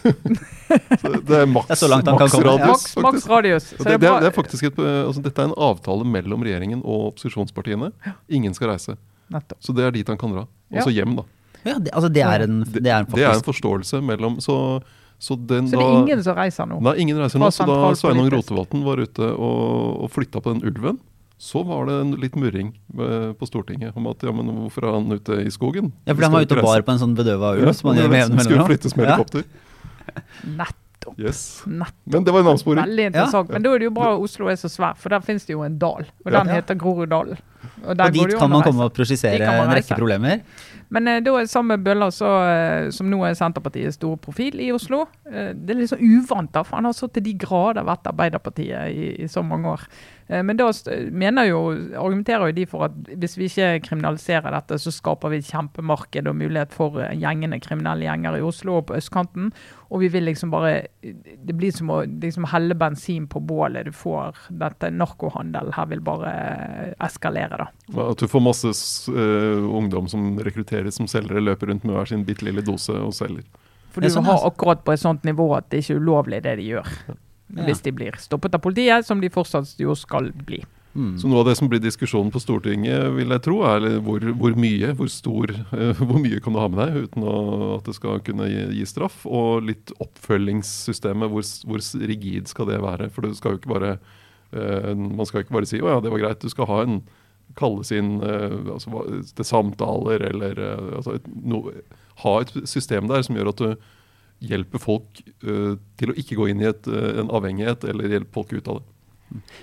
Så 1.03 1.13
det 1.29 1.39
er 1.43 1.49
maks, 1.51 1.83
radius, 1.83 2.15
Maks, 2.23 2.65
maks 2.71 2.97
faktisk. 2.97 3.31
radius. 3.33 3.69
Det, 3.75 3.85
det 3.91 4.09
er 4.09 4.23
det 4.23 4.31
er 4.31 4.35
faktisk 4.37 4.71
et, 4.71 4.79
altså, 4.79 5.23
dette 5.25 5.43
er 5.43 5.51
en 5.51 5.59
avtale 5.71 6.07
mellom 6.09 6.45
regjeringen 6.47 6.81
og 6.85 7.13
opposisjonspartiene. 7.13 7.91
Ingen 8.33 8.55
skal 8.57 8.73
reise. 8.73 8.97
Nettopp. 9.33 9.59
Så 9.65 9.75
det 9.77 9.85
er 9.87 9.95
dit 9.95 10.09
han 10.09 10.19
kan 10.21 10.33
dra. 10.35 10.47
Ja. 10.73 10.87
så 10.87 10.93
hjem, 10.95 11.17
da. 11.19 11.27
ja, 11.67 11.77
det, 11.77 11.91
altså 11.93 12.09
det 12.09 12.23
er 12.25 12.47
en, 12.47 12.63
Det, 12.65 12.87
er 12.89 13.03
en 13.03 13.11
det 13.13 13.25
er 13.27 13.35
en 13.35 13.45
forståelse 13.45 13.99
mellom 14.01 14.39
Så, 14.41 14.55
så 15.23 15.37
den 15.39 15.69
Så 15.71 15.79
det 15.79 15.85
er 15.87 15.97
ingen 16.03 16.23
som 16.27 16.35
reiser 16.35 16.67
nå. 16.67 16.81
Nei, 16.83 16.97
ingen 17.05 17.21
reiser 17.23 17.39
nå. 17.39 17.49
Så 17.55 17.63
da. 17.69 17.79
Sveinung 17.95 18.27
Rotevatn 18.35 18.83
var 18.83 18.99
ute 18.99 19.29
og, 19.31 20.03
og 20.03 20.11
flytta 20.11 20.43
på 20.43 20.57
den 20.57 20.65
ulven, 20.67 20.99
så 21.43 21.63
var 21.67 21.87
det 21.89 21.95
en 22.01 22.11
litt 22.23 22.35
murring 22.39 22.73
eh, 22.99 23.31
på 23.39 23.47
Stortinget 23.49 23.97
om 23.99 24.07
at 24.11 24.23
ja, 24.27 24.31
men 24.35 24.51
hvorfor 24.65 24.87
er 24.87 24.97
han 24.99 25.07
ute 25.15 25.39
i 25.47 25.51
skogen? 25.55 25.93
Ja, 26.07 26.15
for 26.15 26.27
han 26.27 26.35
var 26.35 26.47
ute 26.47 26.59
og 26.59 26.67
bar 26.67 26.83
på 26.87 26.95
en 26.95 27.01
sånn 27.03 27.15
bedøva 27.19 27.55
ulv 27.59 27.73
som 27.75 27.91
han 27.93 27.99
gjør 28.03 28.13
med 28.13 28.21
jevne 28.25 28.47
Skulle 28.47 28.67
flyttes 28.71 28.95
med 28.99 29.07
Ja. 29.09 29.17
helikopter. 29.17 29.47
Nettopp. 30.47 31.19
Yes. 31.19 31.63
Nettopp. 31.67 32.13
Men 32.15 32.25
det 32.27 32.35
var 32.35 32.41
en 32.45 32.51
avsporing. 32.53 32.83
Veldig 32.85 33.07
interessant. 33.11 33.49
Men 33.51 33.63
da 33.65 33.73
er 33.75 33.83
det 33.83 33.89
jo 33.89 33.95
bra 33.97 34.13
at 34.15 34.23
Oslo 34.23 34.51
er 34.53 34.59
så 34.61 34.71
svær, 34.71 34.95
for 34.99 35.11
der 35.15 35.25
finnes 35.27 35.47
det 35.49 35.55
jo 35.57 35.63
en 35.67 35.79
dal. 35.83 36.07
Og 36.25 36.31
den 36.31 36.47
Ja. 36.47 36.55
heter 36.61 36.79
Groruddalen. 36.79 37.39
Og, 37.83 37.91
Og 37.91 37.97
går 37.97 38.05
det 38.05 38.13
dit 38.13 38.33
jo 38.33 38.39
kan 38.39 38.51
man 38.51 38.63
komme 38.63 38.85
og 38.87 38.93
prosjisere 38.95 39.39
Dit 39.39 39.47
kan 39.47 39.59
man 39.59 39.69
en 39.71 39.77
rekke 39.79 39.97
problemer. 39.99 40.43
Men 40.93 41.09
eh, 41.09 41.23
da 41.25 41.47
sammen 41.47 41.79
med 41.79 41.85
Bøller, 41.87 42.13
så, 42.13 42.31
eh, 42.49 42.91
som 42.93 43.09
nå 43.11 43.23
er 43.25 43.37
Senterpartiets 43.39 43.97
store 43.97 44.21
profil 44.21 44.61
i 44.61 44.69
Oslo 44.75 45.07
eh, 45.31 45.53
Det 45.57 45.73
er 45.73 45.81
litt 45.81 45.93
sånn 45.93 46.05
uvant, 46.05 46.53
da, 46.53 46.65
for 46.67 46.79
han 46.79 46.89
har 46.91 46.97
så 46.97 47.09
til 47.09 47.25
de 47.25 47.33
grader 47.41 47.87
vært 47.89 48.11
Arbeiderpartiet 48.11 48.93
i, 48.93 49.13
i 49.25 49.31
så 49.31 49.45
mange 49.47 49.73
år. 49.73 49.87
Eh, 50.29 50.43
men 50.43 50.57
da 50.57 50.69
mener 51.11 51.49
jo, 51.49 51.61
argumenterer 51.99 52.51
jo 52.51 52.57
de 52.57 52.67
for 52.69 52.87
at 52.89 52.97
hvis 53.11 53.37
vi 53.39 53.49
ikke 53.51 53.83
kriminaliserer 53.89 54.55
dette, 54.55 54.79
så 54.81 54.93
skaper 54.95 55.33
vi 55.33 55.41
et 55.43 55.51
kjempemarked 55.51 56.29
og 56.31 56.39
mulighet 56.39 56.75
for 56.75 57.01
eh, 57.03 57.15
gjengene, 57.19 57.61
kriminelle 57.63 58.07
gjenger 58.07 58.39
i 58.39 58.45
Oslo 58.47 58.79
og 58.81 58.89
på 58.91 58.99
østkanten. 58.99 59.51
Og 59.93 60.01
vi 60.01 60.09
vil 60.09 60.25
liksom 60.25 60.49
bare 60.49 60.87
Det 61.13 61.53
blir 61.53 61.73
som 61.75 61.91
å 61.93 61.99
liksom 62.07 62.47
helle 62.49 62.75
bensin 62.79 63.27
på 63.29 63.43
bålet. 63.45 63.91
Du 63.91 63.93
får 63.93 64.39
dette 64.49 64.89
narkohandel 64.95 65.73
her 65.77 65.91
vil 65.91 66.05
bare 66.05 66.31
eh, 66.33 66.95
eskalere, 67.05 67.67
da. 67.67 68.07
At 68.09 68.23
du 68.23 68.29
får 68.31 68.45
masse 68.45 68.73
eh, 69.13 69.67
ungdom 69.81 70.09
som 70.09 70.39
rekrutteres 70.41 70.97
som 71.01 71.11
selgere, 71.11 71.45
løper 71.45 71.73
rundt 71.73 71.85
med 71.85 71.97
hver 71.97 72.09
sin 72.13 72.25
bitte 72.29 72.47
lille 72.47 72.65
dose 72.65 72.95
og 72.97 73.13
selger. 73.17 73.45
For 73.93 74.01
du 74.01 74.09
sånn, 74.09 74.25
har 74.25 74.47
akkurat 74.47 74.81
på 74.87 74.95
et 74.95 75.03
sånt 75.03 75.27
nivå 75.29 75.51
at 75.59 75.69
det 75.69 75.83
ikke 75.83 75.99
er 75.99 76.01
ulovlig 76.01 76.41
det 76.47 76.57
de 76.63 76.71
gjør. 76.71 76.89
Ja. 77.53 77.67
Hvis 77.67 77.83
de 77.85 77.93
blir 77.93 78.17
stoppet 78.21 78.55
av 78.57 78.63
politiet, 78.65 79.05
som 79.05 79.21
de 79.21 79.29
fortsatt 79.33 79.75
jo 79.81 79.97
skal 79.99 80.31
bli. 80.47 80.63
Mm. 80.93 81.15
Så 81.17 81.29
noe 81.29 81.41
av 81.41 81.47
det 81.49 81.55
som 81.57 81.71
blir 81.73 81.81
diskusjonen 81.81 82.29
på 82.33 82.41
Stortinget, 82.43 83.07
vil 83.17 83.33
jeg 83.33 83.43
tro, 83.47 83.63
er 83.65 83.87
hvor, 84.05 84.25
hvor 84.37 84.57
mye 84.61 84.91
hvor 84.99 85.09
stor, 85.13 85.53
eh, 85.73 86.01
hvor 86.01 86.21
mye 86.21 86.41
kan 86.45 86.53
du 86.53 86.61
ha 86.61 86.67
med 86.69 86.83
deg 86.83 87.07
uten 87.07 87.25
å, 87.25 87.37
at 87.79 87.89
det 87.89 87.95
skal 87.97 88.21
kunne 88.27 88.49
gi, 88.51 88.67
gi 88.77 88.89
straff, 88.89 89.23
og 89.25 89.65
litt 89.71 89.95
oppfølgingssystemet, 90.05 91.33
hvor, 91.33 91.49
hvor 91.69 91.87
rigid 92.13 92.53
skal 92.53 92.69
det 92.69 92.83
være? 92.85 93.09
For 93.15 93.25
det 93.25 93.39
skal 93.41 93.57
jo 93.57 93.63
ikke 93.63 93.73
bare 93.73 93.95
uh, 94.53 94.93
man 94.93 95.25
skal 95.29 95.41
jo 95.41 95.47
ikke 95.47 95.57
bare 95.57 95.71
si 95.71 95.81
'å 95.81 95.95
ja, 95.95 96.05
det 96.05 96.13
var 96.13 96.25
greit'. 96.27 96.45
Du 96.45 96.53
skal 96.53 96.69
ha 96.69 96.83
en 96.85 97.01
kalles 97.57 97.93
inn 97.93 98.19
uh, 98.21 98.77
altså, 98.77 99.05
til 99.33 99.49
samtaler 99.49 100.29
eller 100.29 100.61
altså 100.99 101.17
et, 101.17 101.33
no, 101.33 101.65
ha 102.21 102.39
et 102.41 102.53
system 102.69 103.09
der 103.09 103.25
som 103.25 103.37
gjør 103.37 103.53
at 103.53 103.65
du 103.65 103.75
hjelper 104.43 104.83
folk 104.83 105.23
uh, 105.47 105.77
til 106.01 106.13
å 106.13 106.17
ikke 106.19 106.39
gå 106.39 106.49
inn 106.53 106.63
i 106.65 106.69
et, 106.71 106.89
eh, 106.91 107.21
en 107.23 107.31
avhengighet, 107.35 107.87
eller 107.89 108.17
hjelpe 108.17 108.35
folk 108.35 108.53
ut 108.57 108.69
av 108.73 108.81
det. 108.81 108.89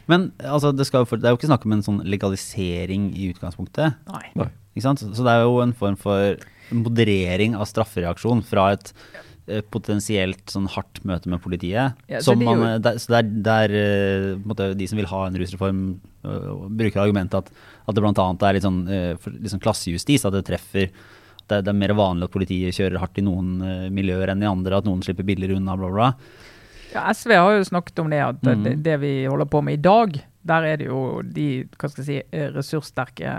Men 0.10 0.30
altså, 0.42 0.72
det, 0.74 0.88
skal, 0.90 1.06
for, 1.06 1.22
det 1.22 1.30
er 1.30 1.36
jo 1.36 1.40
ikke 1.42 1.52
snakk 1.52 1.66
om 1.68 1.76
en 1.76 1.86
sånn 1.86 2.00
legalisering 2.10 3.12
i 3.14 3.28
utgangspunktet. 3.34 4.00
Nei. 4.10 4.24
Nei. 4.40 4.48
Ikke 4.74 4.88
sant? 4.88 5.04
Så 5.04 5.26
det 5.26 5.34
er 5.34 5.44
jo 5.46 5.60
en 5.62 5.76
form 5.78 5.98
for 6.00 6.40
moderering 6.74 7.58
av 7.58 7.68
straffereaksjon 7.70 8.42
fra 8.48 8.70
et 8.78 8.90
eh, 9.50 9.62
potensielt 9.76 10.42
sånn 10.50 10.70
hardt 10.74 11.04
møte 11.06 11.30
med 11.30 11.44
politiet. 11.44 12.00
Ja, 12.10 12.24
så 12.26 12.34
man, 12.40 12.82
der, 12.82 12.98
så 13.02 13.14
det 13.14 13.20
er 13.20 13.30
der 13.46 14.42
måte, 14.42 14.72
de 14.80 14.90
som 14.90 15.02
vil 15.02 15.10
ha 15.12 15.22
en 15.28 15.38
rusreform, 15.42 15.86
bruker 16.80 17.04
argumentet 17.04 17.38
at, 17.44 17.54
at 17.86 17.96
det 17.96 18.04
bl.a. 18.04 18.28
er 18.50 18.58
litt 18.58 18.66
sånn, 18.66 18.82
for- 19.22 19.38
litt 19.38 19.54
sånn 19.54 19.64
klassejustis, 19.64 20.26
at 20.28 20.36
det 20.36 20.48
treffer 20.50 20.90
det, 21.50 21.58
er- 21.60 21.66
det 21.68 21.74
er 21.74 21.80
mer 21.82 21.94
vanlig 21.98 22.30
at 22.30 22.34
politiet 22.36 22.78
kjører 22.78 23.02
hardt 23.02 23.20
i 23.22 23.26
noen 23.26 23.56
eh, 23.66 23.88
miljøer 23.94 24.32
enn 24.34 24.46
i 24.46 24.50
andre, 24.50 24.80
at 24.80 24.88
noen 24.88 25.02
slipper 25.06 25.28
billigere 25.28 25.58
unna, 25.60 25.76
bla, 25.80 25.90
bla. 25.96 26.10
Ja, 26.94 27.04
SV 27.14 27.34
har 27.38 27.52
jo 27.58 27.66
snakket 27.70 28.00
om 28.02 28.10
det, 28.10 28.22
at 28.26 28.46
mm. 28.46 28.64
det, 28.66 28.76
det 28.86 28.96
vi 29.04 29.12
holder 29.30 29.50
på 29.52 29.62
med 29.66 29.78
i 29.78 29.82
dag, 29.86 30.16
der 30.50 30.66
er 30.66 30.80
det 30.82 30.88
jo 30.88 31.02
de 31.22 31.50
hva 31.78 31.90
skal 31.92 32.02
jeg 32.06 32.08
si, 32.08 32.22
eh, 32.34 32.48
ressurssterke 32.56 33.34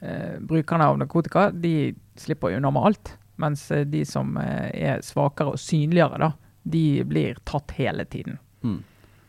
eh, 0.00 0.38
brukerne 0.40 0.86
av 0.92 1.00
narkotika, 1.02 1.50
de 1.52 1.92
slipper 2.20 2.56
unna 2.56 2.70
med 2.72 2.86
alt. 2.92 3.12
Mens 3.42 3.66
eh, 3.74 3.84
de 3.88 4.04
som 4.08 4.36
eh, 4.40 4.70
er 4.92 5.04
svakere 5.04 5.52
og 5.56 5.60
synligere, 5.60 6.20
da, 6.22 6.30
de 6.62 6.84
blir 7.08 7.40
tatt 7.48 7.74
hele 7.76 8.04
tiden. 8.08 8.38
Mm. 8.62 8.80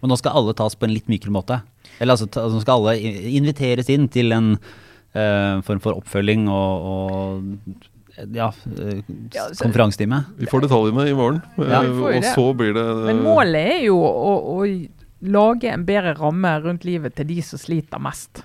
Og 0.03 0.09
nå 0.11 0.17
skal 0.19 0.35
alle 0.39 0.53
tas 0.59 0.75
på 0.75 0.85
en 0.87 0.93
litt 0.93 1.07
mykere 1.11 1.31
måte. 1.33 1.61
Eller 1.99 2.15
altså, 2.17 2.27
ta- 2.27 2.43
nå 2.51 2.59
skal 2.63 2.81
alle 2.83 3.13
inviteres 3.39 3.87
inn 3.93 4.09
til 4.11 4.35
en 4.35 4.49
uh, 4.57 5.61
form 5.63 5.79
for 5.83 5.95
oppfølging 6.01 6.43
og, 6.51 6.87
og 6.89 7.77
ja, 8.17 8.51
eh, 8.79 9.01
Ja, 9.33 9.47
så- 9.49 9.63
konferansetime. 9.63 10.23
Vi 10.37 10.45
får 10.45 10.61
detaljene 10.67 11.07
i 11.09 11.13
morgen, 11.13 11.41
Ja, 11.57 11.83
eh, 11.83 11.89
og 12.03 12.11
det. 12.11 12.23
så 12.35 12.53
blir 12.55 12.73
det 12.73 13.05
Men 13.05 13.23
målet 13.23 13.55
er 13.79 13.85
jo 13.85 13.97
å, 13.97 14.33
å 14.61 14.89
lage 15.21 15.71
en 15.71 15.85
bedre 15.85 16.15
ramme 16.15 16.61
rundt 16.63 16.83
livet 16.85 17.15
til 17.15 17.25
de 17.25 17.41
som 17.41 17.59
sliter 17.59 17.99
mest. 17.99 18.43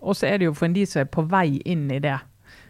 Og 0.00 0.14
så 0.14 0.26
er 0.28 0.38
det 0.38 0.44
jo 0.46 0.54
for 0.54 0.68
de 0.68 0.86
som 0.86 1.00
er 1.00 1.04
på 1.06 1.28
vei 1.28 1.60
inn 1.66 1.90
i 1.90 1.98
det. 1.98 2.18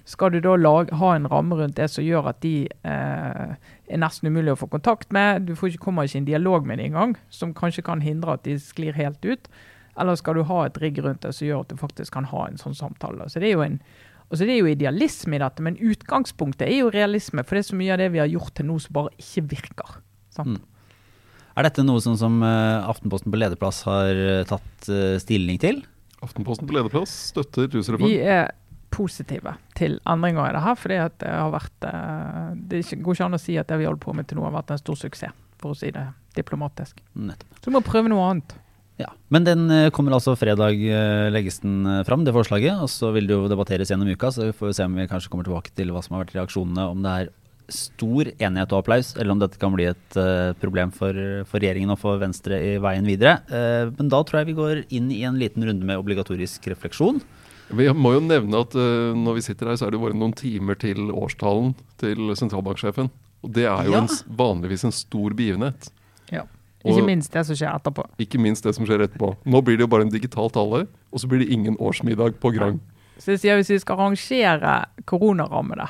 Skal 0.08 0.30
du 0.30 0.40
da 0.40 0.56
lage, 0.56 0.90
ha 0.96 1.14
en 1.14 1.26
ramme 1.28 1.54
rundt 1.54 1.74
det 1.76 1.90
som 1.90 2.02
gjør 2.02 2.28
at 2.30 2.40
de 2.40 2.66
eh, 2.84 3.54
er 3.90 3.98
nesten 4.00 4.30
umulig 4.30 4.54
å 4.54 4.56
få 4.58 4.68
kontakt 4.70 5.12
med, 5.12 5.44
du 5.46 5.54
får 5.54 5.74
ikke, 5.74 5.84
kommer 5.84 6.04
ikke 6.08 6.16
i 6.16 6.22
en 6.22 6.24
dialog 6.30 6.66
med 6.66 6.78
dem 6.78 6.86
engang, 6.92 7.16
som 7.28 7.52
kanskje 7.52 7.84
kan 7.84 8.00
hindre 8.00 8.32
at 8.32 8.42
de 8.44 8.54
sklir 8.58 8.94
helt 8.96 9.22
ut, 9.24 9.48
eller 9.98 10.14
skal 10.16 10.34
du 10.34 10.42
ha 10.48 10.64
et 10.64 10.78
rigg 10.80 10.98
rundt 11.04 11.20
det 11.20 11.34
som 11.34 11.46
gjør 11.46 11.60
at 11.60 11.68
du 11.68 11.76
faktisk 11.76 12.12
kan 12.12 12.24
ha 12.24 12.46
en 12.46 12.56
sånn 12.56 12.74
samtale. 12.74 13.28
Så 13.28 13.40
det 13.42 13.50
er 13.50 13.56
jo 13.58 13.66
en 13.66 13.80
Altså 14.28 14.44
Det 14.44 14.54
er 14.54 14.58
jo 14.60 14.68
idealisme 14.68 15.38
i 15.38 15.40
dette, 15.40 15.64
men 15.64 15.78
utgangspunktet 15.80 16.66
er 16.68 16.82
jo 16.82 16.90
realisme. 16.92 17.44
For 17.46 17.56
det 17.56 17.62
er 17.62 17.68
så 17.70 17.78
mye 17.80 17.94
av 17.94 18.02
det 18.02 18.10
vi 18.12 18.20
har 18.20 18.28
gjort 18.28 18.52
til 18.58 18.68
nå 18.68 18.76
som 18.84 18.98
bare 18.98 19.14
ikke 19.16 19.46
virker. 19.54 19.94
sant? 20.34 20.58
Mm. 20.58 20.66
Er 21.58 21.66
dette 21.66 21.82
noe 21.82 21.98
sånn 21.98 22.18
som 22.20 22.36
eh, 22.46 22.86
Aftenposten 22.86 23.32
på 23.34 23.38
lederplass 23.40 23.80
har 23.88 24.14
eh, 24.14 24.44
tatt 24.46 24.90
eh, 24.92 25.16
stilling 25.18 25.58
til? 25.58 25.80
Aftenposten 26.22 26.68
på 26.68 26.76
lederplass 26.76 27.14
støtter 27.32 27.66
rusreformen. 27.72 28.12
Vi 28.12 28.20
er 28.20 28.52
positive 28.94 29.56
til 29.78 29.98
endringer 30.08 30.50
i 30.50 30.54
det 30.54 30.62
her, 30.64 30.78
For 30.78 30.92
det 30.92 31.00
har 31.28 31.50
vært 31.52 31.88
Det 32.70 32.80
går 33.04 33.18
ikke 33.18 33.26
an 33.26 33.36
å 33.36 33.40
si 33.42 33.58
at 33.60 33.68
det 33.68 33.76
vi 33.80 33.88
holder 33.88 34.00
på 34.00 34.14
med 34.16 34.28
til 34.28 34.38
nå 34.38 34.46
har 34.46 34.54
vært 34.54 34.72
en 34.74 34.80
stor 34.80 34.96
suksess, 34.98 35.34
for 35.60 35.74
å 35.74 35.78
si 35.78 35.90
det 35.94 36.06
diplomatisk. 36.38 37.02
Nettopp. 37.18 37.58
Så 37.58 37.70
vi 37.70 37.74
må 37.74 37.82
prøve 37.84 38.10
noe 38.12 38.30
annet. 38.30 38.54
Ja. 38.98 39.12
Men 39.30 39.44
den 39.46 39.66
eh, 39.70 39.90
kommer 39.94 40.16
altså 40.16 40.34
fredag, 40.38 40.80
eh, 40.82 41.28
legges 41.30 41.60
den 41.62 41.84
eh, 41.86 42.04
fram, 42.06 42.24
det 42.26 42.34
forslaget. 42.34 42.80
Og 42.82 42.90
så 42.90 43.12
vil 43.14 43.28
det 43.28 43.36
jo 43.36 43.50
debatteres 43.50 43.92
gjennom 43.92 44.10
uka, 44.10 44.32
så 44.34 44.48
vi 44.48 44.56
får 44.56 44.74
se 44.74 44.86
om 44.88 44.96
vi 44.98 45.06
kanskje 45.10 45.30
kommer 45.30 45.46
tilbake 45.46 45.70
til 45.78 45.92
hva 45.94 46.02
som 46.02 46.16
har 46.16 46.24
vært 46.24 46.34
reaksjonene. 46.34 46.88
Om 46.94 47.04
det 47.06 47.12
er 47.14 47.30
stor 47.68 48.30
enighet 48.40 48.72
og 48.72 48.78
applaus, 48.80 49.12
eller 49.14 49.34
om 49.34 49.42
dette 49.42 49.60
kan 49.60 49.74
bli 49.74 49.84
et 49.90 50.16
problem 50.56 50.88
for, 50.88 51.12
for 51.50 51.60
regjeringen 51.60 51.92
og 51.92 51.98
for 52.00 52.16
Venstre 52.16 52.56
i 52.64 52.70
veien 52.80 53.04
videre. 53.04 53.42
Eh, 53.52 53.90
men 53.92 54.08
da 54.08 54.22
tror 54.24 54.40
jeg 54.40 54.48
vi 54.50 54.56
går 54.56 54.80
inn 54.96 55.10
i 55.12 55.20
en 55.28 55.36
liten 55.38 55.66
runde 55.68 55.84
med 55.84 56.00
obligatorisk 56.00 56.64
refleksjon. 56.72 57.20
Vi 57.68 57.90
må 57.92 58.14
jo 58.14 58.22
nevne 58.24 58.62
at 58.64 58.72
uh, 58.80 59.12
når 59.12 59.34
vi 59.36 59.42
sitter 59.44 59.68
her, 59.68 59.76
så 59.76 59.84
er 59.84 59.92
det 59.92 60.00
bare 60.00 60.16
noen 60.16 60.32
timer 60.32 60.78
til 60.80 61.10
årstalen 61.12 61.74
til 62.00 62.32
sentralbanksjefen. 62.40 63.10
Og 63.44 63.52
det 63.52 63.66
er 63.68 63.84
jo 63.84 63.92
Ja. 63.92 64.00
en, 64.00 64.08
vanligvis 64.40 64.86
en 64.88 64.96
stor 64.96 65.36
begivenhet. 65.36 65.90
Ikke 66.32 66.46
Og- 66.84 67.06
minst 67.06 67.32
det 67.32 67.44
som 67.46 67.56
skjer 67.56 67.74
etterpå. 67.74 68.04
Ikke 68.18 68.38
minst 68.38 68.62
det 68.64 68.74
som 68.74 68.86
skjer 68.86 69.02
etterpå. 69.08 69.36
Nå 69.46 69.60
blir 69.64 69.76
det 69.76 69.82
jo 69.82 69.86
bare 69.88 70.02
en 70.02 70.10
digital 70.10 70.48
tale, 70.50 70.86
og 71.12 71.18
så 71.20 71.26
blir 71.28 71.40
det 71.40 71.48
ingen 71.52 71.76
årsmiddag 71.76 72.38
på 72.40 72.52
Grang. 72.54 72.80
Så 73.18 73.32
jeg 73.34 73.40
sier 73.40 73.56
hvis 73.58 73.68
vi 73.70 73.78
skal 73.82 73.96
arrangere 73.98 74.84
koronarammede, 75.04 75.88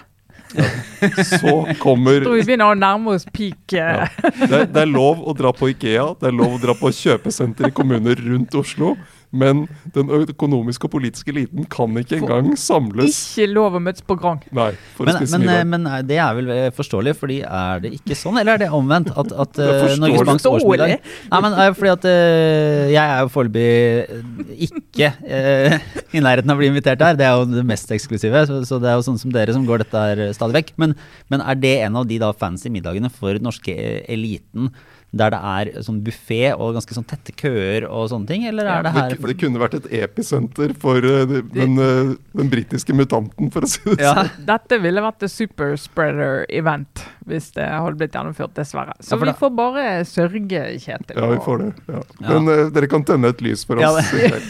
Så 1.29 1.67
kommer 1.79 2.23
tror 2.25 2.39
vi 2.39 2.45
begynner 2.47 2.73
å 2.73 2.79
nærme 2.79 3.13
oss 3.15 3.27
peak. 3.27 3.73
eh, 3.73 3.79
Ja. 3.79 4.07
det, 4.23 4.53
er- 4.53 4.67
det 4.67 4.77
er 4.83 4.87
lov 4.87 5.21
å 5.29 5.35
dra 5.37 5.53
på 5.53 5.69
Ikea, 5.75 6.15
det 6.21 6.29
er 6.29 6.33
lov 6.33 6.57
å 6.57 6.61
dra 6.63 6.73
på 6.75 6.89
kjøpesenter 6.89 7.69
i 7.69 7.71
kommuner 7.71 8.17
rundt 8.17 8.55
Oslo, 8.55 8.97
men 9.31 9.67
den 9.93 10.09
økonomiske 10.09 10.89
og 10.89 10.93
politiske 10.95 11.33
eliten 11.35 11.67
kan 11.69 11.93
ikke 12.01 12.17
engang 12.23 12.55
samles. 12.57 13.19
Ikke 13.37 13.51
lov 13.53 13.77
å 13.77 13.81
møtes 13.83 14.05
på 14.09 14.17
Grand. 14.19 14.45
Nei, 14.57 14.71
for 14.97 15.05
Men, 15.05 15.19
å 15.19 15.21
spise 15.21 15.39
men, 15.39 15.49
eh, 15.49 15.53
middag. 15.53 15.69
men 15.75 15.87
eh, 15.93 16.03
det 16.09 16.19
er 16.25 16.39
vel 16.39 16.49
eh, 16.55 16.69
forståelig, 16.73 17.15
fordi 17.21 17.39
er 17.45 17.83
det 17.85 17.93
ikke 17.99 18.17
sånn? 18.17 18.39
Eller 18.41 18.57
er 18.57 18.63
det 18.65 18.71
omvendt? 18.73 19.11
At, 19.13 19.33
at 19.33 19.53
Det 19.59 19.69
eh. 19.69 19.97
Norges 20.01 20.25
Banks 20.29 20.49
årsmiddag 20.49 20.95
Nei, 20.97 21.41
men 21.45 21.59
eh, 21.61 21.71
fordi 21.77 21.93
at 21.93 22.09
eh, 22.09 22.89
jeg 22.95 23.05
er 23.05 23.21
jo 23.27 23.33
foreløpig 23.37 23.69
eh, 23.69 24.67
ikke 24.69 25.13
eh, 25.29 25.79
i 26.17 26.25
nærheten 26.25 26.49
av 26.51 26.57
å 26.57 26.63
bli 26.63 26.73
invitert 26.73 27.01
der. 27.05 27.19
Det 27.21 27.29
er 27.29 27.37
jo 27.37 27.49
det 27.53 27.67
mest 27.69 27.93
eksklusive, 27.95 28.47
så, 28.49 28.63
så 28.65 28.81
det 28.83 28.91
er 28.93 28.97
jo 28.99 29.07
sånn 29.11 29.21
som 29.21 29.35
dere 29.35 29.53
som 29.57 29.67
går 29.69 29.85
dette 29.85 30.07
her 30.09 30.25
eh, 30.29 30.35
stadig 30.37 30.63
vekk. 30.63 30.75
Men, 30.81 30.97
men 31.29 31.45
er 31.45 31.59
det 31.61 31.75
en 31.85 32.01
av 32.01 32.09
de 32.09 32.19
da 32.23 32.33
fancy 32.33 32.73
middagene 32.73 33.13
for 33.13 33.37
den 33.37 33.45
norske 33.45 33.75
eh, 33.77 34.01
eliten? 34.09 34.73
Der 35.11 35.31
det 35.33 35.39
er 35.41 35.69
sånn 35.81 36.03
buffé 36.05 36.51
og 36.53 36.75
ganske 36.77 36.93
sånn 36.93 37.07
tette 37.09 37.33
køer 37.33 37.87
og 37.89 38.11
sånne 38.11 38.29
ting, 38.29 38.43
eller 38.45 38.67
er 38.69 38.83
det 38.85 38.91
her 38.93 39.09
Det, 39.15 39.23
det 39.31 39.37
kunne 39.41 39.57
vært 39.63 39.77
et 39.79 39.87
episenter 40.05 40.75
for 40.77 40.99
eh, 41.01 41.25
den, 41.55 41.79
eh, 41.81 42.11
den 42.37 42.51
britiske 42.53 42.93
mutanten, 42.93 43.49
for 43.55 43.65
å 43.65 43.71
si 43.73 43.81
det 43.89 44.05
Ja. 44.05 44.13
sånn. 44.19 44.29
Dette 44.53 44.79
ville 44.85 45.01
vært 45.01 45.25
et 45.25 45.33
superspreader-event 45.33 47.07
hvis 47.29 47.51
det 47.57 47.65
hadde 47.73 47.97
blitt 48.01 48.13
gjennomført, 48.17 48.53
dessverre. 48.57 48.95
Så 49.01 49.17
Ja, 49.17 49.25
vi 49.25 49.33
får 49.41 49.51
bare 49.57 49.87
sørge, 50.09 50.63
Kjetil. 50.81 51.17
Ja, 51.17 51.27
vi 51.33 51.41
får 51.45 51.59
det. 51.65 51.73
Ja. 51.89 52.03
Ja. 52.21 52.29
Men 52.39 52.49
uh, 52.49 52.71
dere 52.73 52.89
kan 52.89 53.05
tenne 53.05 53.33
et 53.33 53.41
lys 53.45 53.65
for 53.69 53.81
oss. 53.81 54.11
det- 54.13 54.43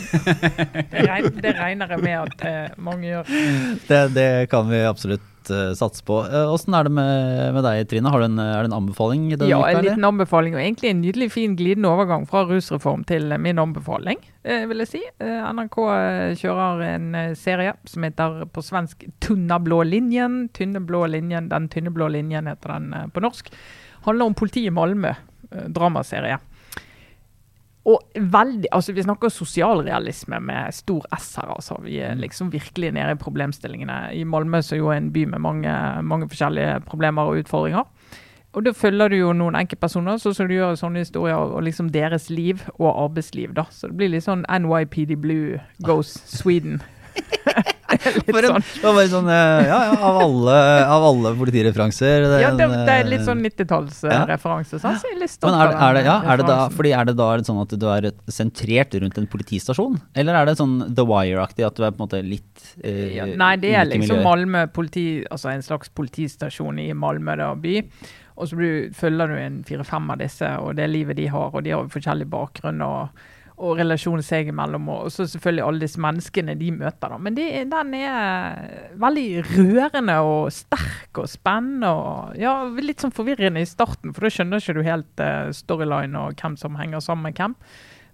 Det, 0.90 1.42
det 1.42 1.54
regner 1.58 1.88
jeg 1.94 2.02
med 2.02 2.18
at 2.44 2.78
mange 2.78 3.06
gjør. 3.10 3.34
Det, 3.88 4.02
det 4.14 4.28
kan 4.50 4.68
vi 4.70 4.82
absolutt 4.86 5.22
satse 5.78 6.04
på. 6.04 6.18
Eh, 6.26 6.52
Åssen 6.52 6.74
er 6.74 6.84
det 6.88 6.92
med, 6.92 7.54
med 7.54 7.64
deg, 7.64 7.84
Trine? 7.90 8.10
Har 8.12 8.20
du 8.20 8.26
en, 8.26 8.38
er 8.38 8.62
det 8.64 8.70
en 8.70 8.76
anbefaling? 8.78 9.28
Ja, 9.48 9.60
en 9.68 9.84
liten 9.84 10.04
anbefaling, 10.04 10.54
og 10.56 10.60
egentlig 10.62 10.90
en 10.90 11.00
nydelig 11.02 11.30
fin 11.32 11.56
glidende 11.58 11.88
overgang 11.92 12.26
fra 12.28 12.44
rusreform 12.48 13.04
til 13.08 13.30
eh, 13.32 13.38
min 13.38 13.58
anbefaling, 13.58 14.18
eh, 14.44 14.66
vil 14.70 14.84
jeg 14.84 14.92
si. 14.94 15.02
Eh, 15.20 15.48
NRK 15.54 15.78
eh, 15.94 16.34
kjører 16.42 16.84
en 16.94 17.08
eh, 17.14 17.34
serie 17.38 17.74
som 17.88 18.02
heter 18.08 18.44
på 18.52 18.64
svensk 18.64 19.06
'Tunna 19.20 19.58
blå 19.62 19.82
linjen'. 19.84 20.48
Tynne 20.52 20.80
blå 20.84 21.06
linjen, 21.06 21.48
Den 21.48 21.68
tynne 21.68 21.90
blå 21.94 22.08
linjen 22.08 22.46
heter 22.46 22.76
den 22.78 22.92
eh, 22.94 23.06
på 23.12 23.20
norsk. 23.24 23.50
Handler 24.06 24.26
om 24.26 24.34
politiet 24.34 24.70
i 24.72 24.74
Malmö. 24.74 25.14
eh, 25.52 25.68
Dramaserie. 25.68 26.38
Og 27.88 28.02
veldig, 28.14 28.68
altså 28.72 28.92
Vi 28.92 29.02
snakker 29.02 29.32
sosialrealisme 29.32 30.40
med 30.44 30.74
stor 30.76 31.06
S 31.16 31.34
her. 31.36 31.54
altså. 31.54 31.78
Vi 31.82 31.98
er 32.04 32.14
liksom 32.14 32.52
virkelig 32.52 32.92
nede 32.92 33.14
i 33.14 33.20
problemstillingene. 33.20 33.98
I 34.12 34.24
Malmö, 34.24 34.60
er 34.60 34.76
jo 34.76 34.90
en 34.92 35.12
by 35.12 35.24
med 35.24 35.38
mange, 35.38 36.02
mange 36.02 36.28
forskjellige 36.28 36.80
problemer 36.86 37.22
og 37.22 37.38
utfordringer. 37.38 37.84
Og 38.52 38.64
da 38.64 38.72
følger 38.72 39.08
du 39.08 39.16
jo 39.16 39.32
noen 39.32 39.54
enkeltpersoner, 39.54 40.16
så 40.16 40.32
skal 40.32 40.48
du 40.48 40.54
gjør 40.56 40.74
sånne 40.80 41.04
historier, 41.04 41.36
og 41.36 41.62
liksom 41.62 41.92
deres 41.92 42.30
liv 42.30 42.64
og 42.78 43.04
arbeidsliv. 43.04 43.54
da. 43.54 43.64
Så 43.70 43.88
det 43.88 43.96
blir 43.96 44.08
litt 44.08 44.24
sånn 44.24 44.44
NYPD 44.48 45.16
Blue 45.20 45.60
goes 45.84 46.16
Sweden. 46.26 46.82
For 48.28 48.44
en, 48.44 48.50
sånn. 48.52 48.64
det 48.68 48.84
var 48.84 48.96
bare 48.98 49.08
sånn 49.08 49.28
eh, 49.32 49.68
Ja, 49.68 49.78
ja, 49.88 49.94
av 50.10 50.18
alle, 50.20 50.56
av 50.92 51.06
alle 51.08 51.32
politireferanser. 51.38 52.26
er 52.26 52.42
Ja, 52.42 52.50
det, 52.56 52.66
det 52.84 52.96
er 52.98 53.08
litt 53.08 53.22
eh, 53.22 53.28
sånn 53.28 53.40
90-tallsreferanse. 53.46 54.80
Så 54.82 54.92
jeg 54.92 55.14
er 55.14 55.22
litt 55.22 55.32
stolt 55.32 55.48
Men 55.48 55.62
er, 55.62 55.72
er, 55.72 55.96
det, 55.96 56.02
ja, 56.04 56.18
er, 56.20 56.42
det 56.42 56.48
da, 56.50 56.58
fordi 56.74 56.92
er 56.98 57.08
det 57.08 57.16
da 57.16 57.30
sånn 57.48 57.62
at 57.62 57.72
du 57.80 57.88
er 57.94 58.10
sentrert 58.32 58.98
rundt 59.00 59.20
en 59.22 59.30
politistasjon? 59.32 59.96
Eller 60.20 60.36
er 60.36 60.50
det 60.50 60.58
sånn 60.60 60.76
The 60.92 61.06
Wire-aktig, 61.08 61.64
at 61.64 61.80
du 61.80 61.86
er 61.86 61.94
på 61.94 62.02
en 62.02 62.04
måte 62.04 62.22
litt 62.26 62.68
eh, 62.82 63.16
Ja, 63.16 63.28
nei, 63.40 63.54
det 63.62 63.72
er 63.78 63.88
liksom? 63.88 64.20
Malmö 64.26 64.66
politi, 64.74 65.08
altså 65.30 65.54
en 65.54 65.64
slags 65.64 65.92
politistasjon 65.96 66.84
i 66.84 66.90
Malmö 66.92 67.38
da, 67.40 67.54
by. 67.56 67.78
Og 68.38 68.50
så 68.50 68.58
blir, 68.58 68.92
følger 68.94 69.32
du 69.32 69.40
en 69.40 69.58
fire-fem 69.66 70.12
av 70.12 70.20
disse, 70.20 70.52
og 70.62 70.76
det 70.78 70.86
livet 70.92 71.18
de 71.18 71.26
har. 71.32 71.50
Og 71.50 71.64
de 71.64 71.74
har 71.74 71.88
forskjellig 71.90 72.28
bakgrunn 72.30 72.84
og, 72.84 73.24
og 73.58 73.76
relasjonen 73.80 74.24
seg 74.24 74.50
imellom. 74.52 74.88
Og, 74.94 75.10
så 75.12 75.26
selvfølgelig 75.28 75.64
alle 75.66 75.84
disse 75.84 76.00
menneskene 76.02 76.56
de 76.58 76.70
møter. 76.74 77.12
da. 77.14 77.18
Men 77.18 77.38
er- 77.38 77.68
den 77.68 77.94
er 77.94 78.94
veldig 78.96 79.28
rørende 79.56 80.18
og 80.24 80.52
sterk 80.52 81.22
og 81.22 81.28
spennende. 81.28 81.88
og 81.88 82.36
ja, 82.38 82.64
Litt 82.78 83.00
sånn 83.04 83.14
forvirrende 83.14 83.60
i 83.60 83.68
starten, 83.68 84.14
for 84.14 84.26
da 84.26 84.32
skjønner 84.32 84.62
ikke 84.62 84.78
du 84.78 84.82
helt 84.86 85.20
uh, 85.20 85.52
storyline 85.52 86.16
og 86.16 86.34
hvem 86.40 86.56
som 86.56 86.76
henger 86.76 87.00
sammen 87.00 87.28
med 87.28 87.38
hvem. 87.38 87.56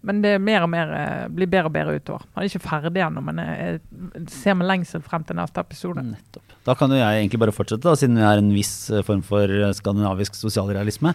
Men 0.04 0.20
det 0.20 0.34
er 0.36 0.42
mer 0.42 0.64
og 0.66 0.68
mer, 0.68 0.90
eh, 0.92 1.28
blir 1.32 1.48
bedre 1.48 1.70
og 1.70 1.72
bedre 1.72 1.94
utover. 1.96 2.26
Han 2.34 2.44
er 2.44 2.50
ikke 2.50 2.66
ferdig 2.66 3.00
ennå, 3.06 3.22
men 3.24 3.40
jeg, 3.40 3.80
ser 4.28 4.56
med 4.58 4.68
lengsel 4.68 5.00
frem 5.04 5.24
til 5.24 5.38
neste 5.38 5.62
episode. 5.64 6.04
Nettopp. 6.04 6.52
Da 6.66 6.74
kan 6.76 6.92
jo 6.92 6.98
jeg 7.00 7.22
egentlig 7.22 7.40
bare 7.40 7.54
fortsette, 7.56 7.88
da, 7.88 7.96
siden 7.96 8.20
vi 8.20 8.26
er 8.28 8.42
en 8.42 8.52
viss 8.52 8.74
eh, 8.92 9.04
form 9.06 9.22
for 9.24 9.48
eh, 9.48 9.72
skandinavisk 9.72 10.36
sosialrealisme. 10.36 11.14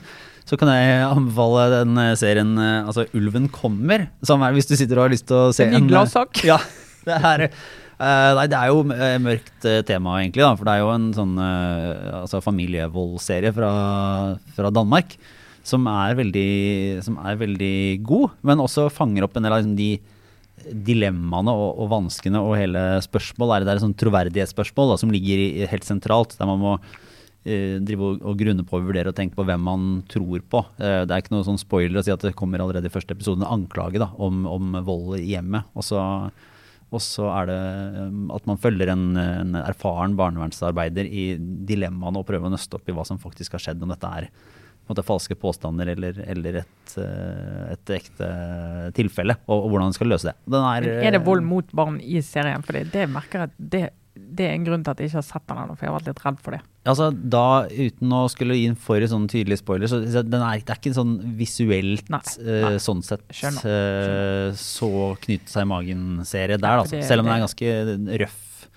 Så 0.49 0.57
kan 0.57 0.71
jeg 0.73 1.03
anbefale 1.05 1.67
den 1.75 1.97
eh, 2.01 2.15
serien 2.17 2.55
eh, 2.57 2.87
altså 2.89 3.05
'Ulven 3.13 3.45
kommer', 3.53 4.07
som 4.25 4.41
er 4.41 4.55
hvis 4.55 4.65
du 4.65 4.73
sitter 4.73 4.97
og 4.97 5.05
har 5.05 5.13
lyst 5.13 5.27
til 5.29 5.37
å 5.37 5.51
se 5.53 5.67
En 5.67 5.77
En 5.77 5.83
eh, 5.83 5.91
gladsak. 5.91 6.41
Ja, 6.51 6.57
det 7.05 7.19
er 7.19 7.51
Nei, 7.99 8.45
det 8.47 8.55
er 8.55 8.69
jo 8.71 8.85
mørkt 8.87 9.65
tema, 9.83 10.21
egentlig, 10.21 10.39
da. 10.39 10.53
For 10.55 10.63
det 10.63 10.71
er 10.71 10.79
jo 10.85 10.91
en 10.93 11.07
sånn 11.11 11.33
altså 11.35 12.39
familievoldserie 12.39 13.51
fra, 13.51 13.71
fra 14.55 14.69
Danmark. 14.71 15.17
Som 15.67 15.83
er, 15.91 16.13
veldig, 16.15 17.03
som 17.03 17.17
er 17.19 17.35
veldig 17.41 17.99
god, 18.07 18.37
men 18.47 18.63
også 18.63 18.87
fanger 18.87 19.27
opp 19.27 19.35
en 19.35 19.43
del 19.43 19.51
av 19.51 19.59
liksom, 19.59 19.75
de 19.75 19.99
dilemmaene 20.87 21.51
og, 21.51 21.83
og 21.83 21.91
vanskene 21.91 22.39
og 22.39 22.55
hele 22.55 22.85
spørsmål. 23.03 23.57
Det 23.65 23.67
er 23.67 23.81
et 23.81 23.83
sånn 23.83 23.99
troverdighetsspørsmål 23.99 24.93
da, 24.93 24.97
som 25.03 25.11
ligger 25.11 25.43
i, 25.43 25.67
helt 25.67 25.91
sentralt. 25.91 26.39
Der 26.39 26.47
man 26.47 26.63
må 26.63 26.77
drive 27.43 28.03
og, 28.03 28.21
og 28.27 28.37
grunne 28.39 28.65
på 28.67 28.77
og 28.77 28.87
vurdere 28.89 29.13
og 29.13 29.17
tenke 29.17 29.37
på 29.37 29.45
hvem 29.47 29.63
man 29.63 29.87
tror 30.11 30.43
på. 30.51 30.63
Eh, 30.77 31.01
det 31.07 31.15
er 31.15 31.23
ikke 31.23 31.35
noe 31.35 31.47
sånn 31.47 31.61
spoiler 31.61 32.01
å 32.01 32.05
si 32.05 32.13
at 32.13 32.25
det 32.25 32.35
kommer 32.37 32.63
allerede 32.63 32.89
i 32.89 32.93
første 32.93 33.15
episode 33.15 33.43
en 33.43 33.53
anklage 33.59 34.01
da, 34.01 34.11
om, 34.19 34.43
om 34.49 34.79
vold 34.85 35.19
i 35.21 35.31
hjemmet. 35.31 35.69
Og 35.73 35.87
så, 35.87 36.03
og 36.89 37.03
så 37.03 37.29
er 37.37 37.49
det 37.49 37.59
um, 38.09 38.29
at 38.35 38.47
man 38.49 38.61
følger 38.61 38.91
en, 38.93 39.09
en 39.19 39.59
erfaren 39.63 40.17
barnevernsarbeider 40.19 41.07
i 41.07 41.31
dilemmaene 41.69 42.21
og 42.21 42.27
prøver 42.27 42.49
å 42.49 42.55
nøste 42.55 42.79
opp 42.79 42.91
i 42.91 42.95
hva 42.97 43.07
som 43.07 43.21
faktisk 43.21 43.55
har 43.55 43.69
skjedd, 43.69 43.85
om 43.85 43.95
dette 43.95 44.15
er 44.21 44.31
måte, 44.89 45.05
falske 45.05 45.37
påstander 45.37 45.91
eller, 45.93 46.17
eller 46.29 46.61
et, 46.63 46.93
eh, 46.97 47.73
et 47.75 47.93
ekte 47.99 48.29
tilfelle, 48.97 49.37
og, 49.47 49.65
og 49.65 49.71
hvordan 49.71 49.91
man 49.91 49.97
skal 49.97 50.09
løse 50.11 50.31
det. 50.31 50.35
Den 50.49 50.65
er, 50.65 50.89
er 51.05 51.15
det 51.15 51.23
vold 51.25 51.45
mot 51.45 51.73
barn 51.77 51.99
i 52.01 52.21
serien? 52.25 52.65
For 52.65 52.79
det 52.79 53.05
merker 53.11 53.45
jeg 53.45 53.51
at 53.51 53.59
det, 53.75 53.83
det 54.39 54.45
er 54.47 54.53
en 54.55 54.65
grunn 54.67 54.83
til 54.85 54.91
at 54.93 54.99
jeg 55.01 55.09
ikke 55.09 55.17
har 55.19 55.25
sett 55.27 55.45
den 55.49 55.57
ennå, 55.61 55.75
for 55.75 55.85
jeg 55.85 55.91
har 55.91 55.95
vært 55.99 56.09
litt 56.11 56.21
redd 56.25 56.39
for 56.45 56.55
det. 56.55 56.59
Altså, 56.89 57.07
da, 57.35 57.43
uten 57.69 58.13
å 58.15 58.19
skulle 58.31 58.55
gi 58.57 58.65
en 58.71 58.77
for 58.79 59.05
sånn 59.11 59.27
tydelig 59.31 59.57
spoiler, 59.61 59.89
så 59.91 59.99
den 60.05 60.35
er, 60.41 60.61
det 60.63 60.73
er 60.73 60.79
ikke 60.79 60.91
en 60.93 60.97
sånn 60.99 61.15
visuelt 61.37 62.07
Nei, 62.09 62.21
nei. 62.39 62.59
Uh, 62.73 62.77
sånn 62.81 63.03
sett 63.05 63.25
Skjønner, 63.35 63.67
eh, 63.69 64.49
så 64.57 64.89
knyte 65.25 65.51
seg 65.51 65.65
i 65.67 65.69
magen-serie 65.73 66.57
der, 66.61 66.83
altså. 66.83 66.95
det- 66.97 67.05
Selv 67.09 67.23
om 67.25 67.29
den 67.29 67.35
er 67.35 67.45
ganske 67.45 68.19
røff. 68.23 68.67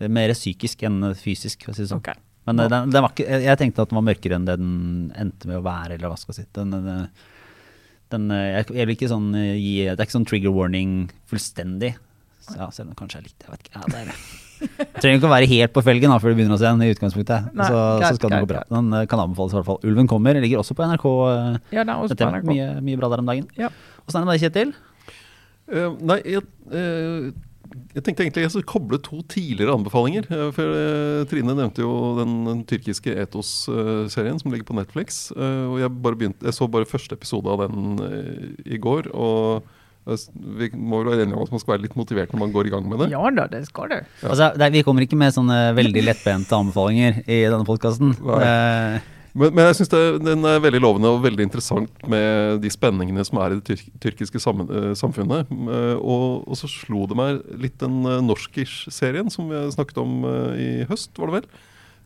eh, 0.00 0.08
Mer 0.08 0.34
psykisk 0.34 0.82
enn 0.88 1.12
fysisk, 1.14 1.64
for 1.64 1.72
å 1.72 1.76
si 1.76 1.82
det 1.84 1.90
sånn. 1.92 2.02
Okay. 2.02 2.18
Men 2.46 2.58
eh, 2.60 2.68
den, 2.72 2.90
den 2.90 3.04
var 3.04 3.12
ikke, 3.14 3.28
jeg 3.44 3.58
tenkte 3.60 3.84
at 3.84 3.92
den 3.92 4.00
var 4.00 4.08
mørkere 4.08 4.34
enn 4.38 4.46
det 4.48 4.56
den 4.58 5.12
endte 5.14 5.46
med 5.50 5.60
å 5.60 5.66
være, 5.66 5.94
eller 5.98 6.10
hva 6.10 6.18
skal 6.18 6.34
jeg 6.34 6.44
si. 6.46 6.48
Den, 6.58 6.72
den, 6.74 7.08
den, 8.10 8.30
eh, 8.34 8.62
jeg, 8.64 8.86
vil 8.88 8.96
ikke 8.96 9.12
sånn 9.12 9.28
eh, 9.38 9.54
gi 9.60 9.74
Det 9.92 9.98
er 10.00 10.06
ikke 10.08 10.18
sånn 10.18 10.26
trigger 10.28 10.56
warning 10.56 10.96
fullstendig. 11.30 11.94
Så, 12.42 12.56
ja, 12.58 12.66
selv 12.74 12.88
om 12.88 12.94
det 12.96 12.98
kanskje 12.98 13.20
er 13.20 13.28
litt 13.28 13.44
Jeg 13.46 13.52
vet 13.52 13.62
ikke. 13.68 13.76
Ja, 13.78 13.84
det 13.86 14.00
er 14.00 14.10
det. 14.10 14.16
Trenger 15.02 15.18
ikke 15.18 15.28
å 15.28 15.32
være 15.32 15.48
helt 15.50 15.72
på 15.74 15.82
felgen 15.86 16.12
da, 16.12 16.18
før 16.22 16.32
du 16.32 16.38
begynner 16.40 16.56
å 16.56 16.60
se 16.62 16.68
den 16.70 16.84
i 16.86 16.90
utgangspunktet. 16.94 17.50
Nei, 17.58 17.68
så, 17.68 17.82
greit, 17.98 18.08
så 18.14 18.20
skal 18.20 18.34
den 18.34 18.44
gå 18.44 18.50
bra. 18.54 18.62
Den 18.70 18.92
eh, 18.98 19.06
kan 19.10 19.22
anbefales 19.24 19.54
i 19.54 19.58
hvert 19.58 19.68
fall. 19.68 19.80
Ulven 19.88 20.10
kommer. 20.10 20.38
Ligger 20.42 20.62
også 20.62 20.76
på 20.78 20.86
NRK. 20.88 21.06
eh, 21.32 21.60
Ja, 21.76 21.82
den 21.84 21.94
er 21.96 22.02
også 22.06 22.18
på 22.18 22.28
NRK. 22.32 22.48
mye, 22.52 22.68
mye 22.88 23.00
bra 23.00 23.10
der 23.12 23.22
om 23.24 23.30
dagen. 23.32 23.48
Ja. 23.58 23.70
Åssen 24.06 24.20
er 24.20 24.24
det 24.24 24.28
med 24.30 24.36
deg, 24.38 24.44
Kjetil? 24.46 24.74
Uh, 25.72 25.94
nei, 26.04 26.18
jeg, 26.26 26.42
uh, 26.74 27.28
jeg 27.94 28.02
tenkte 28.04 28.24
egentlig 28.26 28.42
jeg 28.44 28.52
skulle 28.52 28.68
koble 28.68 28.98
to 29.00 29.20
tidligere 29.30 29.72
anbefalinger. 29.78 30.26
for 30.52 30.74
uh, 30.76 31.22
Trine 31.30 31.54
nevnte 31.56 31.84
jo 31.84 31.92
den, 32.18 32.32
den 32.48 32.64
tyrkiske 32.68 33.14
Etos-serien 33.22 34.40
som 34.42 34.52
ligger 34.52 34.66
på 34.68 34.76
Netflix. 34.76 35.30
eh, 35.32 35.62
og 35.70 35.78
jeg, 35.80 35.92
bare 36.04 36.18
begynte, 36.18 36.44
jeg 36.44 36.56
så 36.58 36.68
bare 36.68 36.88
første 36.88 37.16
episode 37.16 37.48
av 37.48 37.62
den 37.64 38.02
i 38.66 38.76
går. 38.82 39.08
Og 39.14 39.64
vi 40.02 40.68
må 40.74 40.98
vel 41.02 41.12
være 41.12 41.26
enige 41.26 41.38
om 41.38 41.46
at 41.46 41.52
man 41.54 41.62
skal 41.62 41.76
være 41.76 41.84
litt 41.84 41.96
motivert 41.98 42.32
når 42.34 42.40
man 42.42 42.52
går 42.54 42.68
i 42.68 42.74
gang 42.74 42.86
med 42.90 43.04
det. 43.04 43.10
Ja 43.12 43.22
da, 43.30 43.46
det 43.52 43.62
skal 43.68 43.92
du. 43.92 43.98
Ja. 44.00 44.28
Altså, 44.32 44.50
det 44.58 44.70
vi 44.74 44.82
kommer 44.86 45.06
ikke 45.06 45.18
med 45.20 45.34
sånne 45.34 45.58
veldig 45.78 46.02
lettbente 46.08 46.58
anbefalinger 46.58 47.22
i 47.26 47.44
denne 47.46 47.66
podkasten. 47.68 48.16
Nei. 48.18 49.02
Men, 49.32 49.54
men 49.56 49.64
jeg 49.70 49.78
syns 49.78 49.92
den 50.20 50.44
er 50.44 50.58
veldig 50.60 50.80
lovende 50.82 51.12
og 51.14 51.22
veldig 51.24 51.46
interessant 51.46 52.02
med 52.10 52.58
de 52.60 52.72
spenningene 52.72 53.24
som 53.24 53.38
er 53.40 53.54
i 53.54 53.60
det 53.60 53.64
tyrk 53.70 53.86
tyrkiske 54.02 54.42
sammen, 54.42 54.68
eh, 54.68 54.90
samfunnet. 54.98 55.48
Eh, 55.48 55.94
og, 55.96 56.42
og 56.44 56.58
så 56.58 56.68
slo 56.68 57.06
det 57.08 57.16
meg 57.16 57.40
litt 57.62 57.78
den 57.80 58.02
norskish-serien 58.26 59.32
som 59.32 59.48
vi 59.48 59.62
snakket 59.72 60.02
om 60.02 60.26
eh, 60.28 60.58
i 60.60 60.70
høst, 60.90 61.14
var 61.16 61.30
det 61.30 61.38
vel? 61.40 61.48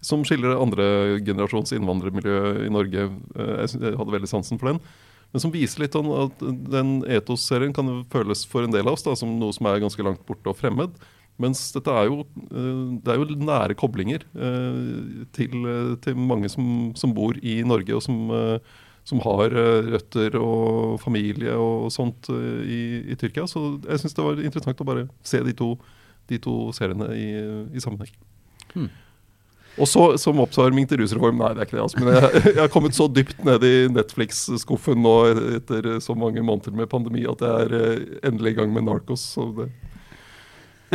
Som 0.07 0.23
skildrer 0.29 0.61
andre 0.61 1.19
generasjons 1.27 1.73
innvandrermiljø 1.75 2.69
i 2.69 2.71
Norge. 2.71 3.09
Eh, 3.35 3.53
jeg, 3.65 3.73
synes, 3.73 3.89
jeg 3.89 3.99
hadde 3.99 4.17
veldig 4.21 4.31
sansen 4.31 4.63
for 4.63 4.71
den. 4.71 4.81
Men 5.37 5.43
som 5.43 5.53
viser 5.53 5.83
litt 5.83 5.93
sånn 5.93 6.07
at 6.17 6.41
den 6.41 7.03
Etos-serien 7.13 7.75
kan 7.77 7.91
føles 8.09 8.47
for 8.49 8.65
en 8.65 8.73
del 8.73 8.89
av 8.89 8.95
oss 8.97 9.05
da, 9.05 9.13
som 9.21 9.35
noe 9.37 9.53
som 9.53 9.69
er 9.69 9.83
ganske 9.83 10.07
langt 10.07 10.23
borte 10.25 10.49
og 10.49 10.57
fremmed. 10.57 10.95
Mens 11.37 11.67
dette 11.75 11.93
er 11.93 12.09
jo, 12.09 12.23
eh, 12.49 12.79
det 13.05 13.13
er 13.13 13.21
jo 13.21 13.37
nære 13.45 13.77
koblinger 13.77 14.25
eh, 14.33 15.27
til, 15.37 15.59
eh, 15.69 15.93
til 16.01 16.17
mange 16.17 16.49
som, 16.49 16.95
som 16.97 17.13
bor 17.13 17.37
i 17.45 17.59
Norge, 17.69 17.99
og 17.99 18.01
som, 18.07 18.33
som 19.05 19.21
har 19.27 19.53
røtter 19.93 20.39
og 20.41 20.97
familie 21.05 21.53
og 21.53 21.91
sånt 21.93 22.33
i, 22.33 22.81
i 23.13 23.21
Tyrkia. 23.21 23.45
Så 23.45 23.67
jeg 23.85 24.01
syns 24.01 24.17
det 24.17 24.25
var 24.25 24.41
interessant 24.41 24.81
å 24.81 24.89
bare 24.89 25.05
se 25.21 25.45
de 25.45 25.53
to, 25.59 25.75
de 26.33 26.41
to 26.41 26.57
seriene 26.81 27.13
i, 27.13 27.29
i 27.77 27.85
sammenheng. 27.85 28.17
Hmm. 28.73 28.89
Og 29.77 29.89
så 29.89 30.05
som 30.21 30.41
oppsvarming 30.41 30.89
til 30.89 31.03
rusreform, 31.03 31.41
nei 31.41 31.53
det 31.55 31.63
er 31.65 31.69
ikke 31.69 31.77
det. 31.77 31.83
Altså, 31.85 32.01
men 32.01 32.15
jeg, 32.15 32.43
jeg 32.55 32.63
har 32.63 32.73
kommet 32.73 32.97
så 32.97 33.09
dypt 33.13 33.43
ned 33.45 33.67
i 33.67 33.75
Netflix-skuffen 33.93 35.03
nå 35.05 35.17
etter 35.59 35.97
så 36.05 36.17
mange 36.19 36.45
måneder 36.45 36.77
med 36.77 36.91
pandemi 36.93 37.27
at 37.29 37.45
jeg 37.45 37.67
er 37.67 37.77
eh, 37.81 38.07
endelig 38.31 38.55
i 38.55 38.59
gang 38.61 38.73
med 38.73 38.89
Narcos. 38.89 39.27
Så 39.37 39.51
det, 39.59 39.69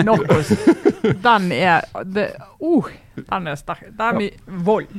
Narkos. 0.02 0.54
Den 1.28 1.52
er 1.52 1.86
det, 2.08 2.32
uh, 2.62 2.88
Den 3.18 3.52
er 3.52 3.60
sterk. 3.60 3.90
Det 3.92 4.08
er 4.08 4.18
mye 4.18 4.64
vold. 4.66 4.90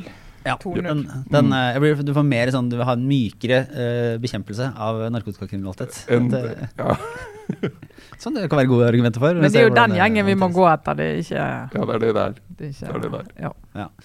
Ja, 0.44 0.56
den, 0.58 1.04
den, 1.30 1.52
eh, 1.54 1.68
jeg 1.76 1.82
blir, 1.84 2.02
du 2.08 2.12
får 2.16 2.24
mer 2.26 2.50
sånn, 2.54 2.68
du 2.72 2.76
vil 2.80 2.86
ha 2.88 2.96
en 2.98 3.04
mykere 3.06 3.60
uh, 3.70 4.18
bekjempelse 4.22 4.72
av 4.74 4.98
narkotikakriminalitet. 5.14 6.00
en, 6.10 6.28
Det- 6.32 6.68
ja, 6.80 6.96
sånn 8.22 8.34
det 8.38 8.48
kan 8.50 8.58
være 8.62 8.70
gode 8.70 8.88
argumenter 8.90 9.22
for. 9.22 9.38
Men 9.38 9.52
det 9.52 9.60
er 9.62 9.68
jo 9.68 9.74
den 9.76 9.96
gjengen 9.98 10.26
vi 10.26 10.34
må 10.38 10.48
gå 10.54 10.66
etter. 10.72 10.98
Det 10.98 11.08
er 11.08 11.22
ikke, 11.22 11.48
ja, 11.48 11.86
det 11.86 11.96
er 11.96 12.04
det 12.06 12.12
det 12.16 12.22
er. 12.26 12.38
det 12.58 12.66
er 12.66 12.70
ikke 12.74 12.86
Det 12.86 12.94
er 12.94 13.02
det 13.06 13.12
der. 13.16 13.50
Ja. 13.78 13.96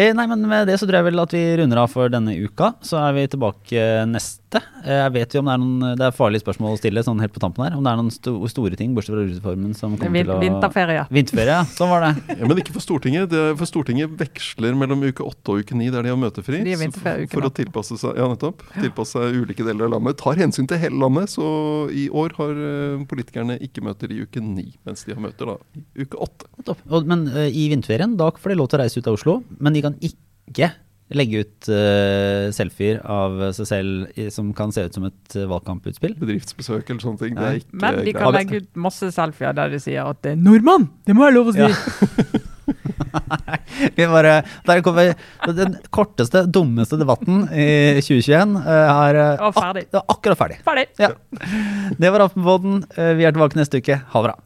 Eh, 0.00 0.12
nei, 0.16 0.26
men 0.30 0.44
Med 0.48 0.68
det 0.70 0.78
så 0.80 0.86
tror 0.88 1.00
jeg 1.00 1.08
vel 1.10 1.20
at 1.20 1.32
vi 1.34 1.42
runder 1.60 1.82
av 1.82 1.90
for 1.92 2.08
denne 2.12 2.36
uka. 2.40 2.74
Så 2.86 2.96
er 3.02 3.12
vi 3.16 3.26
tilbake 3.32 3.88
neste. 4.08 4.39
Eh, 4.58 4.96
jeg 4.96 5.12
vet 5.14 5.34
jo 5.36 5.40
om 5.42 5.48
Det 5.48 5.54
er 5.54 5.60
noen 5.62 5.98
Det 5.98 6.06
er 6.08 6.14
farlige 6.16 6.42
spørsmål 6.42 6.74
å 6.74 6.78
stille 6.80 7.02
sånn 7.06 7.20
helt 7.22 7.34
på 7.34 7.42
tampen 7.42 7.62
her. 7.66 7.76
Om 7.78 7.84
det 7.86 7.92
er 7.92 8.00
noen 8.00 8.10
sto 8.14 8.32
store 8.50 8.78
ting 8.78 8.96
bortsett 8.96 9.14
fra 9.14 9.22
rusreformen 9.22 9.76
som 9.78 9.94
kommer 10.00 10.18
Vin, 10.18 10.26
til 10.26 10.34
å 10.34 10.38
vinterferie. 10.42 11.04
Vinterferie, 11.14 11.58
ja. 11.60 11.66
Sånn 11.76 11.92
var 11.92 12.06
det. 12.06 12.12
Ja, 12.40 12.48
men 12.48 12.60
ikke 12.62 12.74
for 12.74 12.84
Stortinget. 12.84 13.28
Det 13.30 13.40
er, 13.50 13.54
for 13.58 13.68
Stortinget 13.68 14.14
veksler 14.18 14.76
mellom 14.78 15.04
uke 15.06 15.26
åtte 15.26 15.54
og 15.54 15.62
uke 15.62 15.76
ni, 15.78 15.90
der 15.92 16.06
de 16.06 16.12
har 16.12 16.18
møtefri. 16.18 16.62
De 16.66 16.74
er 16.74 16.80
vinterferieuker 16.80 17.34
for 17.34 17.46
å 17.46 17.52
tilpasse 17.54 17.98
seg, 18.00 18.16
ja, 18.18 18.28
nettopp, 18.30 18.64
tilpasse 18.78 19.18
seg 19.18 19.40
ulike 19.44 19.66
deler 19.66 19.86
av 19.88 19.94
landet. 19.98 20.18
Tar 20.22 20.40
hensyn 20.40 20.68
til 20.70 20.80
hele 20.80 20.98
landet, 21.02 21.30
så 21.34 21.46
i 21.92 22.08
år 22.08 22.34
har 22.38 22.62
eh, 22.70 23.04
politikerne 23.10 23.58
ikke 23.66 23.84
møter 23.86 24.14
i 24.14 24.22
uke 24.24 24.42
ni, 24.42 24.70
mens 24.88 25.04
de 25.06 25.14
har 25.14 25.22
møter 25.22 25.52
da 25.52 25.58
i 25.76 26.06
uke 26.06 26.20
åtte. 26.26 26.76
Men 27.04 27.26
eh, 27.34 27.50
i 27.52 27.68
vinterferien 27.72 28.16
da 28.20 28.30
får 28.34 28.54
de 28.54 28.60
lov 28.62 28.70
til 28.70 28.80
å 28.80 28.84
reise 28.84 29.02
ut 29.02 29.10
av 29.10 29.18
Oslo, 29.18 29.40
men 29.60 29.76
de 29.76 29.84
kan 29.84 29.98
ikke 30.00 30.72
legge 31.16 31.40
ut 31.42 31.68
uh, 31.72 32.50
selfier 32.54 33.00
av 33.10 33.40
seg 33.56 33.66
selv 33.66 34.18
i, 34.20 34.28
som 34.30 34.52
kan 34.54 34.70
se 34.74 34.84
ut 34.86 34.94
som 34.94 35.08
et 35.08 35.36
uh, 35.36 35.46
valgkamputspill. 35.50 36.14
Bedriftsbesøk 36.20 36.90
eller 36.92 37.02
sånne 37.02 37.18
ting. 37.24 37.34
Det 37.34 37.42
Nei. 37.42 37.50
er 37.56 37.62
ikke 37.64 37.80
Men 37.82 37.96
de 37.98 38.04
greit. 38.12 38.20
kan 38.22 38.36
legge 38.38 38.60
ut 38.62 38.70
masse 38.88 39.10
selfier 39.16 39.56
der 39.58 39.72
de 39.74 39.80
sier 39.82 40.06
at 40.06 40.20
det 40.22 40.36
er 40.36 40.40
nordmann! 40.44 40.88
Det 41.08 41.16
må 41.18 41.26
jeg 41.26 41.34
lov 41.38 41.50
å 41.50 41.56
si! 41.56 41.66
Ja. 41.66 41.72
Vi 43.96 44.04
bare, 44.06 44.34
der 44.68 44.82
kommer 44.84 45.14
den 45.56 45.74
korteste, 45.94 46.44
dummeste 46.52 46.98
debatten 47.00 47.46
i 47.50 47.66
2021. 47.98 48.54
eh, 48.60 48.90
er 49.08 49.18
eh, 49.18 49.42
ak- 49.48 50.04
akkurat 50.04 50.38
ferdig. 50.38 50.58
Ferdig. 50.66 50.86
Ja. 51.00 51.08
Det 51.98 52.12
var 52.12 52.26
Aftenpodden. 52.28 52.84
Eh, 52.96 53.14
Vi 53.18 53.24
er 53.26 53.32
tilbake 53.34 53.58
neste 53.58 53.80
uke. 53.82 53.96
Ha 54.12 54.22
det 54.22 54.28
bra. 54.30 54.36